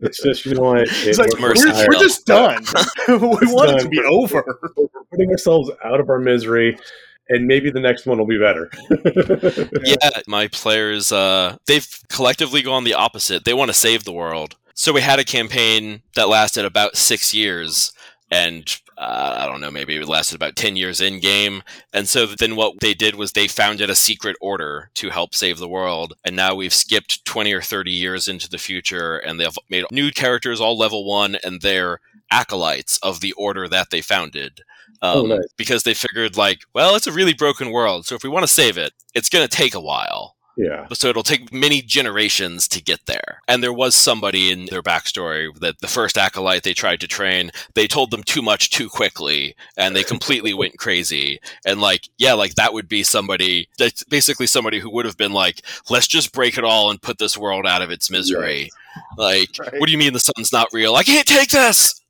it's 0.00 0.22
just, 0.22 0.44
you 0.46 0.54
know 0.54 0.62
what? 0.62 0.88
It's 0.88 1.18
like 1.18 1.32
we're, 1.38 1.54
we're, 1.54 1.86
we're 1.88 2.00
just 2.00 2.26
done. 2.26 2.64
we 3.08 3.18
want 3.18 3.70
it 3.70 3.82
to 3.82 3.88
be 3.88 4.00
over. 4.00 4.44
we're 4.76 5.04
putting 5.10 5.30
ourselves 5.30 5.70
out 5.84 6.00
of 6.00 6.08
our 6.10 6.18
misery, 6.18 6.76
and 7.28 7.46
maybe 7.46 7.70
the 7.70 7.80
next 7.80 8.06
one 8.06 8.18
will 8.18 8.26
be 8.26 8.38
better. 8.38 8.70
Yeah, 9.84 10.20
my 10.26 10.48
players, 10.48 11.12
uh, 11.12 11.56
they've 11.66 11.86
collectively 12.08 12.62
gone 12.62 12.84
the 12.84 12.94
opposite. 12.94 13.44
They 13.44 13.54
want 13.54 13.68
to 13.68 13.74
save 13.74 14.04
the 14.04 14.12
world. 14.12 14.56
So 14.74 14.92
we 14.92 15.00
had 15.00 15.18
a 15.18 15.24
campaign 15.24 16.02
that 16.14 16.28
lasted 16.28 16.64
about 16.64 16.96
six 16.96 17.32
years, 17.32 17.92
and 18.30 18.68
uh, 18.98 19.36
I 19.38 19.46
don't 19.46 19.60
know, 19.60 19.70
maybe 19.70 19.96
it 19.96 20.08
lasted 20.08 20.34
about 20.34 20.56
10 20.56 20.76
years 20.76 21.00
in 21.00 21.20
game. 21.20 21.62
And 21.92 22.08
so 22.08 22.26
then 22.26 22.56
what 22.56 22.80
they 22.80 22.94
did 22.94 23.14
was 23.14 23.32
they 23.32 23.46
founded 23.46 23.90
a 23.90 23.94
secret 23.94 24.36
order 24.40 24.90
to 24.94 25.10
help 25.10 25.34
save 25.34 25.58
the 25.58 25.68
world. 25.68 26.14
And 26.24 26.34
now 26.34 26.54
we've 26.54 26.74
skipped 26.74 27.24
20 27.26 27.52
or 27.52 27.62
30 27.62 27.90
years 27.90 28.26
into 28.26 28.48
the 28.48 28.58
future, 28.58 29.18
and 29.18 29.38
they've 29.38 29.58
made 29.68 29.84
new 29.92 30.10
characters 30.10 30.60
all 30.60 30.78
level 30.78 31.06
one, 31.06 31.36
and 31.44 31.60
they're 31.60 32.00
acolytes 32.30 32.98
of 33.02 33.20
the 33.20 33.32
order 33.32 33.68
that 33.68 33.90
they 33.90 34.00
founded. 34.00 34.62
Um, 35.02 35.18
Oh, 35.18 35.26
nice. 35.26 35.46
Because 35.56 35.82
they 35.82 35.94
figured, 35.94 36.36
like, 36.36 36.60
well, 36.74 36.94
it's 36.96 37.06
a 37.06 37.12
really 37.12 37.34
broken 37.34 37.70
world. 37.70 38.06
So 38.06 38.14
if 38.14 38.22
we 38.22 38.30
want 38.30 38.44
to 38.44 38.52
save 38.52 38.78
it, 38.78 38.92
it's 39.14 39.28
going 39.28 39.46
to 39.46 39.56
take 39.56 39.74
a 39.74 39.80
while. 39.80 40.34
yeah. 40.56 40.86
So 40.94 41.08
it'll 41.08 41.22
take 41.22 41.52
many 41.52 41.82
generations 41.82 42.66
to 42.68 42.82
get 42.82 43.00
there. 43.06 43.40
And 43.46 43.62
there 43.62 43.72
was 43.74 43.94
somebody 43.94 44.50
in 44.50 44.66
their 44.66 44.82
backstory 44.82 45.54
that 45.60 45.80
the 45.80 45.86
first 45.88 46.16
acolyte 46.16 46.62
they 46.62 46.72
tried 46.72 47.00
to 47.00 47.06
train, 47.06 47.50
they 47.74 47.86
told 47.86 48.10
them 48.10 48.22
too 48.22 48.40
much 48.40 48.70
too 48.70 48.88
quickly 48.88 49.54
and 49.76 49.94
they 49.94 50.02
completely 50.02 50.54
went 50.54 50.78
crazy. 50.78 51.40
And 51.66 51.80
like, 51.82 52.08
yeah, 52.16 52.32
like 52.32 52.54
that 52.54 52.72
would 52.72 52.88
be 52.88 53.02
somebody 53.02 53.68
that's 53.78 54.02
basically 54.04 54.46
somebody 54.46 54.78
who 54.78 54.88
would 54.90 55.04
have 55.04 55.18
been 55.18 55.32
like, 55.32 55.60
let's 55.90 56.06
just 56.06 56.32
break 56.32 56.56
it 56.56 56.64
all 56.64 56.90
and 56.90 57.02
put 57.02 57.18
this 57.18 57.36
world 57.36 57.66
out 57.66 57.82
of 57.82 57.90
its 57.90 58.10
misery. 58.10 58.70
Like, 59.16 59.50
Right. 59.58 59.72
what 59.78 59.86
do 59.86 59.92
you 59.92 59.98
mean 59.98 60.12
the 60.12 60.20
sun's 60.20 60.52
not 60.52 60.68
real? 60.72 60.94
I 60.94 61.02
can't 61.02 61.26
take 61.26 61.50
this. 61.50 62.00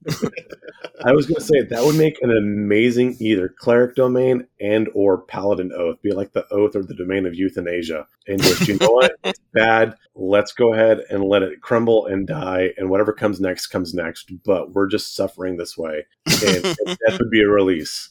I 1.04 1.12
was 1.12 1.26
going 1.26 1.36
to 1.36 1.44
say 1.44 1.62
that 1.62 1.84
would 1.84 1.96
make 1.96 2.16
an 2.22 2.30
amazing 2.30 3.16
either 3.20 3.48
cleric 3.58 3.96
domain 3.96 4.46
and 4.60 4.88
or 4.94 5.18
paladin 5.22 5.72
oath, 5.72 6.00
be 6.00 6.12
like 6.12 6.32
the 6.32 6.46
oath 6.52 6.76
or 6.76 6.82
the 6.84 6.94
domain 6.94 7.26
of 7.26 7.34
euthanasia, 7.34 8.06
and 8.28 8.40
just 8.40 8.68
you 8.68 8.76
know 8.78 8.88
what, 8.90 9.12
it's 9.24 9.40
bad. 9.52 9.94
Let's 10.14 10.52
go 10.52 10.72
ahead 10.72 11.00
and 11.10 11.24
let 11.24 11.42
it 11.42 11.60
crumble 11.60 12.06
and 12.06 12.26
die, 12.26 12.70
and 12.78 12.88
whatever 12.88 13.12
comes 13.12 13.40
next 13.40 13.66
comes 13.66 13.94
next. 13.94 14.30
But 14.44 14.72
we're 14.72 14.86
just 14.86 15.14
suffering 15.16 15.56
this 15.56 15.76
way, 15.76 16.06
and, 16.26 16.64
and 16.64 16.76
that 16.86 17.16
would 17.18 17.30
be 17.30 17.42
a 17.42 17.48
release. 17.48 18.08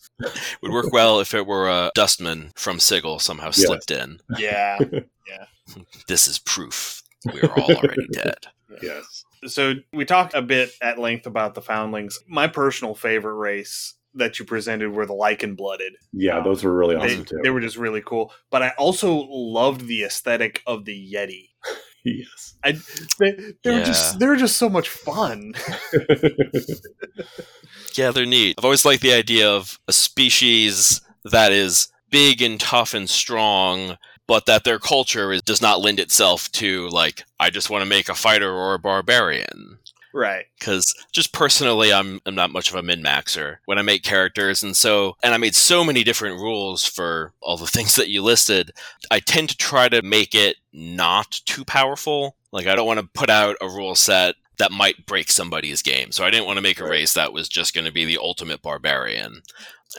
Would 0.61 0.71
work 0.71 0.91
well 0.91 1.19
if 1.21 1.33
it 1.33 1.47
were 1.47 1.69
a 1.69 1.91
dustman 1.95 2.51
from 2.55 2.79
Sigil 2.79 3.19
somehow 3.19 3.47
Yeah. 3.47 3.51
slipped 3.51 3.91
in. 3.91 4.19
Yeah, 4.37 4.77
Yeah. 5.27 5.45
This 6.07 6.27
is 6.27 6.39
proof 6.39 7.01
we're 7.25 7.49
all 7.51 7.73
already 7.75 8.05
dead. 8.11 8.47
Yes. 8.81 9.25
So 9.47 9.73
we 9.93 10.05
talked 10.05 10.33
a 10.33 10.41
bit 10.41 10.71
at 10.81 10.97
length 10.99 11.25
about 11.27 11.55
the 11.55 11.61
foundlings. 11.61 12.19
My 12.27 12.47
personal 12.47 12.95
favorite 12.95 13.35
race 13.35 13.93
that 14.13 14.39
you 14.39 14.45
presented 14.45 14.91
were 14.91 15.05
the 15.05 15.13
lycan 15.13 15.55
blooded. 15.57 15.93
Yeah, 16.13 16.37
um, 16.37 16.43
those 16.43 16.63
were 16.63 16.75
really 16.75 16.95
They, 16.95 17.13
awesome 17.13 17.25
too. 17.25 17.39
they 17.43 17.49
were 17.49 17.61
just 17.61 17.77
really 17.77 18.01
cool. 18.01 18.31
But 18.49 18.63
I 18.63 18.69
also 18.77 19.13
loved 19.13 19.87
the 19.87 20.03
aesthetic 20.03 20.61
of 20.65 20.85
the 20.85 21.13
Yeti. 21.13 21.49
yes. 22.05 22.55
I 22.63 22.73
they, 23.19 23.53
they 23.63 23.71
were 23.71 23.83
just 23.83 24.19
they 24.19 24.27
were 24.27 24.35
just 24.37 24.57
so 24.57 24.69
much 24.69 24.89
fun. 24.89 25.53
Yeah, 27.97 28.11
they're 28.11 28.25
neat. 28.25 28.55
I've 28.57 28.65
always 28.65 28.85
liked 28.85 29.01
the 29.01 29.13
idea 29.13 29.49
of 29.49 29.79
a 29.87 29.93
species 29.93 31.01
that 31.23 31.51
is 31.51 31.87
big 32.09 32.41
and 32.41 32.59
tough 32.59 32.93
and 32.93 33.09
strong, 33.09 33.97
but 34.27 34.45
that 34.45 34.63
their 34.63 34.79
culture 34.79 35.31
is, 35.31 35.41
does 35.41 35.61
not 35.61 35.81
lend 35.81 35.99
itself 35.99 36.51
to, 36.53 36.89
like, 36.89 37.23
I 37.39 37.49
just 37.49 37.69
want 37.69 37.83
to 37.83 37.89
make 37.89 38.09
a 38.09 38.15
fighter 38.15 38.51
or 38.51 38.73
a 38.73 38.79
barbarian. 38.79 39.79
Right. 40.13 40.45
Because 40.57 40.95
just 41.11 41.33
personally, 41.33 41.91
I'm, 41.91 42.21
I'm 42.25 42.35
not 42.35 42.49
much 42.51 42.69
of 42.69 42.75
a 42.77 42.81
min 42.81 43.03
maxer 43.03 43.57
when 43.65 43.77
I 43.77 43.81
make 43.81 44.01
characters. 44.03 44.63
And 44.63 44.75
so, 44.75 45.17
and 45.21 45.33
I 45.33 45.37
made 45.37 45.55
so 45.55 45.83
many 45.83 46.05
different 46.05 46.39
rules 46.39 46.85
for 46.85 47.33
all 47.41 47.57
the 47.57 47.67
things 47.75 47.95
that 47.95 48.09
you 48.09 48.23
listed. 48.23 48.71
I 49.11 49.19
tend 49.19 49.49
to 49.49 49.57
try 49.57 49.89
to 49.89 50.01
make 50.01 50.33
it 50.33 50.55
not 50.71 51.41
too 51.45 51.65
powerful. 51.65 52.37
Like, 52.53 52.65
I 52.65 52.75
don't 52.75 52.87
want 52.87 53.01
to 53.01 53.07
put 53.13 53.29
out 53.29 53.57
a 53.59 53.67
rule 53.67 53.93
set 53.95 54.35
that 54.57 54.71
might 54.71 55.05
break 55.05 55.29
somebody's 55.29 55.81
game. 55.81 56.13
So 56.13 56.23
I 56.23 56.29
didn't 56.29 56.45
want 56.45 56.55
to 56.55 56.63
make 56.63 56.79
a 56.79 56.83
Right. 56.85 56.91
race 56.91 57.13
that 57.13 57.33
was 57.33 57.49
just 57.49 57.73
going 57.73 57.83
to 57.85 57.91
be 57.91 58.05
the 58.05 58.17
ultimate 58.17 58.61
barbarian. 58.61 59.41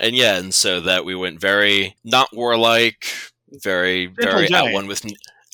And 0.00 0.16
yeah, 0.16 0.36
and 0.38 0.54
so 0.54 0.80
that 0.80 1.04
we 1.04 1.14
went 1.14 1.40
very 1.40 1.94
not 2.04 2.34
warlike, 2.34 3.06
very 3.50 4.06
Gentle 4.08 4.32
very 4.46 4.52
at 4.52 4.72
one 4.72 4.86
with 4.86 5.04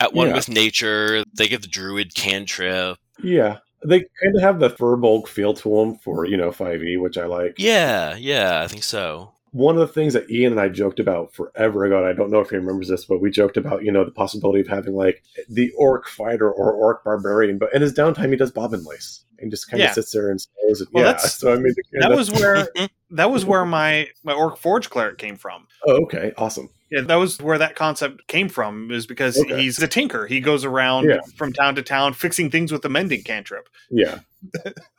at 0.01 0.15
one 0.15 0.29
Yeah. 0.29 0.35
with 0.35 0.49
nature. 0.49 1.23
They 1.37 1.49
get 1.49 1.63
the 1.63 1.69
druid 1.69 2.15
cantrip. 2.15 2.99
yeah. 3.23 3.59
They 3.85 3.99
kind 3.99 4.37
of 4.37 4.43
have 4.43 4.61
the 4.61 4.71
Furbolg 4.71 5.27
feel 5.27 5.55
to 5.55 5.69
them 5.77 5.97
for, 5.97 6.25
you 6.25 6.37
know, 6.37 6.53
5e, 6.53 7.01
which 7.01 7.19
I 7.19 7.25
like. 7.27 7.57
Yeah, 7.59 8.15
yeah, 8.15 8.63
I 8.63 8.69
think 8.69 8.85
so. 8.85 9.33
one 9.51 9.75
of 9.75 9.81
the 9.81 9.93
things 9.93 10.13
that 10.15 10.31
Ian 10.31 10.53
and 10.53 10.61
I 10.61 10.69
joked 10.69 11.01
about 11.01 11.35
forever 11.35 11.85
ago, 11.85 11.99
and 11.99 12.07
I 12.07 12.13
don't 12.13 12.31
know 12.31 12.39
if 12.39 12.51
he 12.51 12.57
remembers 12.57 12.87
this, 12.89 13.05
but 13.05 13.21
we 13.21 13.29
joked 13.29 13.57
about, 13.57 13.83
you 13.83 13.91
know, 13.91 14.05
the 14.05 14.13
possibility 14.13 14.61
of 14.61 14.69
having 14.69 14.95
like 14.95 15.25
the 15.49 15.73
orc 15.77 16.07
fighter 16.09 16.49
or 16.49 16.71
orc 16.73 17.03
barbarian, 17.03 17.59
but 17.59 17.75
in 17.75 17.83
his 17.83 17.93
downtime 17.93 18.31
he 18.31 18.37
does 18.37 18.53
bobbin 18.53 18.85
lace 18.85 19.25
and 19.41 19.51
just 19.51 19.69
kind 19.69 19.83
of 19.83 19.91
sits 19.91 20.13
there 20.13 20.31
and 20.31 20.41
stares. 20.41 20.81
At, 20.81 20.93
Well, 20.93 21.05
yeah, 21.05 21.17
so 21.17 21.53
I 21.53 21.57
mean, 21.57 21.75
That 21.95 22.13
was 22.13 22.31
where 22.31 22.69
that 23.11 23.31
was 23.33 23.45
where 23.45 23.65
my 23.67 24.09
my 24.23 24.33
orc 24.33 24.57
forge 24.59 24.89
cleric 24.91 25.19
came 25.19 25.35
from. 25.37 25.67
oh, 25.89 26.05
okay, 26.05 26.33
awesome. 26.39 26.71
Yeah, 26.93 27.01
that 27.01 27.15
was 27.17 27.41
where 27.41 27.57
that 27.59 27.75
concept 27.75 28.27
came 28.29 28.49
from. 28.49 28.91
Is 28.93 29.07
because 29.07 29.39
Okay. 29.39 29.63
he's 29.63 29.79
a 29.79 29.89
tinker. 29.89 30.27
He 30.27 30.41
goes 30.41 30.65
around 30.65 31.09
Yeah. 31.09 31.21
from 31.37 31.53
town 31.53 31.75
to 31.77 31.83
town 31.83 32.13
fixing 32.13 32.51
things 32.51 32.71
with 32.71 32.83
the 32.83 32.89
mending 32.91 33.23
cantrip. 33.23 33.69
Yeah, 33.91 34.19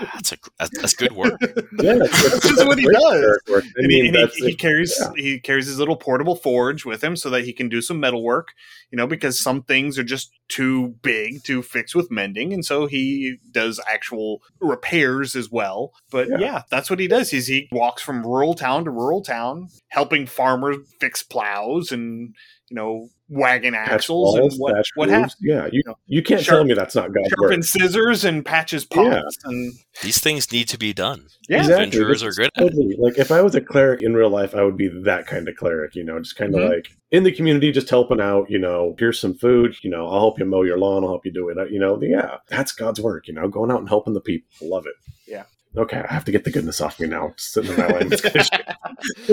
That's 0.00 0.32
a 0.32 0.36
that's, 0.58 0.78
that's 0.80 0.94
good 0.94 1.12
work. 1.12 1.34
yeah, 1.80 1.94
that's, 1.94 2.22
That's 2.32 2.48
just 2.48 2.66
what 2.66 2.78
he 2.78 2.86
does. 2.86 3.38
I 3.48 3.52
and 3.54 3.64
he, 3.78 3.86
mean, 3.86 4.06
and 4.06 4.16
he- 4.16 4.22
that's 4.22 4.36
he, 4.36 4.54
carries 4.54 4.96
yeah. 5.00 5.10
he 5.16 5.40
carries 5.40 5.66
his 5.66 5.78
little 5.78 5.96
portable 5.96 6.34
forge 6.36 6.84
with 6.84 7.02
him 7.02 7.16
so 7.16 7.30
that 7.30 7.44
he 7.44 7.52
can 7.52 7.68
do 7.68 7.80
some 7.80 8.00
metal 8.00 8.22
work. 8.22 8.48
You 8.90 8.96
know, 8.96 9.06
because 9.06 9.40
some 9.40 9.62
things 9.62 9.98
are 9.98 10.04
just 10.04 10.30
too 10.48 10.94
big 11.02 11.42
to 11.44 11.62
fix 11.62 11.94
with 11.94 12.10
mending, 12.10 12.52
and 12.52 12.64
so 12.64 12.86
he 12.86 13.36
does 13.52 13.80
actual 13.88 14.40
repairs 14.60 15.34
as 15.36 15.50
well. 15.50 15.92
But 16.10 16.28
yeah, 16.28 16.38
Yeah. 16.38 16.62
that's 16.70 16.90
what 16.90 16.98
he 16.98 17.06
does. 17.08 17.32
Is 17.32 17.46
he 17.46 17.68
walks 17.72 18.02
from 18.02 18.24
rural 18.26 18.54
town 18.54 18.84
to 18.84 18.90
rural 18.90 19.22
town, 19.22 19.68
helping 19.88 20.26
farmers 20.26 20.76
fix 21.00 21.22
plows 21.22 21.92
and 21.92 22.34
you 22.68 22.74
know 22.76 23.08
wagon 23.30 23.72
Patch 23.74 23.88
axles 23.90 24.36
and 24.36 24.52
what 24.58 24.84
what 24.96 25.08
happens. 25.08 25.34
Yeah, 25.40 25.68
you, 25.72 25.82
know, 25.86 25.94
you 26.06 26.22
can't 26.22 26.42
sharp- 26.42 26.58
tell 26.58 26.64
me 26.64 26.74
that's 26.74 26.94
not 26.94 27.12
God's 27.12 27.30
work. 27.38 27.50
Sharpen 27.50 27.62
scissors 27.62 28.24
and 28.24 28.44
patches 28.44 28.86
Yeah. 28.94 29.20
pots 29.22 29.38
and 29.44 29.72
These 30.02 30.18
things 30.20 30.52
need 30.52 30.68
to 30.68 30.78
be 30.78 30.92
done. 30.92 31.26
yeah, 31.48 31.58
Exactly. 31.58 31.84
Adventurers 31.84 32.22
are 32.22 32.32
good 32.32 32.50
at 32.56 32.62
it. 32.62 32.70
Totally. 32.70 32.96
Like 32.98 33.18
if 33.18 33.30
I 33.32 33.40
was 33.42 33.54
a 33.54 33.60
cleric 33.60 34.02
in 34.02 34.14
real 34.14 34.28
life, 34.30 34.54
I 34.54 34.62
would 34.62 34.76
be 34.76 34.88
that 35.04 35.26
kind 35.26 35.48
of 35.48 35.56
cleric. 35.56 35.94
You 35.94 36.04
know, 36.04 36.18
just 36.18 36.36
kind 36.36 36.54
of 36.54 36.60
Mhm. 36.60 36.68
like 36.70 36.88
in 37.10 37.22
the 37.24 37.32
community, 37.32 37.72
just 37.72 37.88
helping 37.90 38.20
out. 38.20 38.50
You 38.50 38.58
know, 38.58 38.94
here's 38.98 39.18
some 39.20 39.34
food. 39.34 39.74
You 39.82 39.90
know, 39.90 40.06
I'll 40.06 40.20
help 40.20 40.38
you 40.38 40.44
mow 40.44 40.62
your 40.62 40.78
lawn. 40.78 41.02
I'll 41.04 41.10
help 41.10 41.24
you 41.24 41.32
do 41.32 41.48
it. 41.48 41.56
You 41.70 41.78
know, 41.80 41.98
yeah, 42.02 42.36
that's 42.48 42.72
God's 42.72 43.00
work. 43.00 43.26
You 43.28 43.34
know, 43.34 43.48
going 43.48 43.70
out 43.70 43.80
and 43.80 43.88
helping 43.88 44.12
the 44.14 44.20
people. 44.20 44.48
Love 44.68 44.86
it. 44.86 44.94
Yeah. 45.26 45.44
Okay, 45.76 46.04
I 46.08 46.12
have 46.12 46.24
to 46.26 46.30
get 46.30 46.44
the 46.44 46.52
goodness 46.52 46.80
off 46.80 47.00
me 47.00 47.08
now. 47.08 47.32
Just 47.36 47.52
sitting 47.52 47.72
in 47.72 47.78
my 47.78 47.88
lane. 47.98 48.12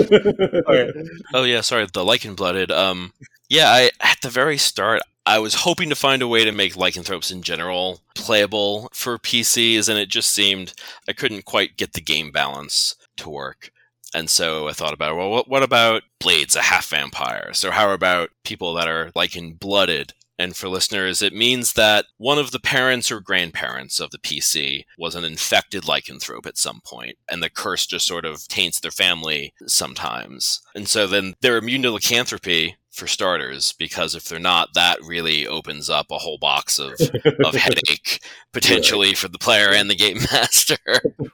Okay. 0.00 0.92
Oh 1.34 1.44
yeah, 1.44 1.60
sorry, 1.60 1.86
the 1.86 2.04
lycan 2.04 2.36
blooded. 2.36 2.70
Um, 2.70 3.12
yeah, 3.52 3.70
I 3.70 3.90
at 4.00 4.22
the 4.22 4.30
very 4.30 4.56
start, 4.56 5.02
I 5.26 5.38
was 5.38 5.56
hoping 5.56 5.90
to 5.90 5.94
find 5.94 6.22
a 6.22 6.28
way 6.28 6.42
to 6.42 6.52
make 6.52 6.74
lycanthropes 6.74 7.30
in 7.30 7.42
general 7.42 8.00
playable 8.14 8.88
for 8.94 9.18
PCs, 9.18 9.90
and 9.90 9.98
it 9.98 10.08
just 10.08 10.30
seemed 10.30 10.72
I 11.06 11.12
couldn't 11.12 11.44
quite 11.44 11.76
get 11.76 11.92
the 11.92 12.00
game 12.00 12.32
balance 12.32 12.96
to 13.18 13.28
work. 13.28 13.70
And 14.14 14.30
so 14.30 14.68
I 14.68 14.72
thought 14.72 14.94
about, 14.94 15.16
well, 15.16 15.44
what, 15.46 15.62
about 15.62 16.02
Blades, 16.18 16.56
a 16.56 16.62
half 16.62 16.88
vampire? 16.88 17.52
So 17.52 17.70
how 17.70 17.92
about 17.92 18.30
people 18.42 18.72
that 18.74 18.88
are 18.88 19.10
lycan 19.12 19.58
blooded? 19.58 20.14
And 20.38 20.56
for 20.56 20.68
listeners, 20.68 21.22
it 21.22 21.34
means 21.34 21.74
that 21.74 22.06
one 22.16 22.38
of 22.38 22.50
the 22.50 22.58
parents 22.58 23.12
or 23.12 23.20
grandparents 23.20 24.00
of 24.00 24.10
the 24.10 24.18
PC 24.18 24.84
was 24.98 25.14
an 25.14 25.24
infected 25.24 25.84
lycanthrope 25.84 26.46
at 26.46 26.58
some 26.58 26.80
point, 26.84 27.16
and 27.30 27.42
the 27.42 27.50
curse 27.50 27.86
just 27.86 28.06
sort 28.06 28.24
of 28.24 28.48
taints 28.48 28.80
their 28.80 28.90
family 28.90 29.52
sometimes. 29.66 30.62
And 30.74 30.88
so 30.88 31.06
then 31.06 31.34
they're 31.42 31.58
immune 31.58 31.82
to 31.82 31.92
lycanthropy 31.92 32.76
for 32.92 33.06
starters, 33.06 33.72
because 33.72 34.14
if 34.14 34.28
they're 34.28 34.38
not, 34.38 34.74
that 34.74 34.98
really 35.02 35.46
opens 35.46 35.88
up 35.90 36.10
a 36.10 36.18
whole 36.18 36.38
box 36.38 36.78
of, 36.78 36.92
of 37.44 37.54
headache 37.54 38.20
potentially 38.52 39.14
for 39.14 39.28
the 39.28 39.38
player 39.38 39.70
and 39.70 39.88
the 39.90 39.96
game 39.96 40.18
master. 40.32 40.76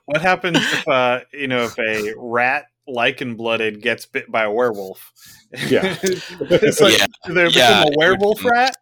What 0.07 0.23
happens 0.23 0.57
if 0.59 0.89
uh 0.89 1.21
you 1.33 1.49
know 1.49 1.65
if 1.65 1.79
a 1.79 2.15
rat 2.17 2.67
lycan 2.89 3.37
blooded 3.37 3.83
gets 3.83 4.07
bit 4.07 4.31
by 4.31 4.45
a 4.45 4.51
werewolf? 4.53 5.13
Yeah. 5.67 5.97
it's 6.03 6.81
like 6.81 6.99
Yeah. 6.99 7.07
they 7.27 7.47
become 7.47 7.53
Yeah, 7.55 7.79
a 7.79 7.83
it 7.83 7.85
would- 7.87 7.97
werewolf 7.97 8.45
rat. 8.45 8.77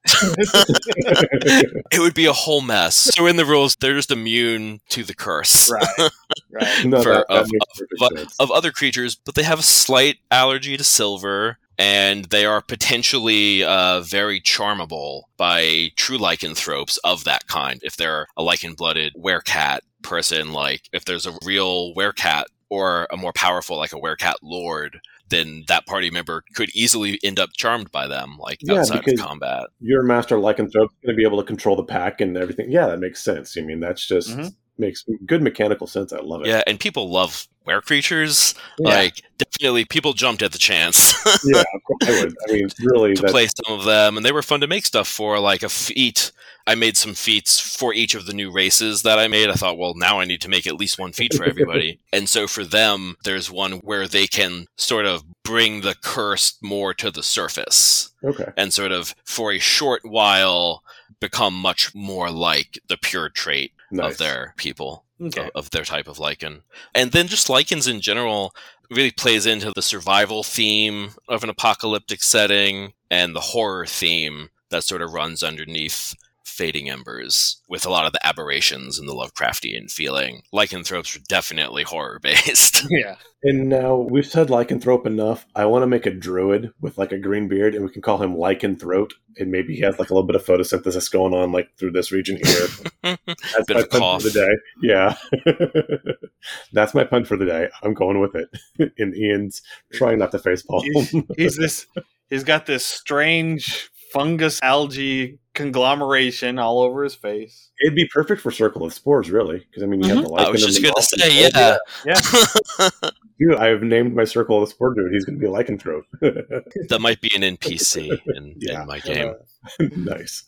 it 1.93 1.99
would 2.01 2.15
be 2.15 2.27
a 2.27 2.33
whole 2.33 2.61
mess. 2.61 2.95
So 2.97 3.27
in 3.27 3.37
the 3.37 3.45
rules, 3.45 3.77
they're 3.77 3.95
just 3.95 4.11
immune 4.11 4.81
to 4.91 5.05
the 5.05 5.15
curse. 5.15 5.71
right, 5.71 6.11
right. 6.53 6.85
no, 6.85 7.03
For- 7.03 7.13
that, 7.15 7.27
that 7.29 7.37
of- 7.43 7.49
makes 7.53 7.81
of- 8.23 8.33
of 8.41 8.51
other 8.51 8.71
creatures, 8.73 9.15
but 9.17 9.35
they 9.35 9.43
have 9.45 9.59
a 9.61 9.63
slight 9.65 10.17
allergy 10.31 10.77
to 10.77 10.85
silver, 10.85 11.59
and 11.79 12.27
they 12.27 12.47
are 12.47 12.61
potentially 12.63 13.63
uh, 13.65 14.01
very 14.01 14.41
charmable 14.41 15.23
by 15.37 15.91
true 15.97 16.19
lycanthropes 16.19 16.99
of 16.99 17.25
that 17.25 17.47
kind. 17.47 17.81
If 17.83 17.97
they're 17.97 18.27
a 18.37 18.43
lycan-blooded 18.43 19.15
werecat 19.17 19.81
person, 20.03 20.53
like 20.53 20.83
if 20.93 21.05
there's 21.05 21.27
a 21.27 21.33
real 21.45 21.95
werecat 21.95 22.45
or 22.71 23.07
a 23.11 23.17
more 23.17 23.33
powerful, 23.33 23.77
like 23.77 23.93
a 23.93 24.01
werecat 24.01 24.35
lord, 24.43 25.01
then 25.29 25.65
that 25.69 25.87
party 25.87 26.11
member 26.11 26.45
could 26.55 26.71
easily 26.75 27.19
end 27.23 27.39
up 27.39 27.51
charmed 27.57 27.91
by 27.93 28.07
them, 28.07 28.37
like 28.39 28.59
Yeah, 28.63 28.79
outside 28.81 29.07
of 29.09 29.19
combat. 29.19 29.65
Your 29.81 30.03
master 30.03 30.37
lycanthrope 30.37 30.67
is 30.67 30.73
going 31.05 31.09
to 31.09 31.15
be 31.15 31.25
able 31.25 31.39
to 31.39 31.47
control 31.47 31.77
the 31.77 31.85
pack 31.85 32.21
and 32.21 32.37
everything. 32.37 32.71
Yeah, 32.71 32.87
that 32.87 33.01
makes 33.01 33.23
sense. 33.23 33.57
I 33.59 33.63
mean, 33.63 33.81
that's 33.81 34.07
just 34.07 34.31
Mhm. 34.31 34.55
makes 34.79 35.05
good 35.27 35.43
mechanical 35.43 35.87
sense. 35.87 36.13
I 36.13 36.21
love 36.21 36.43
it. 36.43 36.49
Yeah, 36.49 36.63
and 36.67 36.79
people 36.79 37.11
love 37.11 37.49
were 37.75 37.81
creatures. 37.81 38.55
Yeah. 38.79 38.89
Like 38.89 39.23
definitely, 39.39 39.85
people 39.85 40.13
jumped 40.13 40.43
at 40.43 40.53
the 40.53 40.59
chance. 40.59 41.15
yeah, 41.45 41.65
of 41.75 41.83
course 41.85 42.09
I 42.09 42.25
would. 42.25 42.35
I 42.49 42.53
mean, 42.53 42.69
really, 42.81 43.15
to 43.15 43.23
that's 43.23 43.33
play 43.33 43.47
some 43.47 43.79
of 43.79 43.85
them, 43.85 44.17
and 44.17 44.25
they 44.25 44.33
were 44.33 44.43
fun 44.43 44.61
to 44.61 44.67
make 44.67 44.87
stuff 44.87 45.09
for. 45.09 45.39
Like 45.39 45.63
a 45.63 45.69
feat, 45.69 46.33
I 46.67 46.75
made 46.75 46.97
some 46.97 47.15
feats 47.15 47.59
for 47.59 47.93
each 47.93 48.15
of 48.15 48.27
the 48.27 48.33
new 48.33 48.51
races 48.51 49.03
that 49.03 49.19
I 49.19 49.29
made. 49.29 49.51
I 49.51 49.55
thought, 49.55 49.79
well, 49.79 49.95
now 49.95 50.21
I 50.21 50.25
need 50.25 50.41
to 50.43 50.49
make 50.49 50.67
at 50.67 50.77
least 50.77 50.99
one 50.99 51.13
feat 51.13 51.35
for 51.35 51.45
everybody. 51.49 52.01
and 52.13 52.29
so 52.29 52.47
for 52.47 52.65
them, 52.65 53.17
there's 53.25 53.51
one 53.51 53.73
where 53.79 54.07
they 54.09 54.27
can 54.27 54.67
sort 54.77 55.07
of 55.07 55.25
bring 55.43 55.81
the 55.83 55.95
curse 56.03 56.59
more 56.63 56.93
to 56.95 57.11
the 57.11 57.23
surface 57.23 58.13
okay. 58.25 58.53
and 58.57 58.75
sort 58.75 58.91
of 58.93 59.15
for 59.25 59.53
a 59.53 59.59
short 59.59 60.03
while 60.05 60.83
become 61.21 61.55
much 61.55 61.95
more 61.95 62.31
like 62.31 62.79
the 62.89 62.97
pure 62.97 63.29
trait 63.29 63.73
Nice. 63.93 64.13
of 64.13 64.19
their 64.19 64.53
people 64.57 65.06
Okay. 65.21 65.45
of, 65.45 65.51
of 65.55 65.71
their 65.71 65.85
type 65.85 66.09
of 66.09 66.19
lichen. 66.19 66.63
And 66.95 67.13
then 67.13 67.27
just 67.27 67.49
lichens 67.49 67.87
in 67.87 68.01
general 68.01 68.55
really 68.91 69.11
plays 69.11 69.47
into 69.47 69.73
the 69.75 69.83
survival 69.83 70.43
theme 70.43 71.11
of 71.29 71.43
an 71.43 71.51
apocalyptic 71.51 72.23
setting 72.23 72.93
and 73.11 73.35
the 73.35 73.41
horror 73.41 73.87
theme 73.87 74.51
that 74.71 74.85
sort 74.85 75.03
of 75.03 75.13
runs 75.13 75.43
underneath 75.43 76.15
Fading 76.47 76.89
Embers 76.89 77.61
with 77.69 77.85
a 77.85 77.91
lot 77.91 78.07
of 78.07 78.13
the 78.13 78.25
aberrations 78.27 78.99
and 78.99 79.09
the 79.09 79.13
Lovecraftian 79.15 79.91
feeling. 79.91 80.43
Lycanthropes 80.53 81.17
are 81.17 81.21
definitely 81.29 81.83
horror 81.83 82.19
based. 82.23 82.87
Yeah. 82.91 83.17
And 83.43 83.69
now 83.69 83.97
we've 83.97 84.27
said 84.27 84.49
lycanthrope 84.49 85.07
enough. 85.07 85.47
I 85.55 85.67
want 85.67 85.83
to 85.83 85.87
make 85.87 86.07
a 86.07 86.11
druid 86.11 86.73
with 86.81 86.99
like 86.99 87.13
a 87.13 87.19
green 87.19 87.47
beard, 87.47 87.75
and 87.75 87.85
we 87.85 87.93
can 87.93 88.03
call 88.03 88.19
him 88.21 88.35
lycanthrope. 88.35 89.13
And 89.39 89.53
maybe 89.53 89.75
he 89.77 89.83
has 89.83 89.99
like 89.99 90.11
a 90.11 90.15
little 90.15 90.27
bit 90.27 90.35
of 90.35 90.45
photosynthesis 90.45 91.11
going 91.13 91.33
on, 91.35 91.53
like 91.53 91.69
through 91.79 91.93
this 91.93 92.11
region 92.11 92.39
here. 92.43 92.67
That's 93.27 93.67
Bit 93.67 93.75
my 93.77 93.81
of 93.83 93.91
pun 93.91 94.01
cough. 94.01 94.23
for 94.23 94.29
the 94.31 94.47
day. 94.47 94.57
Yeah, 94.83 95.17
that's 96.73 96.95
my 96.95 97.05
pun 97.05 97.25
for 97.25 97.37
the 97.37 97.45
day. 97.45 97.69
I'm 97.83 97.95
going 97.95 98.21
with 98.21 98.35
it. 98.35 98.93
and 98.99 99.15
Ian's 99.15 99.63
trying 99.93 100.19
not 100.19 100.33
to 100.33 100.39
face 100.39 100.63
palm. 100.63 100.83
He's, 100.85 101.11
he's 101.37 101.57
this. 101.57 101.87
He's 102.31 102.45
got 102.45 102.67
this 102.67 102.85
strange 102.85 103.91
fungus 104.17 104.61
algae 104.63 105.39
conglomeration 105.55 106.59
all 106.59 106.81
over 106.81 107.03
his 107.05 107.15
face. 107.15 107.71
It'd 107.85 107.95
be 107.97 108.09
perfect 108.13 108.41
for 108.43 108.51
Circle 108.51 108.85
of 108.85 108.93
Spores, 108.93 109.31
really, 109.31 109.59
because 109.71 109.83
I 109.83 109.87
mean, 109.87 110.03
you 110.03 110.09
have 110.15 110.25
the 110.25 110.31
Mm-hmm. 110.31 110.35
I 110.39 110.43
lichen. 110.43 110.53
was 110.53 110.63
and 110.65 110.73
just 110.73 110.83
the 110.83 110.91
going 110.91 110.95
to 110.95 112.07
moth. 112.07 112.13
say, 112.13 112.91
Oh, 112.91 112.91
yeah. 113.01 113.11
dude, 113.39 113.55
I 113.59 113.67
have 113.69 113.83
named 113.83 114.15
my 114.15 114.25
Circle 114.25 114.63
of 114.63 114.69
Spore 114.69 114.95
dude. 114.95 115.13
He's 115.13 115.25
going 115.25 115.39
to 115.39 115.41
be 115.41 115.47
a 115.47 115.51
lycanthrope. 115.51 116.03
that 116.89 117.01
might 117.01 117.21
be 117.21 117.31
an 117.35 117.43
NPC 117.43 118.11
in, 118.35 118.55
Yeah. 118.59 118.83
in 118.83 118.87
my 118.89 118.99
game. 119.01 119.35
nice. 119.97 120.45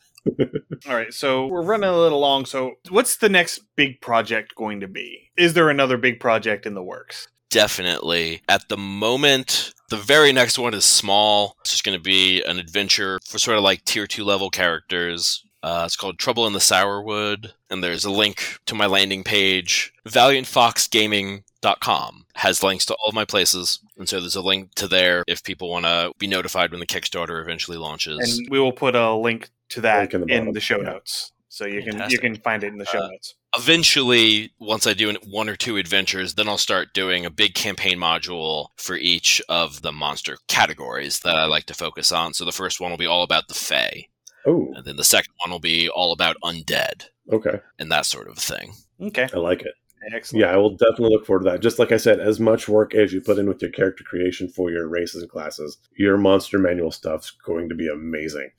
All 0.87 0.95
right, 0.95 1.15
so 1.15 1.47
we're 1.47 1.63
running 1.63 1.89
a 1.89 1.97
little 1.97 2.21
long. 2.21 2.45
So, 2.45 2.75
what's 2.91 3.17
the 3.17 3.31
next 3.31 3.61
big 3.77 4.01
project 4.03 4.55
going 4.57 4.81
to 4.81 4.89
be? 4.89 5.31
Is 5.39 5.55
there 5.55 5.71
another 5.71 5.97
big 5.97 6.21
project 6.21 6.67
in 6.67 6.75
the 6.75 6.83
works? 6.83 7.29
Definitely. 7.51 8.43
At 8.49 8.69
the 8.69 8.77
moment, 8.77 9.73
the 9.89 9.97
very 9.97 10.33
next 10.33 10.59
one 10.59 10.75
is 10.75 10.85
small. 10.85 11.57
It's 11.61 11.71
just 11.71 11.85
going 11.85 11.97
to 11.97 12.03
be 12.03 12.43
an 12.43 12.59
adventure 12.59 13.19
for 13.25 13.39
sort 13.39 13.57
of 13.57 13.65
like 13.65 13.85
tier 13.85 14.07
two 14.07 14.25
level 14.25 14.51
characters. 14.51 15.43
Uh, 15.63 15.83
it's 15.85 15.97
called 15.97 16.19
Trouble 16.19 16.47
in 16.47 16.53
the 16.53 16.61
Sourwood, 16.61 17.53
and 17.69 17.83
there's 17.83 18.05
a 18.05 18.11
link 18.11 18.59
to 18.67 18.77
my 18.77 18.87
landing 18.87 19.25
page. 19.25 19.93
ValiantFoxGaming.com 20.09 22.25
has 22.35 22.63
links 22.63 22.87
to 22.87 22.95
all 22.95 23.09
of 23.09 23.15
my 23.15 23.25
places, 23.25 23.81
and 23.97 24.09
so 24.09 24.21
there's 24.21 24.37
a 24.37 24.41
link 24.41 24.73
to 24.77 24.87
there 24.87 25.25
if 25.27 25.43
people 25.43 25.69
want 25.69 25.85
to 25.85 26.13
be 26.19 26.29
notified 26.29 26.71
when 26.71 26.79
the 26.79 26.87
Kickstarter 26.87 27.43
eventually 27.43 27.77
launches. 27.77 28.39
And 28.39 28.49
we 28.51 28.61
will 28.61 28.71
put 28.73 28.95
a 28.95 29.13
link 29.15 29.51
to 29.71 29.81
that 29.81 30.13
Link 30.13 30.31
in 30.31 30.31
in 30.31 30.45
the 30.47 30.53
the, 30.53 30.61
show 30.61 30.79
yeah. 30.79 30.91
notes, 30.91 31.33
so 31.49 31.67
you 31.67 31.83
can 31.83 32.09
you 32.09 32.19
can 32.19 32.37
find 32.37 32.63
it 32.63 32.69
in 32.69 32.79
the 32.79 32.87
show 32.87 32.99
Uh, 32.99 33.09
notes. 33.09 33.35
Eventually, 33.57 34.53
once 34.59 34.87
I 34.87 34.95
do 34.95 35.13
one 35.27 35.49
or 35.49 35.57
two 35.57 35.77
adventures, 35.77 36.35
then 36.35 36.49
I'll 36.49 36.59
start 36.59 36.95
doing 36.95 37.25
a 37.25 37.31
big 37.31 37.55
campaign 37.55 37.99
module 37.99 38.69
for 38.77 38.97
each 38.97 39.41
of 39.49 39.83
the 39.83 39.93
monster 39.93 40.37
categories 40.49 41.21
that 41.21 41.37
I 41.37 41.45
like 41.47 41.65
to 41.67 41.75
focus 41.75 42.13
on. 42.13 42.35
So 42.35 42.45
the 42.45 42.53
first 42.53 42.81
one 42.81 42.91
will 42.91 42.99
be 42.99 43.07
all 43.07 43.23
about 43.23 43.49
the 43.49 43.55
Fae, 43.55 44.07
Oh, 44.47 44.73
and 44.75 44.85
then 44.85 44.97
the 44.97 45.05
second 45.05 45.33
one 45.45 45.51
will 45.53 45.59
be 45.61 45.89
all 45.89 46.13
about 46.13 46.37
undead 46.43 47.07
okay. 47.33 47.61
and 47.79 47.91
that 47.93 48.07
sort 48.07 48.29
of 48.29 48.39
thing. 48.39 48.73
Okay, 49.01 49.29
I 49.35 49.39
like 49.39 49.63
it. 49.63 49.75
excellent. 50.15 50.41
Yeah, 50.45 50.53
I 50.53 50.57
will 50.57 50.71
definitely 50.77 51.11
look 51.11 51.27
forward 51.27 51.45
to 51.45 51.51
that. 51.51 51.61
Just 51.61 51.79
like 51.79 51.93
I 51.93 51.97
said, 51.99 52.21
as 52.21 52.41
much 52.41 52.69
work 52.69 52.95
as 52.95 53.13
you 53.13 53.21
put 53.21 53.39
in 53.39 53.47
with 53.49 53.61
your 53.63 53.71
character 53.71 54.05
creation 54.05 54.49
for 54.49 54.71
your 54.71 54.89
races 54.89 55.23
and 55.23 55.31
classes, 55.31 55.79
your 55.97 56.17
monster 56.17 56.59
manual 56.59 56.91
stuff's 56.93 57.31
going 57.31 57.69
to 57.69 57.75
be 57.75 57.89
amazing. 57.89 58.51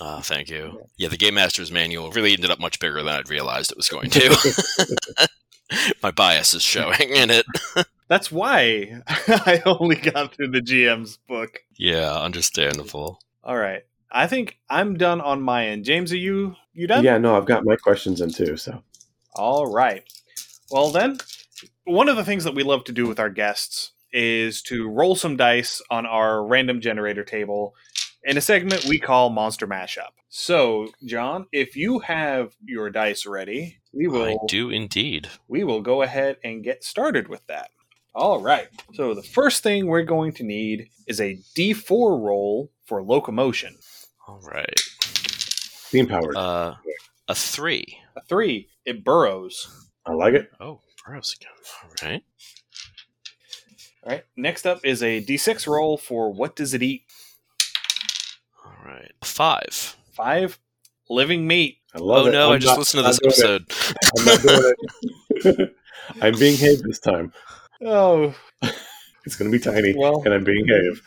Uh, 0.00 0.20
thank 0.20 0.48
you. 0.50 0.82
Yeah, 0.96 1.08
the 1.08 1.16
Game 1.16 1.34
Master's 1.34 1.70
Manual 1.70 2.10
really 2.10 2.32
ended 2.32 2.50
up 2.50 2.58
much 2.58 2.80
bigger 2.80 3.02
than 3.02 3.14
I'd 3.14 3.30
realized 3.30 3.70
it 3.70 3.76
was 3.76 3.88
going 3.88 4.10
to. 4.10 5.28
My 6.02 6.10
bias 6.10 6.54
is 6.54 6.62
showing 6.62 7.10
in 7.10 7.30
it. 7.30 7.46
That's 8.08 8.30
why 8.30 9.00
I 9.28 9.62
only 9.64 9.96
got 9.96 10.34
through 10.34 10.50
the 10.50 10.60
GM's 10.60 11.16
book. 11.16 11.60
Yeah, 11.76 12.12
understandable. 12.12 13.18
All 13.42 13.56
right, 13.56 13.82
I 14.10 14.26
think 14.26 14.58
I'm 14.68 14.96
done 14.96 15.20
on 15.20 15.40
my 15.40 15.66
end. 15.68 15.84
James, 15.84 16.12
are 16.12 16.18
you 16.18 16.54
you 16.72 16.86
done? 16.86 17.04
Yeah, 17.04 17.18
no, 17.18 17.36
I've 17.36 17.46
got 17.46 17.64
my 17.64 17.76
questions 17.76 18.20
in 18.20 18.30
too. 18.30 18.56
So 18.56 18.82
All 19.34 19.66
right. 19.66 20.04
Well, 20.70 20.90
then, 20.90 21.18
one 21.84 22.08
of 22.08 22.16
the 22.16 22.24
things 22.24 22.44
that 22.44 22.54
we 22.54 22.62
love 22.62 22.84
to 22.84 22.92
do 22.92 23.06
with 23.06 23.20
our 23.20 23.30
guests 23.30 23.92
is 24.12 24.62
to 24.62 24.88
roll 24.88 25.16
some 25.16 25.36
dice 25.36 25.82
on 25.90 26.06
our 26.06 26.44
random 26.44 26.80
generator 26.80 27.24
table 27.24 27.74
in 28.24 28.36
a 28.36 28.40
segment 28.40 28.84
we 28.86 28.98
call 28.98 29.30
Monster 29.30 29.66
Mashup. 29.66 30.10
So, 30.28 30.88
John, 31.04 31.46
if 31.52 31.76
you 31.76 32.00
have 32.00 32.54
your 32.64 32.90
dice 32.90 33.26
ready, 33.26 33.78
we 33.92 34.08
will 34.08 34.24
I 34.24 34.36
do 34.48 34.70
indeed. 34.70 35.28
we 35.48 35.62
will 35.64 35.80
go 35.80 36.02
ahead 36.02 36.38
and 36.42 36.64
get 36.64 36.82
started 36.84 37.28
with 37.28 37.46
that. 37.46 37.70
All 38.14 38.40
right. 38.40 38.68
So 38.94 39.14
the 39.14 39.22
first 39.22 39.62
thing 39.62 39.86
we're 39.86 40.02
going 40.02 40.32
to 40.34 40.44
need 40.44 40.88
is 41.06 41.20
a 41.20 41.38
D4 41.56 42.20
roll 42.20 42.70
for 42.84 43.02
locomotion. 43.02 43.76
All 44.28 44.40
right. 44.40 44.78
Steam 45.00 46.06
powered. 46.06 46.36
Uh, 46.36 46.74
a 47.28 47.34
three. 47.34 47.98
A 48.16 48.20
three, 48.22 48.68
it 48.84 49.04
burrows. 49.04 49.88
I 50.06 50.12
like 50.12 50.34
it. 50.34 50.50
Oh, 50.60 50.80
burrows 51.04 51.36
again. 51.38 51.52
All 51.82 52.08
right. 52.08 52.22
All 54.04 54.12
right. 54.12 54.24
Next 54.36 54.66
up 54.66 54.80
is 54.84 55.02
a 55.02 55.20
D6 55.24 55.66
roll 55.66 55.96
for 55.96 56.32
what 56.32 56.54
does 56.56 56.74
it 56.74 56.82
eat? 56.82 57.03
All 58.84 58.90
right. 58.90 59.12
Five. 59.22 59.96
Five, 60.12 60.58
living 61.08 61.46
meat. 61.46 61.78
I 61.94 61.98
love 61.98 62.26
oh 62.26 62.28
it. 62.28 62.32
no! 62.32 62.48
I'm 62.48 62.54
I 62.54 62.58
just 62.58 62.72
not- 62.72 62.78
listened 62.78 63.02
to 63.02 63.06
I'm 63.08 63.12
this 63.12 63.36
doing 63.36 63.54
it. 63.54 63.62
episode. 63.72 64.18
I'm 64.18 64.24
not 64.26 64.42
doing 64.42 64.74
it. 65.60 65.76
I'm 66.22 66.38
being 66.38 66.56
Have 66.56 66.82
this 66.82 66.98
time. 67.00 67.32
Oh, 67.84 68.34
It's 69.26 69.36
going 69.36 69.50
to 69.50 69.56
be 69.58 69.62
tiny, 69.62 69.94
Well- 69.96 70.22
and 70.26 70.34
I'm 70.34 70.44
being 70.44 70.66
Have. 70.68 71.00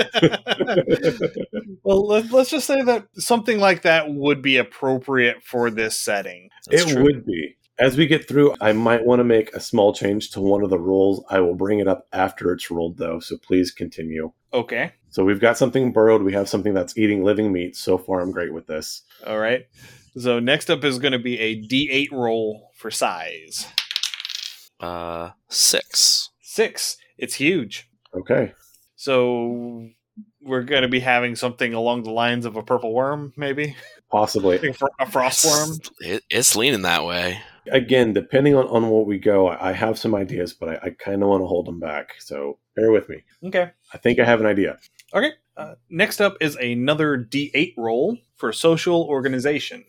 well, 1.82 2.06
let, 2.06 2.30
let's 2.32 2.48
just 2.50 2.66
say 2.66 2.80
that 2.82 3.06
something 3.16 3.58
like 3.58 3.82
that 3.82 4.10
would 4.10 4.40
be 4.40 4.56
appropriate 4.56 5.42
for 5.42 5.70
this 5.70 5.96
setting. 5.98 6.48
That's 6.70 6.82
it 6.84 6.94
true. 6.94 7.02
would 7.02 7.26
be. 7.26 7.56
As 7.80 7.96
we 7.96 8.06
get 8.06 8.28
through, 8.28 8.54
I 8.60 8.72
might 8.72 9.06
want 9.06 9.20
to 9.20 9.24
make 9.24 9.54
a 9.54 9.60
small 9.60 9.94
change 9.94 10.32
to 10.32 10.40
one 10.42 10.62
of 10.62 10.68
the 10.68 10.78
rolls. 10.78 11.24
I 11.30 11.40
will 11.40 11.54
bring 11.54 11.78
it 11.78 11.88
up 11.88 12.06
after 12.12 12.52
it's 12.52 12.70
rolled, 12.70 12.98
though, 12.98 13.20
so 13.20 13.38
please 13.38 13.70
continue. 13.70 14.32
Okay. 14.52 14.92
So 15.08 15.24
we've 15.24 15.40
got 15.40 15.56
something 15.56 15.90
burrowed. 15.90 16.22
We 16.22 16.34
have 16.34 16.46
something 16.46 16.74
that's 16.74 16.98
eating 16.98 17.24
living 17.24 17.50
meat. 17.52 17.74
So 17.74 17.96
far, 17.96 18.20
I'm 18.20 18.32
great 18.32 18.52
with 18.52 18.66
this. 18.66 19.02
All 19.26 19.38
right. 19.38 19.62
So 20.18 20.40
next 20.40 20.70
up 20.70 20.84
is 20.84 20.98
going 20.98 21.12
to 21.12 21.18
be 21.18 21.38
a 21.38 21.56
D8 21.56 22.12
roll 22.12 22.70
for 22.76 22.90
size. 22.90 23.66
Uh, 24.78 25.30
six. 25.48 26.28
Six. 26.42 26.98
It's 27.16 27.34
huge. 27.34 27.88
Okay. 28.14 28.52
So 28.96 29.88
we're 30.42 30.64
going 30.64 30.82
to 30.82 30.88
be 30.88 31.00
having 31.00 31.34
something 31.34 31.72
along 31.72 32.02
the 32.02 32.10
lines 32.10 32.44
of 32.44 32.56
a 32.56 32.62
purple 32.62 32.92
worm, 32.92 33.32
maybe 33.38 33.74
Possibly. 34.10 34.74
a 35.00 35.06
frost 35.06 35.46
worm. 35.46 35.78
It, 36.00 36.24
it's 36.28 36.56
leaning 36.56 36.82
that 36.82 37.04
way. 37.04 37.40
Again, 37.70 38.12
depending 38.12 38.54
on, 38.54 38.66
on 38.68 38.88
what 38.88 39.06
we 39.06 39.18
go, 39.18 39.48
I 39.48 39.70
I 39.70 39.72
have 39.72 39.98
some 39.98 40.14
ideas, 40.14 40.52
but 40.54 40.68
I, 40.68 40.86
I 40.86 40.90
kind 40.90 41.22
of 41.22 41.28
want 41.28 41.42
to 41.42 41.46
hold 41.46 41.66
them 41.66 41.78
back. 41.80 42.14
So 42.18 42.58
bear 42.74 42.90
with 42.90 43.08
me. 43.08 43.22
Okay. 43.44 43.70
I 43.92 43.98
think 43.98 44.18
I 44.18 44.24
have 44.24 44.40
an 44.40 44.46
idea. 44.46 44.78
Okay. 45.14 45.32
Uh, 45.56 45.74
next 45.88 46.20
up 46.20 46.36
is 46.40 46.56
another 46.56 47.18
D8 47.18 47.74
roll 47.76 48.18
for 48.36 48.52
social 48.52 49.02
organization. 49.04 49.84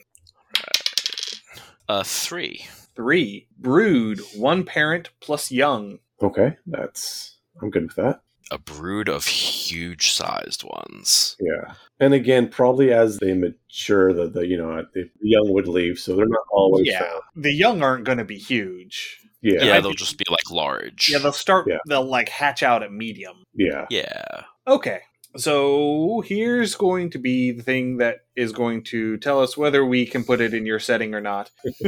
Uh, 1.88 2.04
three. 2.04 2.66
Three. 2.96 3.48
Brood. 3.58 4.20
One 4.36 4.64
parent 4.64 5.10
plus 5.20 5.52
young. 5.52 6.00
Okay. 6.22 6.58
That's, 6.66 7.38
I'm 7.62 7.70
good 7.70 7.84
with 7.84 7.96
that. 7.96 8.22
A 8.52 8.58
brood 8.58 9.08
of 9.08 9.26
huge 9.26 10.12
sized 10.12 10.64
ones. 10.64 11.38
Yeah. 11.40 11.74
And 12.02 12.14
again, 12.14 12.50
probably 12.50 12.92
as 12.92 13.18
they 13.20 13.34
mature, 13.34 14.12
the, 14.14 14.28
the 14.30 14.46
you 14.46 14.58
know, 14.58 14.72
uh, 14.80 14.84
the 14.94 15.10
young 15.22 15.54
would 15.54 15.68
leave. 15.70 15.98
So 16.00 16.16
they're 16.16 16.28
not 16.28 16.44
always 16.52 16.86
Yeah. 16.86 17.00
found. 17.00 17.22
The 17.36 17.54
young 17.54 17.82
aren't 17.82 18.04
going 18.04 18.18
to 18.18 18.26
be 18.26 18.38
huge. 18.38 19.20
Yeah. 19.42 19.64
Yeah, 19.64 19.74
they'll 19.80 19.84
think- 19.92 20.00
just 20.00 20.18
be 20.18 20.26
like 20.30 20.52
large. 20.52 21.10
Yeah, 21.10 21.20
they'll 21.20 21.32
start. 21.32 21.66
Yeah. 21.70 21.78
They'll 21.88 22.04
like 22.04 22.28
hatch 22.30 22.62
out 22.62 22.84
at 22.84 22.92
medium. 22.92 23.44
Yeah. 23.56 23.86
yeah. 23.90 24.42
Okay. 24.68 25.00
So 25.38 26.22
here's 26.26 26.76
going 26.76 27.10
to 27.12 27.18
be 27.18 27.54
the 27.54 27.64
thing 27.64 27.98
that 27.98 28.18
is 28.36 28.52
going 28.52 28.84
to 28.86 29.16
tell 29.20 29.40
us 29.42 29.56
whether 29.56 29.86
we 29.86 30.06
can 30.06 30.26
put 30.26 30.42
it 30.42 30.54
in 30.54 30.66
your 30.66 30.80
setting 30.80 31.16
or 31.16 31.22
not. 31.22 31.50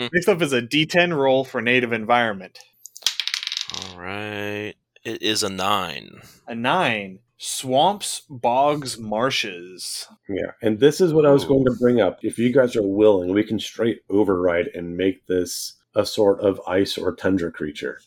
Next 0.00 0.26
up 0.28 0.40
is 0.40 0.54
a 0.54 0.62
D10 0.62 1.14
roll 1.14 1.44
for 1.44 1.60
native 1.60 1.92
environment. 1.92 2.58
All 3.92 3.98
right. 4.00 4.72
It 5.06 5.22
is 5.22 5.44
a 5.44 5.48
nine. 5.48 6.20
A 6.48 6.54
nine. 6.54 7.20
Swamps, 7.38 8.22
bogs, 8.28 8.98
marshes. 8.98 10.08
Yeah, 10.28 10.50
and 10.62 10.80
this 10.80 11.00
is 11.00 11.12
what 11.14 11.24
I 11.24 11.30
was 11.30 11.44
going 11.44 11.64
to 11.66 11.76
bring 11.80 12.00
up. 12.00 12.18
If 12.22 12.38
you 12.38 12.52
guys 12.52 12.74
are 12.74 12.82
willing, 12.82 13.32
we 13.32 13.44
can 13.44 13.60
straight 13.60 14.00
override 14.10 14.66
and 14.74 14.96
make 14.96 15.24
this 15.28 15.74
a 15.94 16.04
sort 16.04 16.40
of 16.40 16.60
ice 16.66 16.98
or 16.98 17.14
tundra 17.14 17.52
creature, 17.52 18.00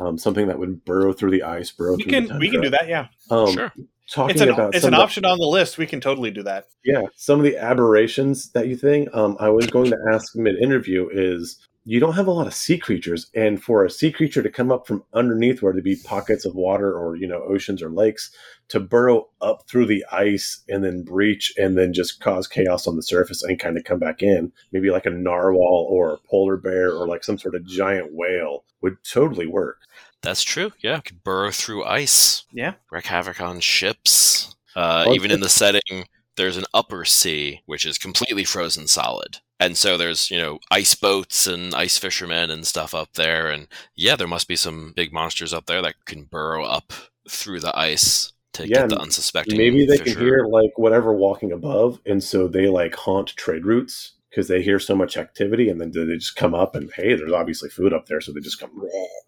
um, 0.00 0.18
something 0.18 0.48
that 0.48 0.58
would 0.58 0.84
burrow 0.84 1.12
through 1.12 1.30
the 1.30 1.44
ice, 1.44 1.70
burrow 1.70 1.94
We 1.96 2.02
through 2.02 2.10
can 2.12 2.26
the 2.26 2.38
we 2.38 2.50
can 2.50 2.62
do 2.62 2.70
that. 2.70 2.88
Yeah, 2.88 3.06
Um, 3.30 3.52
sure. 3.52 3.72
Talking 4.10 4.30
it's 4.34 4.40
an 4.40 4.48
about 4.48 4.74
it's 4.74 4.84
an 4.84 4.92
of 4.94 4.98
the- 4.98 5.02
option 5.04 5.24
on 5.24 5.38
the 5.38 5.46
list. 5.46 5.78
We 5.78 5.86
can 5.86 6.00
totally 6.00 6.32
do 6.32 6.42
that. 6.42 6.64
yeah, 6.84 7.02
some 7.14 7.38
of 7.38 7.44
the 7.44 7.56
aberrations 7.58 8.50
that 8.52 8.66
you 8.66 8.76
think. 8.76 9.08
Um, 9.14 9.36
I 9.38 9.50
was 9.50 9.68
going 9.68 9.90
to 9.92 9.98
ask 10.12 10.34
mid 10.34 10.56
interview 10.56 11.08
is 11.12 11.64
you 11.90 11.98
don't 11.98 12.14
have 12.14 12.28
a 12.28 12.32
lot 12.32 12.46
of 12.46 12.54
sea 12.54 12.78
creatures, 12.78 13.28
and 13.34 13.60
for 13.60 13.84
a 13.84 13.90
sea 13.90 14.12
creature 14.12 14.44
to 14.44 14.48
come 14.48 14.70
up 14.70 14.86
from 14.86 15.02
underneath 15.12 15.60
where 15.60 15.72
to 15.72 15.82
be 15.82 15.96
pockets 15.96 16.44
of 16.44 16.54
water 16.54 16.96
or 16.96 17.16
you 17.16 17.26
know 17.26 17.42
oceans 17.42 17.82
or 17.82 17.90
lakes 17.90 18.30
to 18.68 18.78
burrow 18.78 19.28
up 19.40 19.64
through 19.68 19.86
the 19.86 20.04
ice 20.12 20.62
and 20.68 20.84
then 20.84 21.02
breach 21.02 21.52
and 21.56 21.76
then 21.76 21.92
just 21.92 22.20
cause 22.20 22.46
chaos 22.46 22.86
on 22.86 22.94
the 22.94 23.02
surface 23.02 23.42
and 23.42 23.58
kind 23.58 23.76
of 23.76 23.82
come 23.82 23.98
back 23.98 24.22
in, 24.22 24.52
maybe 24.70 24.90
like 24.90 25.04
a 25.04 25.10
narwhal 25.10 25.88
or 25.90 26.12
a 26.12 26.18
polar 26.28 26.56
bear 26.56 26.92
or 26.92 27.08
like 27.08 27.24
some 27.24 27.36
sort 27.36 27.56
of 27.56 27.66
giant 27.66 28.12
whale 28.12 28.62
would 28.82 28.96
totally 29.02 29.48
work. 29.48 29.78
That's 30.22 30.44
true. 30.44 30.70
Yeah. 30.78 31.00
Could 31.00 31.24
burrow 31.24 31.50
through 31.50 31.84
ice. 31.84 32.44
Yeah. 32.52 32.74
Wreak 32.92 33.06
havoc 33.06 33.40
on 33.40 33.58
ships. 33.58 34.54
Uh, 34.76 35.02
Well, 35.06 35.16
even 35.16 35.32
in 35.32 35.40
the 35.40 35.48
setting, 35.48 36.06
there's 36.40 36.56
an 36.56 36.64
upper 36.72 37.04
sea, 37.04 37.60
which 37.66 37.84
is 37.84 37.98
completely 37.98 38.44
frozen 38.44 38.88
solid. 38.88 39.38
And 39.60 39.76
so 39.76 39.98
there's, 39.98 40.30
you 40.30 40.38
know, 40.38 40.58
ice 40.70 40.94
boats 40.94 41.46
and 41.46 41.74
ice 41.74 41.98
fishermen 41.98 42.50
and 42.50 42.66
stuff 42.66 42.94
up 42.94 43.12
there. 43.12 43.50
And 43.50 43.68
yeah, 43.94 44.16
there 44.16 44.26
must 44.26 44.48
be 44.48 44.56
some 44.56 44.94
big 44.96 45.12
monsters 45.12 45.52
up 45.52 45.66
there 45.66 45.82
that 45.82 46.06
can 46.06 46.24
burrow 46.24 46.64
up 46.64 46.94
through 47.28 47.60
the 47.60 47.78
ice 47.78 48.32
to 48.54 48.66
Yeah, 48.66 48.80
get 48.80 48.88
the 48.88 48.98
unsuspecting. 48.98 49.58
Maybe 49.58 49.84
they 49.84 49.98
fisher. 49.98 50.14
can 50.14 50.24
hear 50.24 50.46
like 50.46 50.78
whatever 50.78 51.12
walking 51.12 51.52
above, 51.52 52.00
and 52.06 52.24
so 52.24 52.48
they 52.48 52.68
like 52.68 52.94
haunt 52.94 53.36
trade 53.36 53.66
routes 53.66 54.12
because 54.30 54.48
they 54.48 54.62
hear 54.62 54.78
so 54.78 54.94
much 54.96 55.18
activity, 55.18 55.68
and 55.68 55.78
then 55.78 55.92
they 55.92 56.16
just 56.16 56.36
come 56.36 56.54
up 56.54 56.74
and 56.74 56.90
hey, 56.96 57.14
there's 57.14 57.32
obviously 57.32 57.68
food 57.68 57.92
up 57.92 58.06
there, 58.06 58.22
so 58.22 58.32
they 58.32 58.40
just 58.40 58.58
come, 58.58 58.70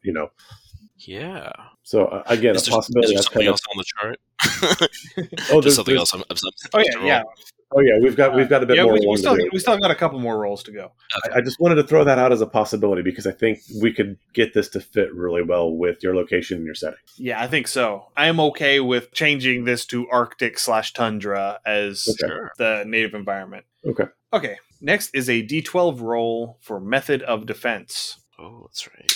you 0.02 0.14
know. 0.14 0.30
Yeah. 0.96 1.52
So 1.84 2.04
uh, 2.06 2.22
again, 2.26 2.54
Is 2.54 2.66
a 2.66 2.70
there, 2.70 2.76
possibility. 2.76 3.14
is 3.14 3.14
there 3.14 3.22
something 3.22 3.46
kind 3.46 3.48
of, 3.48 3.52
else 3.52 3.62
on 3.70 3.76
the 3.78 3.84
chart? 3.84 4.20
oh, 5.50 5.60
There's 5.60 5.64
there's, 5.64 5.74
something 5.76 5.94
there's- 5.94 6.14
else. 6.14 6.14
I'm, 6.14 6.22
I'm 6.30 6.36
Oh 6.74 6.78
yeah, 6.78 6.96
roll. 6.96 7.06
yeah. 7.06 7.22
oh 7.74 7.80
yeah, 7.80 7.98
we've 8.00 8.16
got 8.16 8.34
we've 8.34 8.48
got 8.48 8.62
a 8.62 8.66
bit 8.66 8.76
yeah, 8.76 8.84
more. 8.84 8.92
we, 8.94 9.06
we 9.06 9.16
still 9.16 9.36
we 9.52 9.58
still 9.58 9.76
got 9.78 9.90
a 9.90 9.94
couple 9.94 10.18
more 10.20 10.38
rolls 10.38 10.62
to 10.64 10.72
go. 10.72 10.92
I, 11.24 11.38
I 11.38 11.40
just 11.40 11.58
wanted 11.60 11.76
to 11.76 11.84
throw 11.84 12.04
that 12.04 12.18
out 12.18 12.30
as 12.32 12.40
a 12.40 12.46
possibility 12.46 13.02
because 13.02 13.26
I 13.26 13.32
think 13.32 13.58
we 13.80 13.92
could 13.92 14.16
get 14.32 14.54
this 14.54 14.68
to 14.70 14.80
fit 14.80 15.12
really 15.14 15.42
well 15.42 15.70
with 15.72 16.02
your 16.02 16.14
location 16.14 16.58
and 16.58 16.66
your 16.66 16.74
setting. 16.74 16.98
Yeah, 17.16 17.42
I 17.42 17.46
think 17.48 17.66
so. 17.68 18.06
I 18.16 18.26
am 18.28 18.38
okay 18.40 18.78
with 18.80 19.12
changing 19.12 19.64
this 19.64 19.84
to 19.86 20.08
Arctic 20.08 20.58
slash 20.58 20.92
tundra 20.92 21.58
as 21.66 22.08
Okay. 22.22 22.32
The 22.58 22.84
native 22.86 23.14
environment. 23.14 23.64
Okay. 23.84 24.04
Okay. 24.32 24.56
Next 24.80 25.14
is 25.14 25.28
a 25.28 25.42
D12 25.42 26.00
roll 26.00 26.58
for 26.60 26.78
method 26.80 27.22
of 27.22 27.46
defense. 27.46 28.18
Oh, 28.38 28.62
that's 28.68 28.88
right. 28.88 29.12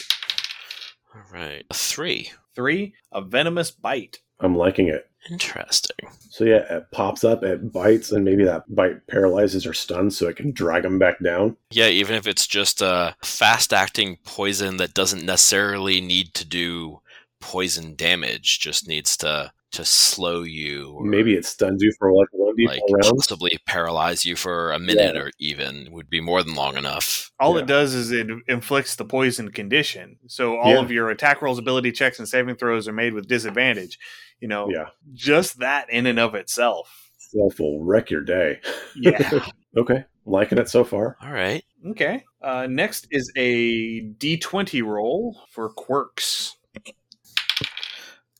All 1.15 1.23
right. 1.33 1.65
A 1.71 1.75
three. 1.75 2.31
Three, 2.57 2.95
a 3.13 3.21
venomous 3.21 3.71
bite. 3.71 4.19
I'm 4.41 4.57
liking 4.57 4.89
it. 4.89 5.09
Interesting. 5.31 6.09
So 6.31 6.45
yeah, 6.45 6.65
it 6.77 6.91
pops 6.91 7.23
up, 7.23 7.43
it 7.43 7.73
bites, 7.73 8.13
and 8.13 8.25
maybe 8.25 8.45
that 8.45 8.63
bite 8.75 9.07
paralyzes 9.09 9.67
or 9.67 9.75
stuns, 9.75 10.17
so 10.17 10.29
it 10.29 10.37
can 10.37 10.53
drag 10.53 10.83
them 10.83 10.99
back 10.99 11.23
down. 11.23 11.57
Yeah, 11.71 11.89
even 11.89 12.15
if 12.15 12.27
it's 12.27 12.47
just 12.47 12.81
a 12.81 13.15
fast 13.23 13.73
acting 13.73 14.19
poison 14.25 14.77
that 14.79 14.95
doesn't 14.95 15.25
necessarily 15.25 16.01
need 16.01 16.35
to 16.35 16.47
do 16.47 17.01
poison 17.41 17.95
damage, 17.95 18.61
just 18.61 18.89
needs 18.89 19.17
to 19.19 19.53
to 19.73 19.85
slow 19.85 20.43
you 20.43 20.93
or 20.93 21.05
Maybe 21.05 21.35
it 21.35 21.45
stuns 21.45 21.83
you 21.83 21.93
for 21.99 22.13
like 22.13 22.29
one 22.33 22.55
d 22.57 22.67
like 22.67 22.81
four 22.89 22.99
possibly 23.03 23.51
paralyze 23.67 24.25
you 24.25 24.37
for 24.37 24.73
a 24.73 24.79
minute 24.79 25.15
Yeah. 25.15 25.23
or 25.23 25.31
even 25.39 25.89
would 25.93 26.09
be 26.09 26.21
more 26.21 26.43
than 26.43 26.55
long 26.55 26.77
enough. 26.77 27.31
All 27.41 27.55
Yeah. 27.57 27.63
it 27.63 27.67
does 27.67 27.93
is 27.95 28.11
it 28.13 28.29
inflicts 28.49 28.97
the 28.97 29.05
poison 29.05 29.51
condition. 29.51 30.19
So 30.29 30.57
all 30.59 30.75
Yeah. 30.75 30.81
of 30.81 30.91
your 30.91 31.11
attack 31.11 31.43
rolls, 31.43 31.59
ability 31.59 31.93
checks, 31.93 32.19
and 32.19 32.29
saving 32.29 32.57
throws 32.57 32.87
are 32.89 32.93
made 32.93 33.13
with 33.13 33.29
disadvantage. 33.29 33.99
You 34.41 34.49
know, 34.49 34.71
Yeah, 34.71 34.87
just 35.13 35.59
that 35.59 35.91
in 35.91 36.07
and 36.07 36.19
of 36.19 36.35
itself. 36.35 37.11
self 37.19 37.59
will 37.59 37.83
wreck 37.83 38.11
your 38.11 38.23
day. 38.23 38.61
Yeah. 38.95 39.45
Okay, 39.77 40.05
liking 40.25 40.57
it 40.57 40.71
so 40.71 40.85
far. 40.85 41.19
All 41.21 41.31
right. 41.33 41.63
okay. 41.91 42.25
Uh, 42.41 42.67
next 42.67 43.09
is 43.11 43.31
a 43.37 44.01
D20 44.17 44.83
roll 44.83 45.39
for 45.51 45.69
quirks. 45.69 46.57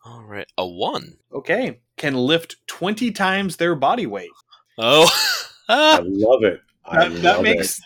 All 0.07 0.23
right. 0.23 0.47
A 0.57 0.67
one. 0.67 1.17
Okay. 1.33 1.81
Can 1.97 2.15
lift 2.15 2.57
20 2.69 3.11
times 3.11 3.57
their 3.57 3.75
body 3.75 4.07
weight. 4.07 4.31
Oh. 4.79 5.09
I 5.69 6.01
love 6.05 6.45
it. 6.45 6.61
I 6.85 7.01
That, 7.09 7.13
love 7.13 7.23
that 7.23 7.43
makes. 7.43 7.79
it. 7.79 7.85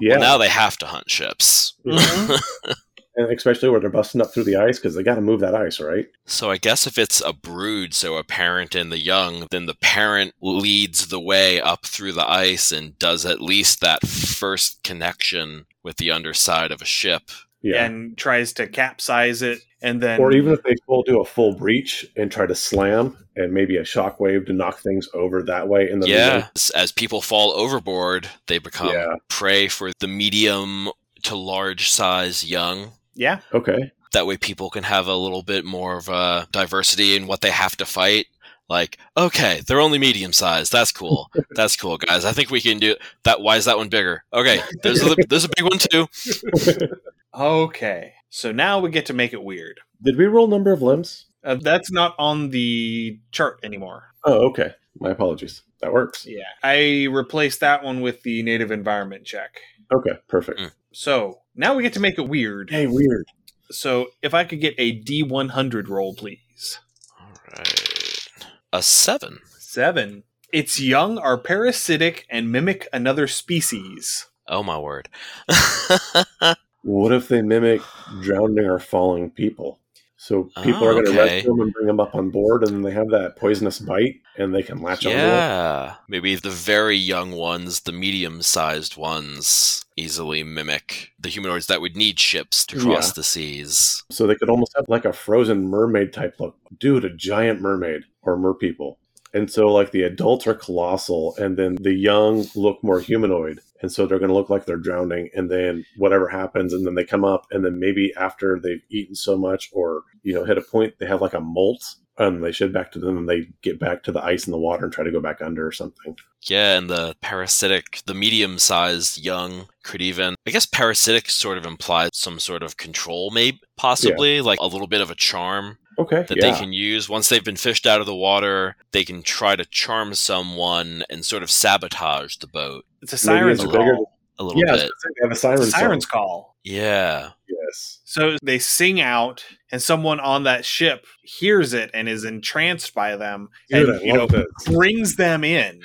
Yeah, 0.00 0.12
Well, 0.12 0.20
now 0.20 0.38
they 0.38 0.48
have 0.48 0.76
to 0.78 0.86
hunt 0.86 1.10
ships. 1.10 1.74
Mhm. 1.86 2.40
and 3.16 3.30
especially 3.32 3.68
where 3.68 3.80
they're 3.80 3.90
busting 3.90 4.20
up 4.20 4.32
through 4.32 4.44
the 4.44 4.56
ice 4.56 4.78
because 4.78 4.94
they 4.94 5.02
got 5.02 5.14
to 5.16 5.20
move 5.20 5.40
that 5.40 5.54
ice, 5.54 5.80
right? 5.80 6.06
So 6.26 6.50
I 6.50 6.56
guess 6.58 6.86
if 6.86 6.98
it's 6.98 7.20
a 7.20 7.32
brood, 7.32 7.92
so 7.94 8.16
a 8.16 8.24
parent 8.24 8.74
and 8.74 8.90
the 8.92 8.98
young, 8.98 9.46
then 9.50 9.66
the 9.66 9.74
parent 9.74 10.34
leads 10.40 11.08
the 11.08 11.20
way 11.20 11.60
up 11.60 11.84
through 11.86 12.12
the 12.12 12.28
ice 12.28 12.72
and 12.72 12.98
does 12.98 13.24
at 13.26 13.40
least 13.42 13.80
that 13.80 14.06
first 14.06 14.82
connection 14.82 15.66
with 15.82 15.96
the 15.96 16.10
underside 16.10 16.70
of 16.70 16.80
a 16.82 16.86
ship. 16.86 17.22
Yeah. 17.62 17.84
and 17.84 18.16
tries 18.18 18.52
to 18.54 18.66
capsize 18.66 19.42
it, 19.42 19.60
and 19.82 20.00
then 20.00 20.20
or 20.20 20.32
even 20.32 20.52
if 20.52 20.62
they 20.62 20.74
will 20.86 21.02
do 21.02 21.20
a 21.20 21.24
full 21.24 21.54
breach 21.54 22.04
and 22.16 22.30
try 22.30 22.46
to 22.46 22.54
slam 22.54 23.16
and 23.36 23.52
maybe 23.52 23.76
a 23.76 23.82
shockwave 23.82 24.46
to 24.46 24.52
knock 24.52 24.80
things 24.80 25.08
over 25.14 25.42
that 25.44 25.68
way, 25.68 25.88
in 25.90 26.00
the 26.00 26.08
yeah, 26.08 26.32
young- 26.38 26.48
as, 26.56 26.70
as 26.70 26.92
people 26.92 27.20
fall 27.22 27.52
overboard, 27.52 28.28
they 28.46 28.58
become 28.58 28.88
Yeah. 28.88 29.14
prey 29.28 29.68
for 29.68 29.90
the 30.00 30.08
medium 30.08 30.90
to 31.22 31.36
large 31.36 31.88
size 31.90 32.44
young. 32.44 32.92
yeah, 33.14 33.40
okay, 33.54 33.92
That 34.12 34.26
way, 34.26 34.36
people 34.36 34.68
can 34.70 34.82
have 34.84 35.06
a 35.06 35.14
little 35.16 35.42
bit 35.42 35.64
more 35.64 35.96
of 35.96 36.08
a 36.08 36.46
diversity 36.52 37.14
in 37.16 37.26
what 37.26 37.40
they 37.42 37.50
have 37.50 37.76
to 37.78 37.86
fight. 37.86 38.26
Like, 38.68 38.98
okay, 39.16 39.60
they're 39.66 39.80
only 39.80 39.98
medium 39.98 40.32
sized. 40.32 40.72
That's 40.72 40.92
cool. 40.92 41.30
That's 41.50 41.76
cool, 41.76 41.96
guys. 41.98 42.24
I 42.24 42.32
think 42.32 42.50
we 42.50 42.60
can 42.60 42.78
do 42.78 42.96
that. 43.24 43.40
Why 43.40 43.56
is 43.56 43.64
that 43.66 43.76
one 43.78 43.88
bigger? 43.88 44.24
Okay, 44.32 44.60
there's 44.82 45.02
a, 45.02 45.14
there's 45.28 45.44
a 45.44 45.48
big 45.56 45.64
one 45.64 45.78
too. 45.78 46.06
okay. 47.34 48.14
So 48.30 48.52
now 48.52 48.78
we 48.78 48.90
get 48.90 49.06
to 49.06 49.12
make 49.12 49.32
it 49.32 49.42
weird. 49.42 49.80
did 50.02 50.16
we 50.16 50.26
roll 50.26 50.46
number 50.46 50.72
of 50.72 50.82
limbs? 50.82 51.26
Uh, 51.44 51.56
that's 51.56 51.90
not 51.90 52.14
on 52.18 52.50
the 52.50 53.18
chart 53.30 53.60
anymore. 53.62 54.04
Oh, 54.24 54.48
okay. 54.48 54.74
My 55.00 55.10
apologies. 55.10 55.62
That 55.80 55.92
works. 55.92 56.24
Yeah, 56.26 56.44
I 56.62 57.08
replaced 57.10 57.60
that 57.60 57.82
one 57.82 58.00
with 58.00 58.22
the 58.22 58.42
native 58.42 58.70
environment 58.70 59.24
check. 59.24 59.60
Okay, 59.92 60.12
perfect. 60.28 60.60
Mm. 60.60 60.70
So 60.92 61.40
now 61.56 61.74
we 61.74 61.82
get 61.82 61.94
to 61.94 62.00
make 62.00 62.18
it 62.18 62.28
weird. 62.28 62.70
Hey, 62.70 62.86
weird. 62.86 63.26
So 63.70 64.08
if 64.22 64.32
I 64.32 64.44
could 64.44 64.60
get 64.60 64.74
a 64.78 65.02
D100 65.02 65.88
roll, 65.88 66.14
please. 66.14 66.78
All 67.20 67.26
right, 67.56 68.28
a 68.72 68.82
seven. 68.82 69.40
Seven. 69.58 70.22
Its 70.52 70.78
young 70.78 71.18
are 71.18 71.38
parasitic 71.38 72.26
and 72.30 72.52
mimic 72.52 72.86
another 72.92 73.26
species. 73.26 74.26
Oh 74.46 74.62
my 74.62 74.78
word. 74.78 75.08
What 76.82 77.12
if 77.12 77.28
they 77.28 77.42
mimic 77.42 77.80
drowning 78.20 78.66
or 78.66 78.78
falling 78.78 79.30
people? 79.30 79.78
So 80.16 80.50
people 80.62 80.84
Oh, 80.84 80.86
are 80.86 80.90
ah, 80.90 80.92
going 80.94 81.04
to 81.06 81.10
okay. 81.10 81.34
rescue 81.36 81.50
them 81.50 81.60
and 81.62 81.72
bring 81.72 81.86
them 81.88 81.98
up 81.98 82.14
on 82.14 82.30
board, 82.30 82.62
and 82.62 82.70
then 82.72 82.82
they 82.82 82.92
have 82.92 83.10
that 83.10 83.34
poisonous 83.36 83.80
bite, 83.80 84.20
and 84.38 84.54
they 84.54 84.62
can 84.62 84.80
latch 84.80 85.04
it. 85.04 85.10
yeah, 85.10 85.96
maybe 86.08 86.36
the 86.36 86.48
very 86.50 86.96
young 86.96 87.32
ones, 87.32 87.80
the 87.80 87.90
medium-sized 87.92 88.96
ones, 88.96 89.84
easily 89.96 90.44
mimic 90.44 91.10
the 91.18 91.28
humanoids 91.28 91.66
that 91.66 91.80
would 91.80 91.96
need 91.96 92.20
ships 92.20 92.64
to 92.66 92.78
cross 92.78 93.08
Yeah. 93.08 93.12
the 93.16 93.24
seas. 93.24 94.04
So 94.10 94.26
they 94.28 94.36
could 94.36 94.48
almost 94.48 94.72
have 94.76 94.84
like 94.88 95.04
a 95.04 95.12
frozen 95.12 95.64
mermaid 95.68 96.12
type 96.12 96.36
look. 96.38 96.56
Dude, 96.78 97.04
a 97.04 97.10
giant 97.14 97.60
mermaid 97.60 98.02
or 98.22 98.36
mer 98.36 98.54
people. 98.54 98.98
And 99.34 99.50
so 99.50 99.68
like 99.68 99.90
the 99.90 100.02
adults 100.02 100.46
are 100.46 100.54
colossal 100.54 101.34
and 101.38 101.56
then 101.56 101.76
the 101.76 101.94
young 101.94 102.46
look 102.54 102.82
more 102.82 103.00
humanoid. 103.00 103.60
And 103.80 103.90
so 103.90 104.06
they're 104.06 104.18
going 104.18 104.28
to 104.28 104.34
look 104.34 104.50
like 104.50 104.64
they're 104.64 104.76
drowning 104.76 105.30
and 105.34 105.50
then 105.50 105.84
whatever 105.96 106.28
happens 106.28 106.72
and 106.72 106.86
then 106.86 106.94
they 106.94 107.04
come 107.04 107.24
up 107.24 107.46
and 107.50 107.64
then 107.64 107.80
maybe 107.80 108.12
after 108.16 108.60
they've 108.60 108.82
eaten 108.90 109.14
so 109.14 109.36
much 109.36 109.70
or 109.72 110.02
you 110.22 110.32
know 110.32 110.44
hit 110.44 110.56
a 110.56 110.62
point 110.62 110.94
they 111.00 111.06
have 111.06 111.20
like 111.20 111.34
a 111.34 111.40
molt 111.40 111.96
and 112.18 112.44
they 112.44 112.52
shed 112.52 112.72
back 112.72 112.92
to 112.92 112.98
them 112.98 113.16
and 113.16 113.28
they 113.28 113.48
get 113.62 113.80
back 113.80 114.02
to 114.04 114.12
the 114.12 114.22
ice 114.22 114.44
and 114.44 114.52
the 114.52 114.58
water 114.58 114.84
and 114.84 114.92
try 114.92 115.04
to 115.04 115.10
go 115.10 115.20
back 115.20 115.40
under 115.40 115.66
or 115.66 115.72
something. 115.72 116.16
Yeah, 116.42 116.76
and 116.76 116.90
the 116.90 117.16
parasitic, 117.20 118.02
the 118.06 118.14
medium-sized 118.14 119.18
young 119.18 119.68
could 119.82 120.02
even, 120.02 120.34
I 120.46 120.50
guess, 120.50 120.66
parasitic 120.66 121.30
sort 121.30 121.56
of 121.56 121.64
implies 121.64 122.10
some 122.12 122.38
sort 122.38 122.62
of 122.62 122.76
control, 122.76 123.30
maybe 123.30 123.60
possibly 123.76 124.40
like 124.40 124.58
a 124.60 124.66
little 124.66 124.88
bit 124.88 125.00
of 125.00 125.10
a 125.10 125.14
charm 125.14 125.78
Okay. 126.02 126.24
that 126.28 126.36
yeah. 126.36 126.50
they 126.52 126.58
can 126.58 126.72
use 126.72 127.08
once 127.08 127.28
they've 127.28 127.44
been 127.44 127.56
fished 127.56 127.86
out 127.86 128.00
of 128.00 128.06
the 128.06 128.14
water. 128.14 128.76
They 128.92 129.04
can 129.04 129.22
try 129.22 129.56
to 129.56 129.64
charm 129.64 130.14
someone 130.14 131.02
and 131.10 131.24
sort 131.24 131.42
of 131.42 131.50
sabotage 131.50 132.36
the 132.36 132.46
boat 132.46 132.84
It's 133.02 133.12
a 133.12 133.18
siren's 133.18 133.60
it's 133.60 133.68
a 133.68 133.72
bigger 133.78 133.94
call. 133.94 134.18
a 134.38 134.44
little 134.44 134.60
yeah, 134.64 134.72
bit. 134.72 134.80
gonna 134.80 134.90
they 135.16 135.22
have 135.22 135.30
a 135.30 135.32
It's 135.32 135.40
siren 135.40 135.60
a 135.60 135.66
siren's 135.66 136.04
song. 136.08 136.10
call. 136.20 136.56
Yeah. 136.64 137.30
Yes. 137.48 138.00
So 138.04 138.36
they 138.42 138.58
sing 138.58 139.00
out, 139.00 139.44
and 139.72 139.82
someone 139.82 140.20
on 140.20 140.44
that 140.44 140.64
ship 140.64 141.06
hears 141.22 141.72
it 141.72 141.90
and 141.94 142.08
is 142.08 142.24
entranced 142.24 142.94
by 142.94 143.16
them, 143.16 143.48
Dude, 143.70 143.88
and 143.88 144.00
you 144.02 144.12
know 144.12 144.26
this. 144.26 144.44
brings 144.66 145.16
them 145.16 145.42
in. 145.44 145.80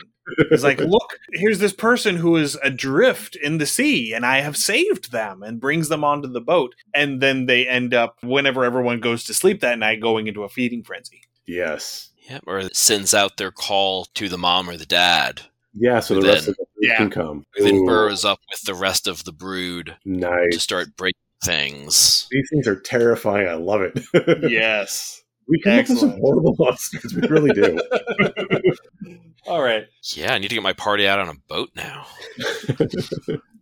It's 0.51 0.63
like, 0.63 0.79
look, 0.79 1.17
here's 1.33 1.59
this 1.59 1.73
person 1.73 2.17
who 2.17 2.35
is 2.35 2.57
adrift 2.63 3.35
in 3.35 3.57
the 3.57 3.65
sea, 3.65 4.13
and 4.13 4.25
I 4.25 4.41
have 4.41 4.57
saved 4.57 5.11
them, 5.11 5.41
and 5.43 5.59
brings 5.59 5.89
them 5.89 6.03
onto 6.03 6.27
the 6.27 6.41
boat. 6.41 6.75
And 6.93 7.21
then 7.21 7.45
they 7.45 7.67
end 7.67 7.93
up, 7.93 8.17
whenever 8.23 8.63
everyone 8.65 8.99
goes 8.99 9.23
to 9.25 9.33
sleep 9.33 9.61
that 9.61 9.79
night, 9.79 10.01
going 10.01 10.27
into 10.27 10.43
a 10.43 10.49
feeding 10.49 10.83
frenzy. 10.83 11.21
Yes. 11.45 12.09
Yep. 12.29 12.43
Or 12.45 12.61
sends 12.73 13.13
out 13.13 13.37
their 13.37 13.51
call 13.51 14.05
to 14.15 14.27
the 14.27 14.37
mom 14.37 14.69
or 14.69 14.75
the 14.77 14.85
dad, 14.85 15.43
Yeah, 15.79 15.99
so 16.01 16.15
the 16.15 16.21
Then- 16.21 16.29
rest 16.33 16.47
of 16.49 16.57
the 16.57 16.65
food 16.65 16.81
Yeah. 16.89 16.97
can 16.97 17.09
come. 17.09 17.45
who 17.55 17.63
then 17.63 17.75
Ooh, 17.75 17.85
burrows 17.85 18.25
up 18.25 18.39
with 18.51 18.61
the 18.63 18.73
rest 18.73 19.07
of 19.07 19.23
the 19.23 19.31
brood 19.31 19.95
nice. 20.05 20.53
to 20.53 20.59
start 20.59 20.95
breaking 20.97 21.19
things. 21.43 22.27
These 22.31 22.49
things 22.51 22.67
are 22.67 22.79
terrifying. 22.79 23.47
I 23.47 23.53
love 23.53 23.81
it. 23.81 23.99
yes. 24.51 25.21
We 25.47 25.59
come 25.61 25.73
up 25.79 25.89
with 25.89 25.99
some 25.99 26.09
Excellent. 26.09 26.19
horrible 26.21 26.55
monsters. 26.59 27.13
We 27.15 27.27
really 27.27 27.51
do. 27.53 27.79
All 29.47 29.61
right. 29.61 29.85
Yeah, 30.15 30.33
I 30.33 30.37
need 30.39 30.49
to 30.49 30.55
get 30.55 30.63
my 30.63 30.73
party 30.73 31.07
out 31.07 31.19
on 31.19 31.29
a 31.29 31.33
boat 31.47 31.69
now. 31.75 32.05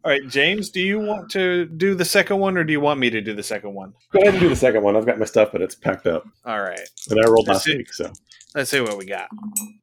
All 0.03 0.11
right, 0.11 0.27
James, 0.27 0.69
do 0.69 0.79
you 0.81 0.99
want 0.99 1.29
to 1.31 1.65
do 1.65 1.95
the 1.95 2.05
second 2.05 2.37
one 2.39 2.57
or 2.57 2.63
do 2.63 2.71
you 2.71 2.79
want 2.79 2.99
me 2.99 3.09
to 3.09 3.21
do 3.21 3.33
the 3.33 3.43
second 3.43 3.73
one? 3.73 3.93
Go 4.11 4.19
ahead 4.21 4.33
and 4.35 4.41
do 4.41 4.49
the 4.49 4.55
second 4.55 4.83
one. 4.83 4.95
I've 4.95 5.05
got 5.05 5.17
my 5.19 5.25
stuff, 5.25 5.49
but 5.51 5.61
it's 5.61 5.75
packed 5.75 6.05
up. 6.07 6.25
All 6.45 6.61
right. 6.61 6.79
And 7.09 7.19
I 7.19 7.27
rolled 7.27 7.47
That's 7.47 7.65
last 7.65 7.69
it. 7.69 7.77
week, 7.77 7.93
so 7.93 8.11
Let's 8.53 8.69
see 8.71 8.79
what 8.81 8.97
we 8.97 9.05
got. 9.05 9.29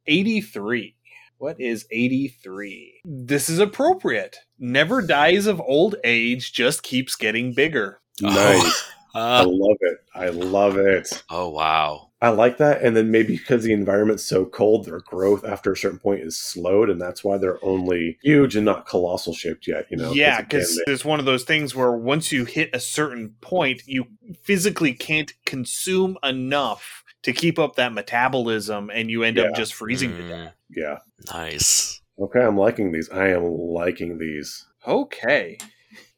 83. 0.06 0.94
What 1.38 1.60
is 1.60 1.86
83? 1.90 3.00
This 3.04 3.48
is 3.50 3.58
appropriate. 3.58 4.36
Never 4.58 5.02
dies 5.02 5.46
of 5.46 5.60
old 5.60 5.96
age, 6.04 6.52
just 6.52 6.82
keeps 6.82 7.16
getting 7.16 7.52
bigger. 7.52 8.00
nice. 8.20 8.84
I 9.14 9.40
Uh, 9.40 9.46
love 9.46 9.76
it. 9.80 9.98
I 10.14 10.28
love 10.28 10.76
it. 10.76 11.22
oh 11.30 11.48
wow. 11.48 12.08
I 12.20 12.28
like 12.28 12.58
that. 12.58 12.82
And 12.82 12.96
then 12.96 13.10
maybe 13.10 13.36
because 13.36 13.64
the 13.64 13.72
environment's 13.72 14.22
so 14.24 14.44
cold, 14.44 14.84
their 14.84 15.00
growth 15.00 15.44
after 15.44 15.72
a 15.72 15.76
certain 15.76 15.98
point 15.98 16.20
is 16.22 16.38
slowed, 16.38 16.88
and 16.88 17.00
that's 17.00 17.24
why 17.24 17.36
they're 17.36 17.62
only 17.64 18.16
huge 18.22 18.54
and 18.54 18.64
not 18.64 18.86
colossal 18.86 19.34
shaped 19.34 19.66
yet. 19.66 19.86
You 19.90 19.96
know? 19.96 20.12
yeah, 20.12 20.40
because 20.40 20.76
they- 20.86 20.92
it's 20.92 21.04
one 21.04 21.18
of 21.18 21.26
those 21.26 21.42
things 21.42 21.74
where 21.74 21.90
once 21.92 22.30
you 22.30 22.44
hit 22.44 22.70
a 22.72 22.78
certain 22.78 23.30
point, 23.40 23.82
you 23.86 24.06
physically 24.42 24.92
can't 24.92 25.32
consume 25.44 26.16
enough 26.22 27.02
to 27.22 27.32
keep 27.32 27.58
up 27.58 27.74
that 27.76 27.92
metabolism 27.92 28.88
and 28.94 29.10
you 29.10 29.24
end 29.24 29.38
up 29.40 29.54
just 29.56 29.74
freezing 29.74 30.16
to 30.16 30.22
Mm, 30.22 30.28
death. 30.28 30.54
yeah. 30.70 30.98
nice. 31.32 32.00
Okay, 32.20 32.40
I'm 32.40 32.56
liking 32.56 32.92
these. 32.92 33.10
I 33.10 33.28
am 33.30 33.42
liking 33.44 34.18
these. 34.18 34.64
Okay. 34.86 35.58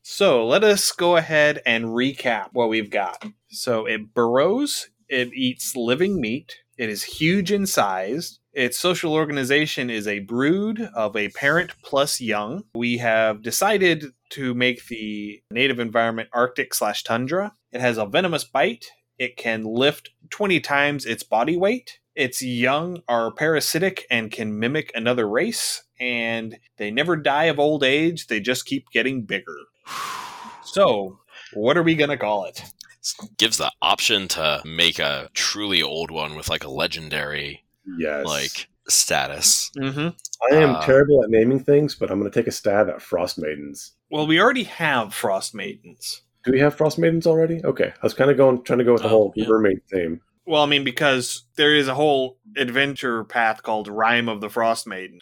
So 0.06 0.46
let 0.46 0.62
us 0.62 0.92
go 0.92 1.16
ahead 1.16 1.62
and 1.64 1.86
recap 1.86 2.50
what 2.52 2.68
we've 2.68 2.90
got. 2.90 3.24
So 3.48 3.86
it 3.86 4.12
burrows, 4.12 4.90
it 5.08 5.32
eats 5.32 5.76
living 5.76 6.20
meat, 6.20 6.58
it 6.76 6.90
is 6.90 7.04
huge 7.04 7.50
in 7.50 7.64
size. 7.64 8.38
Its 8.52 8.78
social 8.78 9.14
organization 9.14 9.88
is 9.88 10.06
a 10.06 10.18
brood 10.18 10.90
of 10.94 11.16
a 11.16 11.30
parent 11.30 11.72
plus 11.82 12.20
young. 12.20 12.64
We 12.74 12.98
have 12.98 13.40
decided 13.40 14.04
to 14.32 14.52
make 14.52 14.86
the 14.88 15.40
native 15.50 15.80
environment 15.80 16.28
Arctic 16.34 16.74
slash 16.74 17.02
tundra. 17.02 17.54
It 17.72 17.80
has 17.80 17.96
a 17.96 18.04
venomous 18.04 18.44
bite. 18.44 18.90
It 19.18 19.38
can 19.38 19.64
lift 19.64 20.10
20 20.28 20.60
times 20.60 21.06
its 21.06 21.22
body 21.22 21.56
weight. 21.56 22.00
Its 22.14 22.42
young 22.42 23.00
are 23.08 23.32
parasitic 23.32 24.04
and 24.10 24.30
can 24.30 24.58
mimic 24.58 24.92
another 24.94 25.26
race, 25.26 25.82
and 25.98 26.58
they 26.76 26.90
never 26.90 27.16
die 27.16 27.44
of 27.44 27.58
old 27.58 27.82
age, 27.82 28.26
they 28.26 28.38
just 28.38 28.66
keep 28.66 28.90
getting 28.90 29.22
bigger. 29.22 29.56
So, 30.64 31.18
what 31.54 31.76
are 31.76 31.82
we 31.82 31.94
going 31.94 32.10
to 32.10 32.16
call 32.16 32.44
it? 32.46 32.62
Gives 33.36 33.58
the 33.58 33.70
option 33.82 34.28
to 34.28 34.62
make 34.64 34.98
a 34.98 35.28
truly 35.34 35.82
old 35.82 36.10
one 36.10 36.34
with 36.36 36.48
like 36.48 36.64
a 36.64 36.70
legendary 36.70 37.64
Yes. 37.98 38.24
like 38.24 38.68
status. 38.88 39.70
Mm-hmm. 39.76 40.08
I 40.52 40.56
am 40.62 40.76
Uh, 40.76 40.86
terrible 40.86 41.22
at 41.22 41.30
naming 41.30 41.60
things, 41.62 41.94
but 41.94 42.10
I'm 42.10 42.18
going 42.18 42.30
to 42.30 42.38
take 42.40 42.46
a 42.46 42.52
stab 42.52 42.88
at 42.88 43.02
Frost 43.02 43.38
Maidens. 43.38 43.92
Well, 44.10 44.26
we 44.26 44.40
already 44.40 44.64
have 44.64 45.12
Frost 45.14 45.54
Maidens. 45.54 46.22
Do 46.44 46.52
we 46.52 46.60
have 46.60 46.74
Frost 46.74 46.98
Maidens 46.98 47.26
already? 47.26 47.60
Okay. 47.64 47.88
I 47.94 48.02
was 48.02 48.14
kind 48.14 48.30
of 48.30 48.36
going, 48.36 48.62
trying 48.64 48.78
to 48.78 48.84
go 48.84 48.94
with 48.94 49.02
the 49.02 49.08
Oh, 49.08 49.10
whole 49.10 49.32
yeah. 49.36 49.46
mermaid 49.48 49.80
theme. 49.90 50.20
Well, 50.46 50.62
I 50.62 50.66
mean, 50.66 50.84
because 50.84 51.44
there 51.56 51.74
is 51.74 51.88
a 51.88 51.94
whole 51.94 52.38
adventure 52.56 53.24
path 53.24 53.62
called 53.62 53.88
Rime 53.88 54.28
of 54.28 54.42
the 54.42 54.48
Frostmaiden. 54.48 55.18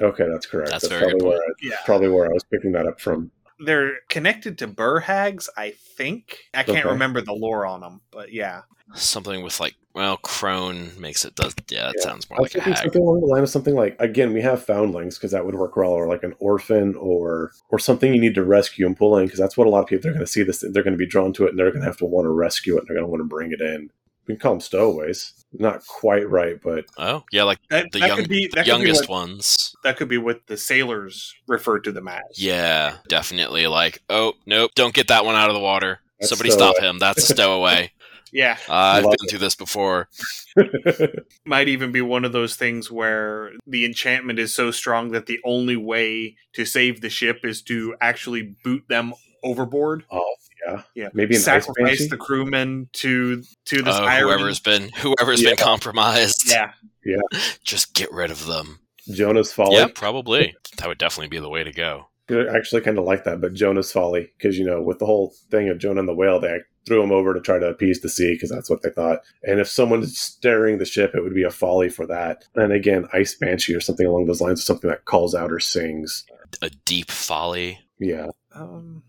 Okay, 0.00 0.26
that's 0.30 0.46
correct. 0.46 0.70
That's 0.70 0.88
That's, 0.88 0.94
very 1.00 1.10
probably 1.10 1.28
where 1.28 1.38
I, 1.38 1.52
Yeah. 1.60 1.76
probably 1.84 2.08
where 2.08 2.26
I 2.26 2.32
was 2.32 2.44
picking 2.44 2.70
that 2.72 2.86
up 2.86 3.00
from. 3.00 3.32
They're 3.64 3.98
connected 4.08 4.58
to 4.58 4.66
Bheur 4.66 5.00
hags, 5.00 5.48
I 5.56 5.70
think. 5.96 6.38
I 6.54 6.62
can't 6.62 6.78
Okay. 6.78 6.88
remember 6.88 7.20
the 7.20 7.32
lore 7.34 7.66
on 7.66 7.80
them, 7.80 8.00
but 8.10 8.32
yeah. 8.32 8.62
Something 8.94 9.42
with 9.42 9.60
like 9.60 9.76
Well, 9.94 10.16
crone 10.18 10.90
makes 11.00 11.24
it 11.24 11.34
does. 11.34 11.54
Yeah, 11.68 11.86
that 11.86 11.94
Yeah. 11.98 12.02
sounds 12.04 12.28
more 12.30 12.40
was 12.40 12.54
like 12.54 12.64
a 12.66 12.70
hag. 12.70 12.78
something 12.78 13.02
along 13.02 13.20
the 13.20 13.26
line 13.26 13.42
of 13.42 13.48
something 13.48 13.74
like 13.74 13.96
again, 14.00 14.32
we 14.32 14.40
have 14.40 14.64
foundlings 14.64 15.16
because 15.16 15.30
that 15.32 15.44
would 15.44 15.54
work 15.54 15.76
well, 15.76 15.90
or 15.90 16.06
like 16.08 16.22
an 16.22 16.34
orphan, 16.38 16.94
or 16.96 17.52
or 17.70 17.78
something 17.78 18.12
you 18.14 18.20
need 18.20 18.34
to 18.36 18.44
rescue 18.44 18.86
and 18.86 18.96
pull 18.96 19.16
in 19.18 19.26
because 19.26 19.38
that's 19.40 19.56
what 19.56 19.66
a 19.66 19.70
lot 19.70 19.80
of 19.82 19.86
people 19.88 20.02
they're 20.04 20.12
going 20.12 20.24
to 20.26 20.30
see 20.30 20.42
this. 20.42 20.60
They're 20.60 20.82
going 20.82 20.94
to 20.94 20.98
be 20.98 21.06
drawn 21.06 21.32
to 21.34 21.44
it 21.46 21.50
and 21.50 21.58
they're 21.58 21.70
going 21.70 21.82
to 21.82 21.86
have 21.86 21.96
to 21.98 22.04
want 22.04 22.24
to 22.26 22.30
rescue 22.30 22.76
it. 22.76 22.80
and 22.80 22.88
They're 22.88 22.96
going 22.96 23.06
to 23.06 23.10
want 23.10 23.20
to 23.20 23.24
bring 23.28 23.52
it 23.52 23.60
in. 23.60 23.90
We 24.26 24.34
can 24.34 24.40
call 24.40 24.52
them 24.52 24.60
stowaways. 24.60 25.32
Not 25.52 25.84
quite 25.86 26.28
right, 26.28 26.60
but 26.62 26.84
Oh, 26.98 27.24
yeah, 27.32 27.42
like 27.42 27.58
That, 27.70 27.90
the 27.92 27.98
that 28.00 28.08
young, 28.08 28.18
could 28.18 28.28
be 28.28 28.48
that 28.54 28.66
youngest 28.66 29.02
could 29.02 29.06
be 29.08 29.12
what, 29.12 29.20
ones. 29.28 29.69
That 29.84 29.96
could 29.96 30.08
be 30.08 30.18
what 30.18 30.46
the 30.46 30.56
sailors 30.56 31.34
referred 31.48 31.84
to 31.84 31.92
them 31.92 32.08
as. 32.08 32.20
Yeah, 32.36 32.96
definitely. 33.08 33.66
Like, 33.66 34.02
oh 34.10 34.34
nope, 34.46 34.72
don't 34.74 34.94
get 34.94 35.08
that 35.08 35.24
one 35.24 35.34
out 35.36 35.48
of 35.48 35.54
the 35.54 35.60
water. 35.60 36.00
That's 36.20 36.28
Somebody 36.30 36.50
stowaway. 36.50 36.74
stop 36.74 36.84
him. 36.84 36.98
That's 36.98 37.30
a 37.30 37.34
stowaway. 37.34 37.92
yeah. 38.32 38.56
Uh, 38.68 38.72
I've 38.74 39.04
Love 39.04 39.14
been 39.18 39.28
through 39.28 39.38
this 39.38 39.56
before. 39.56 40.08
might 41.44 41.68
even 41.68 41.92
be 41.92 42.00
one 42.02 42.24
of 42.24 42.32
those 42.32 42.56
things 42.56 42.90
where 42.90 43.52
the 43.66 43.84
enchantment 43.84 44.38
is 44.38 44.52
so 44.54 44.70
strong 44.70 45.12
that 45.12 45.26
the 45.26 45.40
only 45.44 45.76
way 45.76 46.36
to 46.52 46.64
save 46.64 47.00
the 47.00 47.08
ship 47.10 47.40
is 47.44 47.62
to 47.62 47.94
actually 48.00 48.54
boot 48.64 48.84
them 48.88 49.14
overboard. 49.42 50.04
oh 50.10 50.34
yeah, 50.66 50.82
Yeah, 50.94 51.08
maybe 51.14 51.36
an 51.36 51.40
sacrifice 51.40 51.74
banshee. 52.00 52.08
the 52.08 52.16
crewmen 52.18 52.88
to 52.94 53.42
to 53.66 53.80
the 53.82 53.90
Oh, 53.90 53.94
siren. 53.94 54.22
whoever's 54.28 54.60
been 54.60 54.90
whoever's 54.98 55.40
Yeah. 55.42 55.50
been 55.50 55.56
compromised. 55.56 56.50
yeah, 56.50 56.72
Just 57.64 57.94
get 57.94 58.12
rid 58.12 58.30
of 58.30 58.44
them. 58.46 58.80
Jonah's 59.14 59.52
folly. 59.52 59.76
Yeah, 59.76 59.88
probably. 59.94 60.54
That 60.78 60.88
would 60.88 60.98
definitely 60.98 61.28
be 61.28 61.40
the 61.40 61.48
way 61.48 61.64
to 61.64 61.72
go. 61.72 62.06
I 62.30 62.56
actually 62.56 62.82
kind 62.82 62.98
of 62.98 63.04
like 63.04 63.24
that, 63.24 63.40
but 63.40 63.54
Jonah's 63.54 63.90
folly 63.90 64.30
because 64.36 64.58
you 64.58 64.64
know 64.64 64.80
with 64.80 64.98
the 64.98 65.06
whole 65.06 65.34
thing 65.50 65.68
of 65.68 65.78
Jonah 65.78 66.00
and 66.00 66.08
the 66.08 66.14
whale, 66.14 66.38
they 66.40 66.58
threw 66.86 67.02
him 67.02 67.12
over 67.12 67.34
to 67.34 67.40
try 67.40 67.58
to 67.58 67.66
appease 67.66 68.00
the 68.00 68.08
sea 68.08 68.34
because 68.34 68.50
that's 68.50 68.70
what 68.70 68.82
they 68.82 68.90
thought. 68.90 69.20
And 69.42 69.60
if 69.60 69.68
someone's 69.68 70.18
steering 70.18 70.78
the 70.78 70.84
ship, 70.84 71.14
it 71.14 71.22
would 71.22 71.34
be 71.34 71.42
a 71.42 71.50
folly 71.50 71.88
for 71.88 72.06
that. 72.06 72.44
And 72.54 72.72
again, 72.72 73.06
ice 73.12 73.34
banshee 73.34 73.74
or 73.74 73.80
something 73.80 74.06
along 74.06 74.26
those 74.26 74.40
lines, 74.40 74.60
or 74.60 74.62
something 74.62 74.90
that 74.90 75.04
calls 75.04 75.34
out 75.34 75.52
or 75.52 75.60
sings. 75.60 76.24
A 76.62 76.70
deep 76.84 77.10
folly. 77.10 77.80
Yeah, 77.98 78.28
um, 78.54 79.02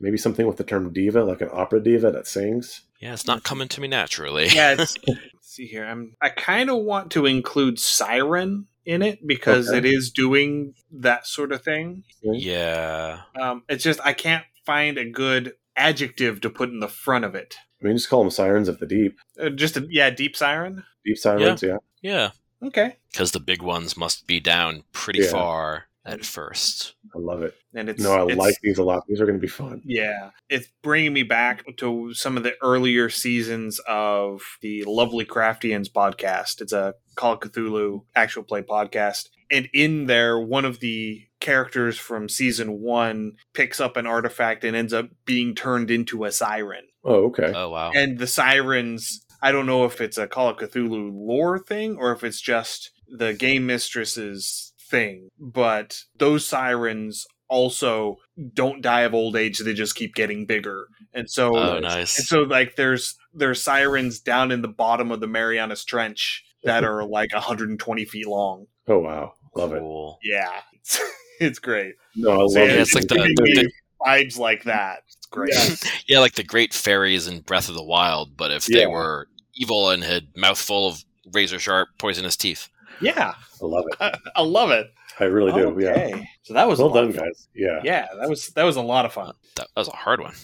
maybe 0.00 0.18
something 0.18 0.46
with 0.46 0.56
the 0.56 0.64
term 0.64 0.92
diva, 0.92 1.24
like 1.24 1.40
an 1.40 1.50
opera 1.52 1.82
diva 1.82 2.10
that 2.10 2.26
sings. 2.26 2.82
Yeah, 3.00 3.12
it's 3.12 3.26
not 3.26 3.44
coming 3.44 3.68
to 3.68 3.80
me 3.80 3.88
naturally. 3.88 4.48
yeah. 4.48 4.74
It's, 4.78 4.96
see 5.40 5.66
here, 5.66 5.84
I'm 5.84 6.14
I 6.20 6.28
kind 6.28 6.70
of 6.70 6.78
want 6.78 7.10
to 7.12 7.26
include 7.26 7.78
siren 7.78 8.66
in 8.84 9.02
it 9.02 9.26
because 9.26 9.68
Okay. 9.68 9.78
it 9.78 9.84
is 9.84 10.10
doing 10.10 10.74
that 10.92 11.26
sort 11.26 11.52
of 11.52 11.62
thing. 11.62 12.04
yeah. 12.22 13.20
Um, 13.40 13.62
it's 13.68 13.84
just 13.84 14.00
I 14.04 14.12
can't 14.12 14.44
find 14.66 14.98
a 14.98 15.04
good 15.04 15.54
adjective 15.76 16.40
to 16.42 16.50
put 16.50 16.68
in 16.70 16.80
the 16.80 16.88
front 16.88 17.24
of 17.24 17.34
it. 17.34 17.56
I 17.82 17.86
mean, 17.86 17.96
just 17.96 18.08
call 18.10 18.22
them 18.22 18.30
sirens 18.30 18.68
of 18.68 18.78
the 18.78 18.86
deep. 18.86 19.18
Uh, 19.40 19.48
just 19.50 19.76
a, 19.76 19.86
yeah, 19.90 20.10
deep 20.10 20.36
siren. 20.36 20.84
Deep 21.04 21.16
sirens, 21.18 21.62
yeah. 21.62 21.78
Yeah. 22.02 22.30
Okay, 22.62 22.98
Because 23.10 23.32
the 23.32 23.40
big 23.40 23.62
ones 23.62 23.96
must 23.96 24.26
be 24.26 24.38
down 24.38 24.84
pretty 24.92 25.20
Yeah. 25.20 25.30
far 25.30 25.86
at 26.10 26.24
first. 26.24 26.94
I 27.14 27.18
love 27.18 27.42
it. 27.42 27.54
and 27.74 27.88
it's 27.88 28.02
no, 28.02 28.12
I 28.12 28.22
it's- 28.24 28.36
like 28.38 28.54
these 28.62 28.78
a 28.78 28.82
lot. 28.84 29.04
These 29.08 29.20
are 29.20 29.26
going 29.26 29.38
to 29.38 29.40
be 29.40 29.48
fun. 29.48 29.82
Yeah, 29.84 30.30
it's 30.48 30.68
bringing 30.82 31.12
me 31.12 31.22
back 31.22 31.64
to 31.78 32.12
some 32.14 32.36
of 32.36 32.42
the 32.42 32.54
earlier 32.62 33.08
seasons 33.08 33.80
of 33.88 34.42
the 34.60 34.84
Lovely 34.86 35.24
Craftians 35.24 35.90
podcast. 35.90 36.60
It's 36.60 36.72
a 36.72 36.94
Call 37.16 37.34
of 37.34 37.40
Cthulhu 37.40 38.04
actual 38.14 38.42
play 38.42 38.62
podcast. 38.62 39.28
And 39.50 39.68
in 39.74 40.06
there, 40.06 40.38
one 40.38 40.64
of 40.64 40.78
the 40.80 41.22
characters 41.40 41.98
from 41.98 42.28
season 42.28 42.80
one 42.80 43.32
picks 43.54 43.80
up 43.80 43.96
an 43.96 44.06
artifact 44.06 44.62
and 44.64 44.76
ends 44.76 44.92
up 44.92 45.08
being 45.24 45.54
turned 45.54 45.90
into 45.90 46.24
a 46.24 46.30
siren. 46.30 46.84
Oh, 47.04 47.26
okay. 47.26 47.52
Oh, 47.54 47.70
wow. 47.70 47.90
And 47.94 48.18
the 48.18 48.26
sirens, 48.28 49.24
I 49.42 49.50
don't 49.52 49.66
know 49.66 49.84
if 49.86 50.00
it's 50.00 50.18
a 50.18 50.28
Call 50.28 50.50
of 50.50 50.58
Cthulhu 50.58 51.10
lore 51.12 51.58
thing 51.58 51.96
or 51.96 52.12
if 52.12 52.22
it's 52.22 52.40
just 52.40 52.90
the 53.08 53.32
game 53.32 53.66
mistress's 53.66 54.69
thing, 54.90 55.28
but 55.38 55.98
those 56.18 56.46
sirens 56.46 57.26
also 57.48 58.16
don't 58.54 58.80
die 58.82 59.00
of 59.02 59.14
old 59.14 59.36
age, 59.36 59.58
they 59.58 59.74
just 59.74 59.94
keep 59.94 60.14
getting 60.14 60.46
bigger. 60.46 60.86
And 61.12 61.28
so 61.30 61.56
oh, 61.56 61.76
and 61.82 62.08
so 62.08 62.40
like 62.42 62.76
there's 62.76 63.16
there's 63.34 63.62
sirens 63.62 64.20
down 64.20 64.50
in 64.52 64.62
the 64.62 64.68
bottom 64.68 65.10
of 65.10 65.20
the 65.20 65.26
Marianas 65.26 65.84
Trench 65.84 66.44
that 66.64 66.84
are 66.84 67.04
like 67.08 67.32
120 67.32 68.04
feet 68.04 68.26
long. 68.26 68.66
oh, 68.88 68.98
wow. 68.98 69.32
Love 69.56 69.72
it. 69.72 69.82
Yeah. 70.22 70.60
It's, 70.74 71.00
it's 71.40 71.58
great. 71.58 71.94
No, 72.14 72.30
I 72.30 72.36
love 72.36 72.50
So, 72.52 72.60
it. 72.62 72.68
yeah, 72.68 72.74
it's 72.82 72.94
like 72.94 73.08
the- 73.08 73.14
giving 73.16 73.34
the- 73.34 73.62
the- 73.64 73.72
vibes 74.06 74.38
like 74.38 74.62
that. 74.64 75.00
It's 75.08 75.26
great. 75.26 75.52
Yeah. 75.52 75.74
Yeah, 76.06 76.18
like 76.20 76.34
the 76.34 76.42
great 76.44 76.72
fairies 76.72 77.26
in 77.28 77.40
Breath 77.40 77.68
of 77.68 77.74
the 77.74 77.84
Wild, 77.84 78.36
but 78.36 78.50
if 78.50 78.66
they 78.66 78.86
were 78.86 79.28
evil 79.54 79.90
and 79.90 80.02
had 80.02 80.28
mouthful 80.36 80.88
of 80.88 81.04
razor 81.32 81.58
sharp 81.58 81.88
poisonous 81.98 82.36
teeth. 82.36 82.68
Yeah. 83.00 83.34
I 83.62 83.64
love 83.66 83.84
it. 83.90 83.96
I, 84.00 84.18
I 84.36 84.42
love 84.42 84.70
it. 84.70 84.86
I 85.18 85.24
really 85.24 85.52
do. 85.52 85.76
Yeah. 85.78 86.22
So 86.42 86.54
that 86.54 86.68
was 86.68 86.78
a 86.80 86.84
Well 86.84 86.94
lot 86.94 87.00
done, 87.02 87.10
of 87.10 87.16
fun. 87.16 87.24
guys. 87.26 87.48
Yeah. 87.54 87.80
Yeah, 87.84 88.08
that 88.18 88.28
was 88.28 88.48
that 88.50 88.64
was 88.64 88.76
a 88.76 88.82
lot 88.82 89.04
of 89.04 89.12
fun. 89.12 89.34
That 89.56 89.68
was 89.76 89.88
a 89.88 89.92
hard 89.96 90.20
one. 90.20 90.34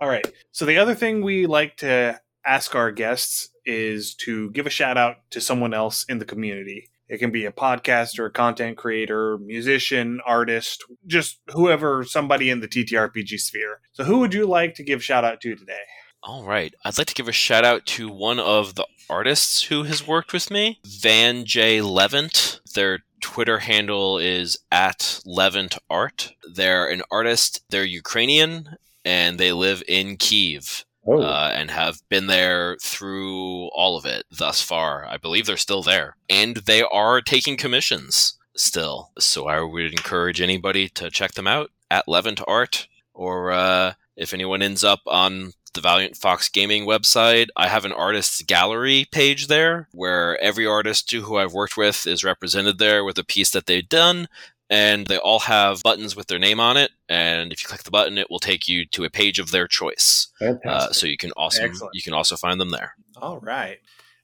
All 0.00 0.08
right. 0.08 0.26
So 0.52 0.64
the 0.64 0.78
other 0.78 0.94
thing 0.94 1.22
we 1.22 1.46
like 1.46 1.76
to 1.78 2.20
ask 2.44 2.74
our 2.74 2.90
guests 2.92 3.48
is 3.64 4.14
to 4.14 4.50
give 4.50 4.66
a 4.66 4.70
shout 4.70 4.96
out 4.96 5.16
to 5.30 5.40
someone 5.40 5.74
else 5.74 6.04
in 6.08 6.18
the 6.18 6.24
community. 6.24 6.90
It 7.08 7.18
can 7.18 7.30
be 7.30 7.44
a 7.46 7.52
podcaster, 7.52 8.26
a 8.26 8.30
content 8.30 8.76
creator, 8.76 9.38
musician, 9.38 10.20
artist, 10.26 10.84
just 11.06 11.38
whoever, 11.52 12.02
somebody 12.02 12.50
in 12.50 12.60
the 12.60 12.68
TTRPG 12.68 13.38
sphere. 13.38 13.80
So 13.92 14.02
who 14.04 14.18
would 14.18 14.34
you 14.34 14.44
like 14.46 14.74
to 14.74 14.82
give 14.82 15.04
shout 15.04 15.24
out 15.24 15.40
to 15.42 15.54
today? 15.54 15.78
All 16.22 16.44
right. 16.44 16.74
I'd 16.84 16.98
like 16.98 17.06
to 17.08 17.14
give 17.14 17.28
a 17.28 17.32
shout 17.32 17.64
out 17.64 17.86
to 17.86 18.08
one 18.08 18.38
of 18.38 18.74
the 18.74 18.86
artists 19.08 19.64
who 19.64 19.84
has 19.84 20.06
worked 20.06 20.32
with 20.32 20.50
me, 20.50 20.80
Van 20.84 21.44
J. 21.44 21.80
Levant. 21.80 22.60
Their 22.74 23.00
Twitter 23.20 23.58
handle 23.60 24.18
is 24.18 24.58
at 24.70 25.20
Levant 25.24 25.78
Art. 25.88 26.32
They're 26.52 26.88
an 26.88 27.02
artist, 27.10 27.62
they're 27.70 27.84
Ukrainian, 27.84 28.76
and 29.04 29.38
they 29.38 29.52
live 29.52 29.82
in 29.88 30.16
Kiev. 30.16 30.84
Oh, 31.08 31.22
uh, 31.22 31.52
and 31.54 31.70
have 31.70 32.00
been 32.08 32.26
there 32.26 32.76
through 32.82 33.68
all 33.68 33.96
of 33.96 34.04
it 34.04 34.24
thus 34.28 34.60
far. 34.60 35.06
I 35.06 35.18
believe 35.18 35.46
they're 35.46 35.56
still 35.56 35.82
there. 35.82 36.16
And 36.28 36.56
they 36.56 36.82
are 36.82 37.20
taking 37.20 37.56
commissions 37.56 38.36
still. 38.56 39.12
So 39.18 39.46
I 39.46 39.60
would 39.60 39.92
encourage 39.92 40.40
anybody 40.40 40.88
to 40.90 41.08
check 41.10 41.34
them 41.34 41.46
out 41.46 41.70
at 41.92 42.08
Levant 42.08 42.40
Art. 42.48 42.88
Or 43.14 43.52
uh, 43.52 43.92
if 44.16 44.34
anyone 44.34 44.62
ends 44.62 44.82
up 44.82 45.00
on 45.06 45.52
the 45.76 45.80
Valiant 45.80 46.16
Fox 46.16 46.48
Gaming 46.48 46.86
website, 46.86 47.48
I 47.56 47.68
have 47.68 47.84
an 47.84 47.92
artist's 47.92 48.42
gallery 48.42 49.06
page 49.12 49.46
there 49.46 49.88
where 49.92 50.40
every 50.40 50.66
artist 50.66 51.10
who 51.12 51.36
I've 51.36 51.52
worked 51.52 51.76
with 51.76 52.06
is 52.06 52.24
represented 52.24 52.78
there 52.78 53.04
with 53.04 53.18
a 53.18 53.24
piece 53.24 53.50
that 53.50 53.66
they've 53.66 53.88
done 53.88 54.28
and 54.68 55.06
they 55.06 55.18
all 55.18 55.40
have 55.40 55.82
buttons 55.82 56.16
with 56.16 56.26
their 56.26 56.38
name 56.38 56.58
on 56.58 56.76
it. 56.76 56.90
And 57.08 57.52
if 57.52 57.62
you 57.62 57.68
click 57.68 57.84
the 57.84 57.90
button, 57.90 58.18
it 58.18 58.30
will 58.30 58.40
take 58.40 58.66
you 58.66 58.84
to 58.86 59.04
a 59.04 59.10
page 59.10 59.38
of 59.38 59.50
their 59.52 59.68
choice. 59.68 60.28
Uh, 60.40 60.90
so 60.90 61.06
you 61.06 61.16
can 61.16 61.30
also 61.32 61.62
Excellent. 61.62 61.94
you 61.94 62.02
can 62.02 62.14
also 62.14 62.36
find 62.36 62.60
them 62.60 62.70
there. 62.70 62.94
All 63.16 63.38
right. 63.38 63.78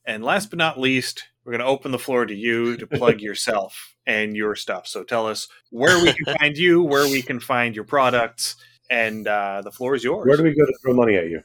And 0.04 0.24
last 0.24 0.50
but 0.50 0.58
not 0.58 0.80
least, 0.80 1.24
we're 1.44 1.52
going 1.52 1.60
to 1.60 1.66
open 1.66 1.92
the 1.92 1.98
floor 1.98 2.26
to 2.26 2.34
you 2.34 2.76
to 2.76 2.86
plug 2.86 3.20
yourself 3.20 3.94
and 4.06 4.36
your 4.36 4.56
stuff. 4.56 4.88
So 4.88 5.04
tell 5.04 5.28
us 5.28 5.48
where 5.70 6.02
we 6.02 6.12
can 6.12 6.34
find 6.38 6.56
you, 6.56 6.82
where 6.82 7.06
we 7.06 7.22
can 7.22 7.38
find 7.38 7.76
your 7.76 7.84
products, 7.84 8.56
and 8.90 9.26
uh, 9.26 9.62
the 9.62 9.70
floor 9.70 9.94
is 9.94 10.04
yours. 10.04 10.26
Where 10.26 10.36
do 10.36 10.42
we 10.42 10.54
go 10.54 10.64
to 10.64 10.74
throw 10.82 10.94
money 10.94 11.16
at 11.16 11.28
you? 11.28 11.42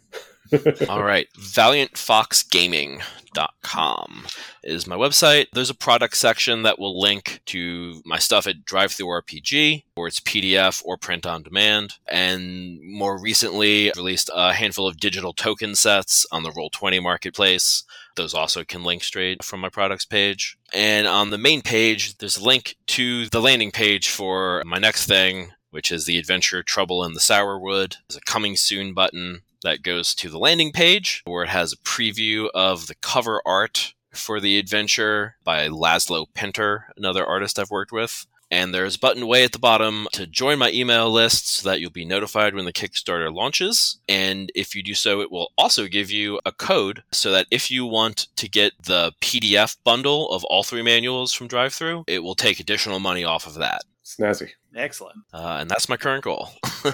All 0.90 1.04
right, 1.04 1.28
valiantfoxgaming.com 1.38 4.26
is 4.64 4.88
my 4.88 4.96
website. 4.96 5.48
There's 5.54 5.70
a 5.70 5.76
product 5.76 6.18
section 6.18 6.64
that 6.64 6.80
will 6.80 7.00
link 7.00 7.42
to 7.48 8.02
my 8.06 8.18
stuff 8.18 8.48
at 8.48 8.64
DriveThruRPG, 8.66 9.84
or 9.96 10.08
it's 10.08 10.22
PDF 10.22 10.82
or 10.86 10.98
print 10.98 11.26
on 11.26 11.44
demand. 11.44 11.96
And 12.08 12.80
more 12.82 13.22
recently, 13.22 13.90
I 13.90 13.94
released 13.98 14.30
a 14.34 14.54
handful 14.54 14.88
of 14.88 15.00
digital 15.00 15.34
token 15.34 15.76
sets 15.76 16.26
on 16.32 16.44
the 16.44 16.52
Roll20 16.52 17.04
marketplace. 17.04 17.84
Those 18.16 18.34
also 18.34 18.64
can 18.64 18.84
link 18.84 19.04
straight 19.04 19.44
from 19.44 19.60
my 19.60 19.70
products 19.70 20.06
page. 20.06 20.58
And 20.74 21.08
on 21.08 21.30
the 21.30 21.38
main 21.38 21.62
page, 21.62 22.18
there's 22.18 22.38
a 22.38 22.44
link 22.44 22.76
to 22.88 23.28
the 23.28 23.42
landing 23.42 23.72
page 23.72 24.10
for 24.10 24.64
my 24.66 24.80
next 24.80 25.08
thing, 25.08 25.52
which 25.78 25.92
is 25.92 26.06
the 26.08 26.18
adventure 26.18 26.64
Trouble 26.64 27.04
in 27.04 27.14
the 27.14 27.20
Sourwood. 27.20 27.98
There's 28.10 28.18
a 28.18 28.22
coming 28.22 28.56
soon 28.56 28.96
button 28.96 29.44
that 29.62 29.84
goes 29.84 30.16
to 30.16 30.28
the 30.28 30.40
landing 30.40 30.72
page 30.72 31.22
where 31.26 31.44
it 31.44 31.50
has 31.50 31.72
a 31.72 31.78
preview 31.78 32.48
of 32.56 32.88
the 32.88 32.96
cover 32.96 33.44
art 33.46 33.94
for 34.12 34.40
the 34.40 34.58
adventure 34.58 35.36
by 35.44 35.68
Laszlo 35.68 36.26
Pinter, 36.34 36.86
another 36.98 37.24
artist 37.24 37.60
I've 37.60 37.70
worked 37.70 37.92
with. 37.92 38.26
And 38.50 38.74
there's 38.74 38.96
a 38.96 39.00
button 39.00 39.28
way 39.28 39.44
at 39.44 39.52
the 39.52 39.60
bottom 39.60 40.08
to 40.14 40.26
join 40.26 40.58
my 40.58 40.72
email 40.72 41.12
list 41.12 41.48
so 41.48 41.70
that 41.70 41.80
you'll 41.80 41.92
be 41.92 42.06
notified 42.06 42.56
when 42.56 42.66
the 42.66 42.74
Kickstarter 42.74 43.32
launches. 43.32 44.00
And 44.10 44.52
if 44.56 44.74
you 44.74 44.82
do 44.82 44.96
so, 44.96 45.22
it 45.22 45.32
will 45.32 45.52
also 45.60 45.86
give 45.86 46.10
you 46.10 46.40
a 46.44 46.52
code 46.52 47.04
so 47.12 47.32
that 47.34 47.46
if 47.52 47.70
you 47.70 47.86
want 47.86 48.30
to 48.38 48.50
get 48.50 48.74
the 48.82 49.12
PDF 49.22 49.78
bundle 49.84 50.28
of 50.32 50.44
all 50.46 50.64
three 50.64 50.82
manuals 50.82 51.34
from 51.34 51.48
DriveThru, 51.48 52.06
it 52.08 52.24
will 52.24 52.34
take 52.34 52.60
additional 52.60 53.00
money 53.00 53.24
off 53.24 53.46
of 53.46 53.54
that. 53.56 53.84
Snazzy. 54.04 54.52
Excellent. 54.78 55.18
Uh, 55.34 55.58
and 55.60 55.70
that's 55.70 55.90
my 55.90 55.98
current 55.98 56.24
goal. 56.24 56.50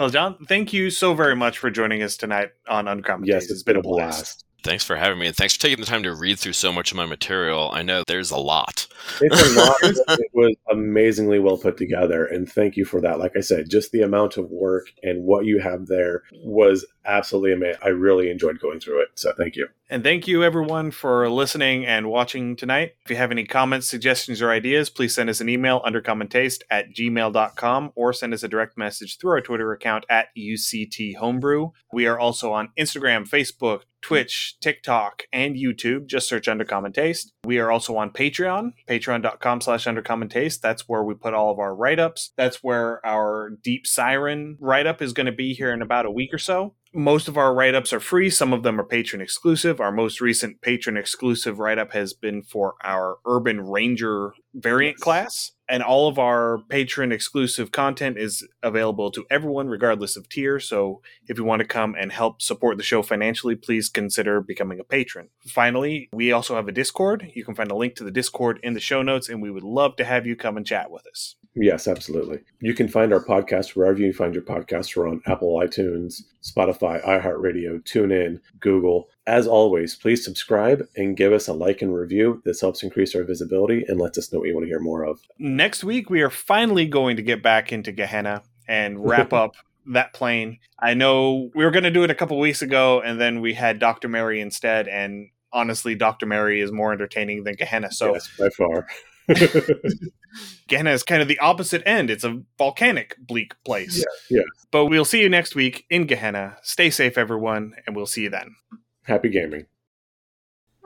Well, 0.00 0.08
John, 0.08 0.38
thank 0.48 0.72
you 0.72 0.88
so 0.88 1.12
very 1.12 1.36
much 1.36 1.58
for 1.58 1.70
joining 1.70 2.02
us 2.02 2.16
tonight 2.16 2.52
on 2.66 2.88
Uncommon 2.88 3.26
Yes, 3.26 3.42
Days. 3.42 3.50
it's 3.50 3.62
been 3.62 3.76
a 3.76 3.82
blast. 3.82 4.46
Thanks 4.64 4.82
for 4.82 4.96
having 4.96 5.18
me, 5.18 5.26
and 5.26 5.36
thanks 5.36 5.56
for 5.56 5.60
taking 5.60 5.78
the 5.78 5.84
time 5.84 6.02
to 6.04 6.14
read 6.14 6.38
through 6.38 6.54
so 6.54 6.72
much 6.72 6.90
of 6.90 6.96
my 6.96 7.04
material. 7.04 7.70
I 7.70 7.82
know 7.82 8.02
there's 8.06 8.30
a 8.30 8.38
lot. 8.38 8.86
It's 9.20 9.56
a 9.56 9.60
lot. 9.60 9.76
it 9.82 10.30
was 10.32 10.56
amazingly 10.70 11.38
well 11.38 11.58
put 11.58 11.76
together, 11.76 12.24
and 12.24 12.50
thank 12.50 12.78
you 12.78 12.86
for 12.86 13.02
that. 13.02 13.18
Like 13.18 13.32
I 13.36 13.40
said, 13.40 13.68
just 13.68 13.92
the 13.92 14.00
amount 14.00 14.38
of 14.38 14.48
work 14.48 14.86
and 15.02 15.24
what 15.24 15.44
you 15.44 15.60
have 15.60 15.86
there 15.86 16.22
was 16.44 16.86
absolutely 17.04 17.52
amazing. 17.52 17.80
I 17.82 17.88
really 17.88 18.30
enjoyed 18.30 18.60
going 18.60 18.80
through 18.80 19.02
it, 19.02 19.08
so 19.14 19.32
thank 19.36 19.56
you. 19.56 19.68
And 19.88 20.04
thank 20.04 20.28
you, 20.28 20.44
everyone, 20.44 20.92
for 20.92 21.28
listening 21.28 21.84
and 21.84 22.08
watching 22.08 22.54
tonight. 22.54 22.94
If 23.04 23.10
you 23.10 23.16
have 23.16 23.32
any 23.32 23.44
comments, 23.44 23.88
suggestions, 23.88 24.40
or 24.40 24.50
ideas, 24.50 24.88
please 24.88 25.14
send 25.14 25.28
us 25.28 25.40
an 25.40 25.48
email 25.48 25.80
undercommon.taste 25.82 26.62
at 26.70 26.94
gmail.com 26.94 27.92
or 27.96 28.12
send 28.12 28.32
us 28.32 28.44
a 28.44 28.48
direct 28.48 28.78
message 28.78 29.18
through 29.18 29.32
our 29.32 29.40
Twitter 29.40 29.72
account 29.72 30.06
at 30.08 30.28
UCT 30.38 31.16
Homebrew. 31.16 31.70
We 31.92 32.06
are 32.06 32.20
also 32.20 32.52
on 32.52 32.68
Instagram, 32.78 33.28
Facebook, 33.28 33.80
Twitch, 34.00 34.56
TikTok, 34.60 35.24
and 35.32 35.56
YouTube. 35.56 36.06
Just 36.06 36.28
search 36.28 36.46
Undercommon 36.46 36.94
Taste. 36.94 37.32
We 37.44 37.58
are 37.58 37.70
also 37.70 37.96
on 37.96 38.10
Patreon, 38.10 38.72
patreon.com 38.88 39.60
slash 39.60 39.86
Undercommon 39.86 40.30
Taste. 40.30 40.62
That's 40.62 40.88
where 40.88 41.02
we 41.02 41.14
put 41.14 41.34
all 41.34 41.50
of 41.50 41.58
our 41.58 41.74
write-ups. 41.74 42.32
That's 42.36 42.62
where 42.62 43.04
our 43.04 43.50
Deep 43.62 43.86
Siren 43.86 44.56
write-up 44.60 45.02
is 45.02 45.12
going 45.12 45.26
to 45.26 45.32
be 45.32 45.52
here 45.52 45.72
in 45.72 45.82
about 45.82 46.06
a 46.06 46.10
week 46.10 46.32
or 46.32 46.38
so 46.38 46.74
most 46.92 47.28
of 47.28 47.36
our 47.36 47.54
write 47.54 47.74
ups 47.74 47.92
are 47.92 48.00
free. 48.00 48.30
Some 48.30 48.52
of 48.52 48.62
them 48.62 48.80
are 48.80 48.84
patron 48.84 49.22
exclusive. 49.22 49.80
Our 49.80 49.92
most 49.92 50.20
recent 50.20 50.60
patron 50.60 50.96
exclusive 50.96 51.58
write 51.58 51.78
up 51.78 51.92
has 51.92 52.12
been 52.12 52.42
for 52.42 52.74
our 52.82 53.18
Urban 53.24 53.60
Ranger 53.60 54.32
variant 54.54 54.96
yes. 54.98 55.02
class. 55.02 55.52
And 55.68 55.84
all 55.84 56.08
of 56.08 56.18
our 56.18 56.58
patron 56.68 57.12
exclusive 57.12 57.70
content 57.70 58.18
is 58.18 58.44
available 58.60 59.12
to 59.12 59.24
everyone, 59.30 59.68
regardless 59.68 60.16
of 60.16 60.28
tier. 60.28 60.58
So 60.58 61.00
if 61.28 61.38
you 61.38 61.44
want 61.44 61.60
to 61.60 61.66
come 61.66 61.94
and 61.96 62.10
help 62.10 62.42
support 62.42 62.76
the 62.76 62.82
show 62.82 63.02
financially, 63.02 63.54
please 63.54 63.88
consider 63.88 64.40
becoming 64.40 64.80
a 64.80 64.84
patron. 64.84 65.28
Finally, 65.46 66.08
we 66.12 66.32
also 66.32 66.56
have 66.56 66.66
a 66.66 66.72
Discord. 66.72 67.30
You 67.34 67.44
can 67.44 67.54
find 67.54 67.70
a 67.70 67.76
link 67.76 67.94
to 67.96 68.04
the 68.04 68.10
Discord 68.10 68.58
in 68.64 68.74
the 68.74 68.80
show 68.80 69.02
notes, 69.02 69.28
and 69.28 69.40
we 69.40 69.50
would 69.50 69.62
love 69.62 69.94
to 69.96 70.04
have 70.04 70.26
you 70.26 70.34
come 70.34 70.56
and 70.56 70.66
chat 70.66 70.90
with 70.90 71.06
us. 71.06 71.36
Yes, 71.54 71.88
absolutely. 71.88 72.40
You 72.60 72.74
can 72.74 72.86
find 72.88 73.12
our 73.12 73.24
podcast 73.24 73.74
wherever 73.74 73.98
you 73.98 74.12
find 74.12 74.34
your 74.34 74.44
podcasts. 74.44 74.94
We're 74.94 75.08
on 75.08 75.20
Apple, 75.26 75.58
iTunes, 75.58 76.22
Spotify, 76.42 77.04
iHeartRadio, 77.04 77.82
TuneIn, 77.82 78.40
Google. 78.60 79.08
As 79.26 79.46
always, 79.48 79.96
please 79.96 80.24
subscribe 80.24 80.86
and 80.96 81.16
give 81.16 81.32
us 81.32 81.48
a 81.48 81.52
like 81.52 81.82
and 81.82 81.94
review. 81.94 82.40
This 82.44 82.60
helps 82.60 82.82
increase 82.82 83.14
our 83.16 83.24
visibility 83.24 83.84
and 83.88 84.00
lets 84.00 84.16
us 84.16 84.32
know 84.32 84.38
what 84.38 84.48
you 84.48 84.54
want 84.54 84.64
to 84.64 84.68
hear 84.68 84.80
more 84.80 85.04
of. 85.04 85.20
Next 85.38 85.82
week, 85.82 86.08
we 86.08 86.22
are 86.22 86.30
finally 86.30 86.86
going 86.86 87.16
to 87.16 87.22
get 87.22 87.42
back 87.42 87.72
into 87.72 87.90
Gehenna 87.90 88.42
and 88.68 89.04
wrap 89.04 89.32
up 89.32 89.56
that 89.86 90.12
plane. 90.12 90.58
I 90.78 90.94
know 90.94 91.50
we 91.54 91.64
were 91.64 91.72
going 91.72 91.84
to 91.84 91.90
do 91.90 92.04
it 92.04 92.10
a 92.10 92.14
couple 92.14 92.38
weeks 92.38 92.62
ago, 92.62 93.00
and 93.00 93.20
then 93.20 93.40
we 93.40 93.54
had 93.54 93.80
Dr. 93.80 94.08
Mary 94.08 94.40
instead. 94.40 94.86
And 94.86 95.30
honestly, 95.52 95.96
Dr. 95.96 96.26
Mary 96.26 96.60
is 96.60 96.70
more 96.70 96.92
entertaining 96.92 97.42
than 97.42 97.54
Gehenna. 97.54 97.90
So, 97.90 98.12
yes, 98.14 98.30
by 98.38 98.50
far. 98.50 98.86
Gehenna 100.68 100.90
is 100.90 101.02
kind 101.02 101.22
of 101.22 101.28
the 101.28 101.38
opposite 101.38 101.82
end. 101.86 102.10
It's 102.10 102.24
a 102.24 102.42
volcanic, 102.58 103.16
bleak 103.18 103.54
place. 103.64 103.98
Yeah, 103.98 104.38
yeah. 104.38 104.44
But 104.70 104.86
we'll 104.86 105.04
see 105.04 105.20
you 105.20 105.28
next 105.28 105.54
week 105.54 105.84
in 105.90 106.06
Gehenna. 106.06 106.56
Stay 106.62 106.90
safe, 106.90 107.18
everyone, 107.18 107.74
and 107.86 107.96
we'll 107.96 108.06
see 108.06 108.22
you 108.22 108.30
then. 108.30 108.56
Happy 109.04 109.28
gaming. 109.28 109.66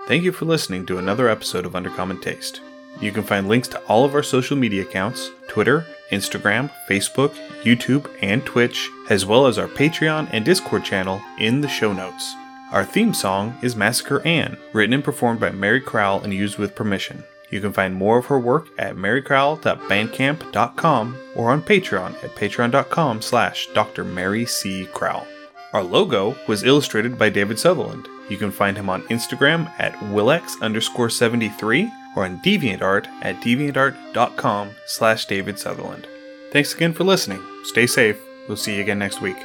Thank 0.07 0.25
you 0.25 0.33
for 0.33 0.45
listening 0.45 0.87
to 0.87 0.99
another 0.99 1.29
episode 1.29 1.65
of 1.65 1.73
Undercommon 1.73 2.21
Taste. 2.21 2.61
You 3.01 3.11
can 3.11 3.23
find 3.23 3.49
links 3.49 3.69
to 3.69 3.81
all 3.83 4.05
of 4.05 4.15
our 4.15 4.23
social 4.23 4.57
media 4.57 4.83
accounts 4.83 5.31
Twitter, 5.49 5.87
Instagram, 6.11 6.71
Facebook, 6.89 7.35
YouTube, 7.63 8.09
and 8.23 8.45
Twitch, 8.45 8.91
as 9.11 9.27
well 9.27 9.47
as 9.47 9.59
our 9.59 9.69
Patreon 9.69 10.29
and 10.33 10.45
Discord 10.45 10.85
channel 10.85 11.21
in 11.39 11.61
the 11.61 11.69
show 11.69 11.93
notes. 11.93 12.35
Our 12.71 12.85
theme 12.85 13.15
song 13.15 13.57
is 13.63 13.77
Massacre 13.77 14.21
Anne, 14.27 14.57
written 14.73 14.95
and 14.95 15.05
performed 15.05 15.41
by 15.41 15.51
Mary 15.51 15.81
Crowell 15.81 16.23
and 16.23 16.33
used 16.33 16.59
with 16.59 16.75
permission. 16.75 17.25
You 17.55 17.61
can 17.61 17.73
find 17.73 17.95
more 17.95 18.19
of 18.19 18.27
her 18.27 18.41
work 18.41 18.67
at 18.79 18.97
marycrowell.bandcamp.com 18.97 21.17
or 21.37 21.53
on 21.53 21.63
Patreon 21.63 22.25
at 22.25 22.35
patreon.com 22.35 23.23
slash 23.23 23.69
Dr. 23.69 24.03
Mary 24.03 24.45
C. 24.45 24.87
Crowell. 24.87 25.25
Our 25.73 25.85
logo 25.85 26.37
was 26.49 26.65
illustrated 26.65 27.17
by 27.17 27.31
David 27.31 27.61
Sutherland. 27.61 28.09
You 28.29 28.39
can 28.39 28.51
find 28.51 28.77
him 28.77 28.91
on 28.91 29.03
Instagram 29.03 29.73
at 29.79 29.97
willex 30.11 30.61
underscore 30.63 31.11
73 31.11 31.93
or 32.17 32.25
on 32.25 32.41
DeviantArt 32.41 33.07
at 33.23 33.37
deviantart.com 33.37 34.73
slash 34.87 35.27
David 35.27 35.57
Sutherland. 35.57 36.09
Thanks 36.51 36.75
again 36.75 36.93
for 36.93 37.05
listening. 37.05 37.41
Stay 37.63 37.87
safe. 37.87 38.21
We'll 38.49 38.57
see 38.57 38.75
you 38.75 38.83
again 38.83 38.99
next 38.99 39.21
week. 39.21 39.37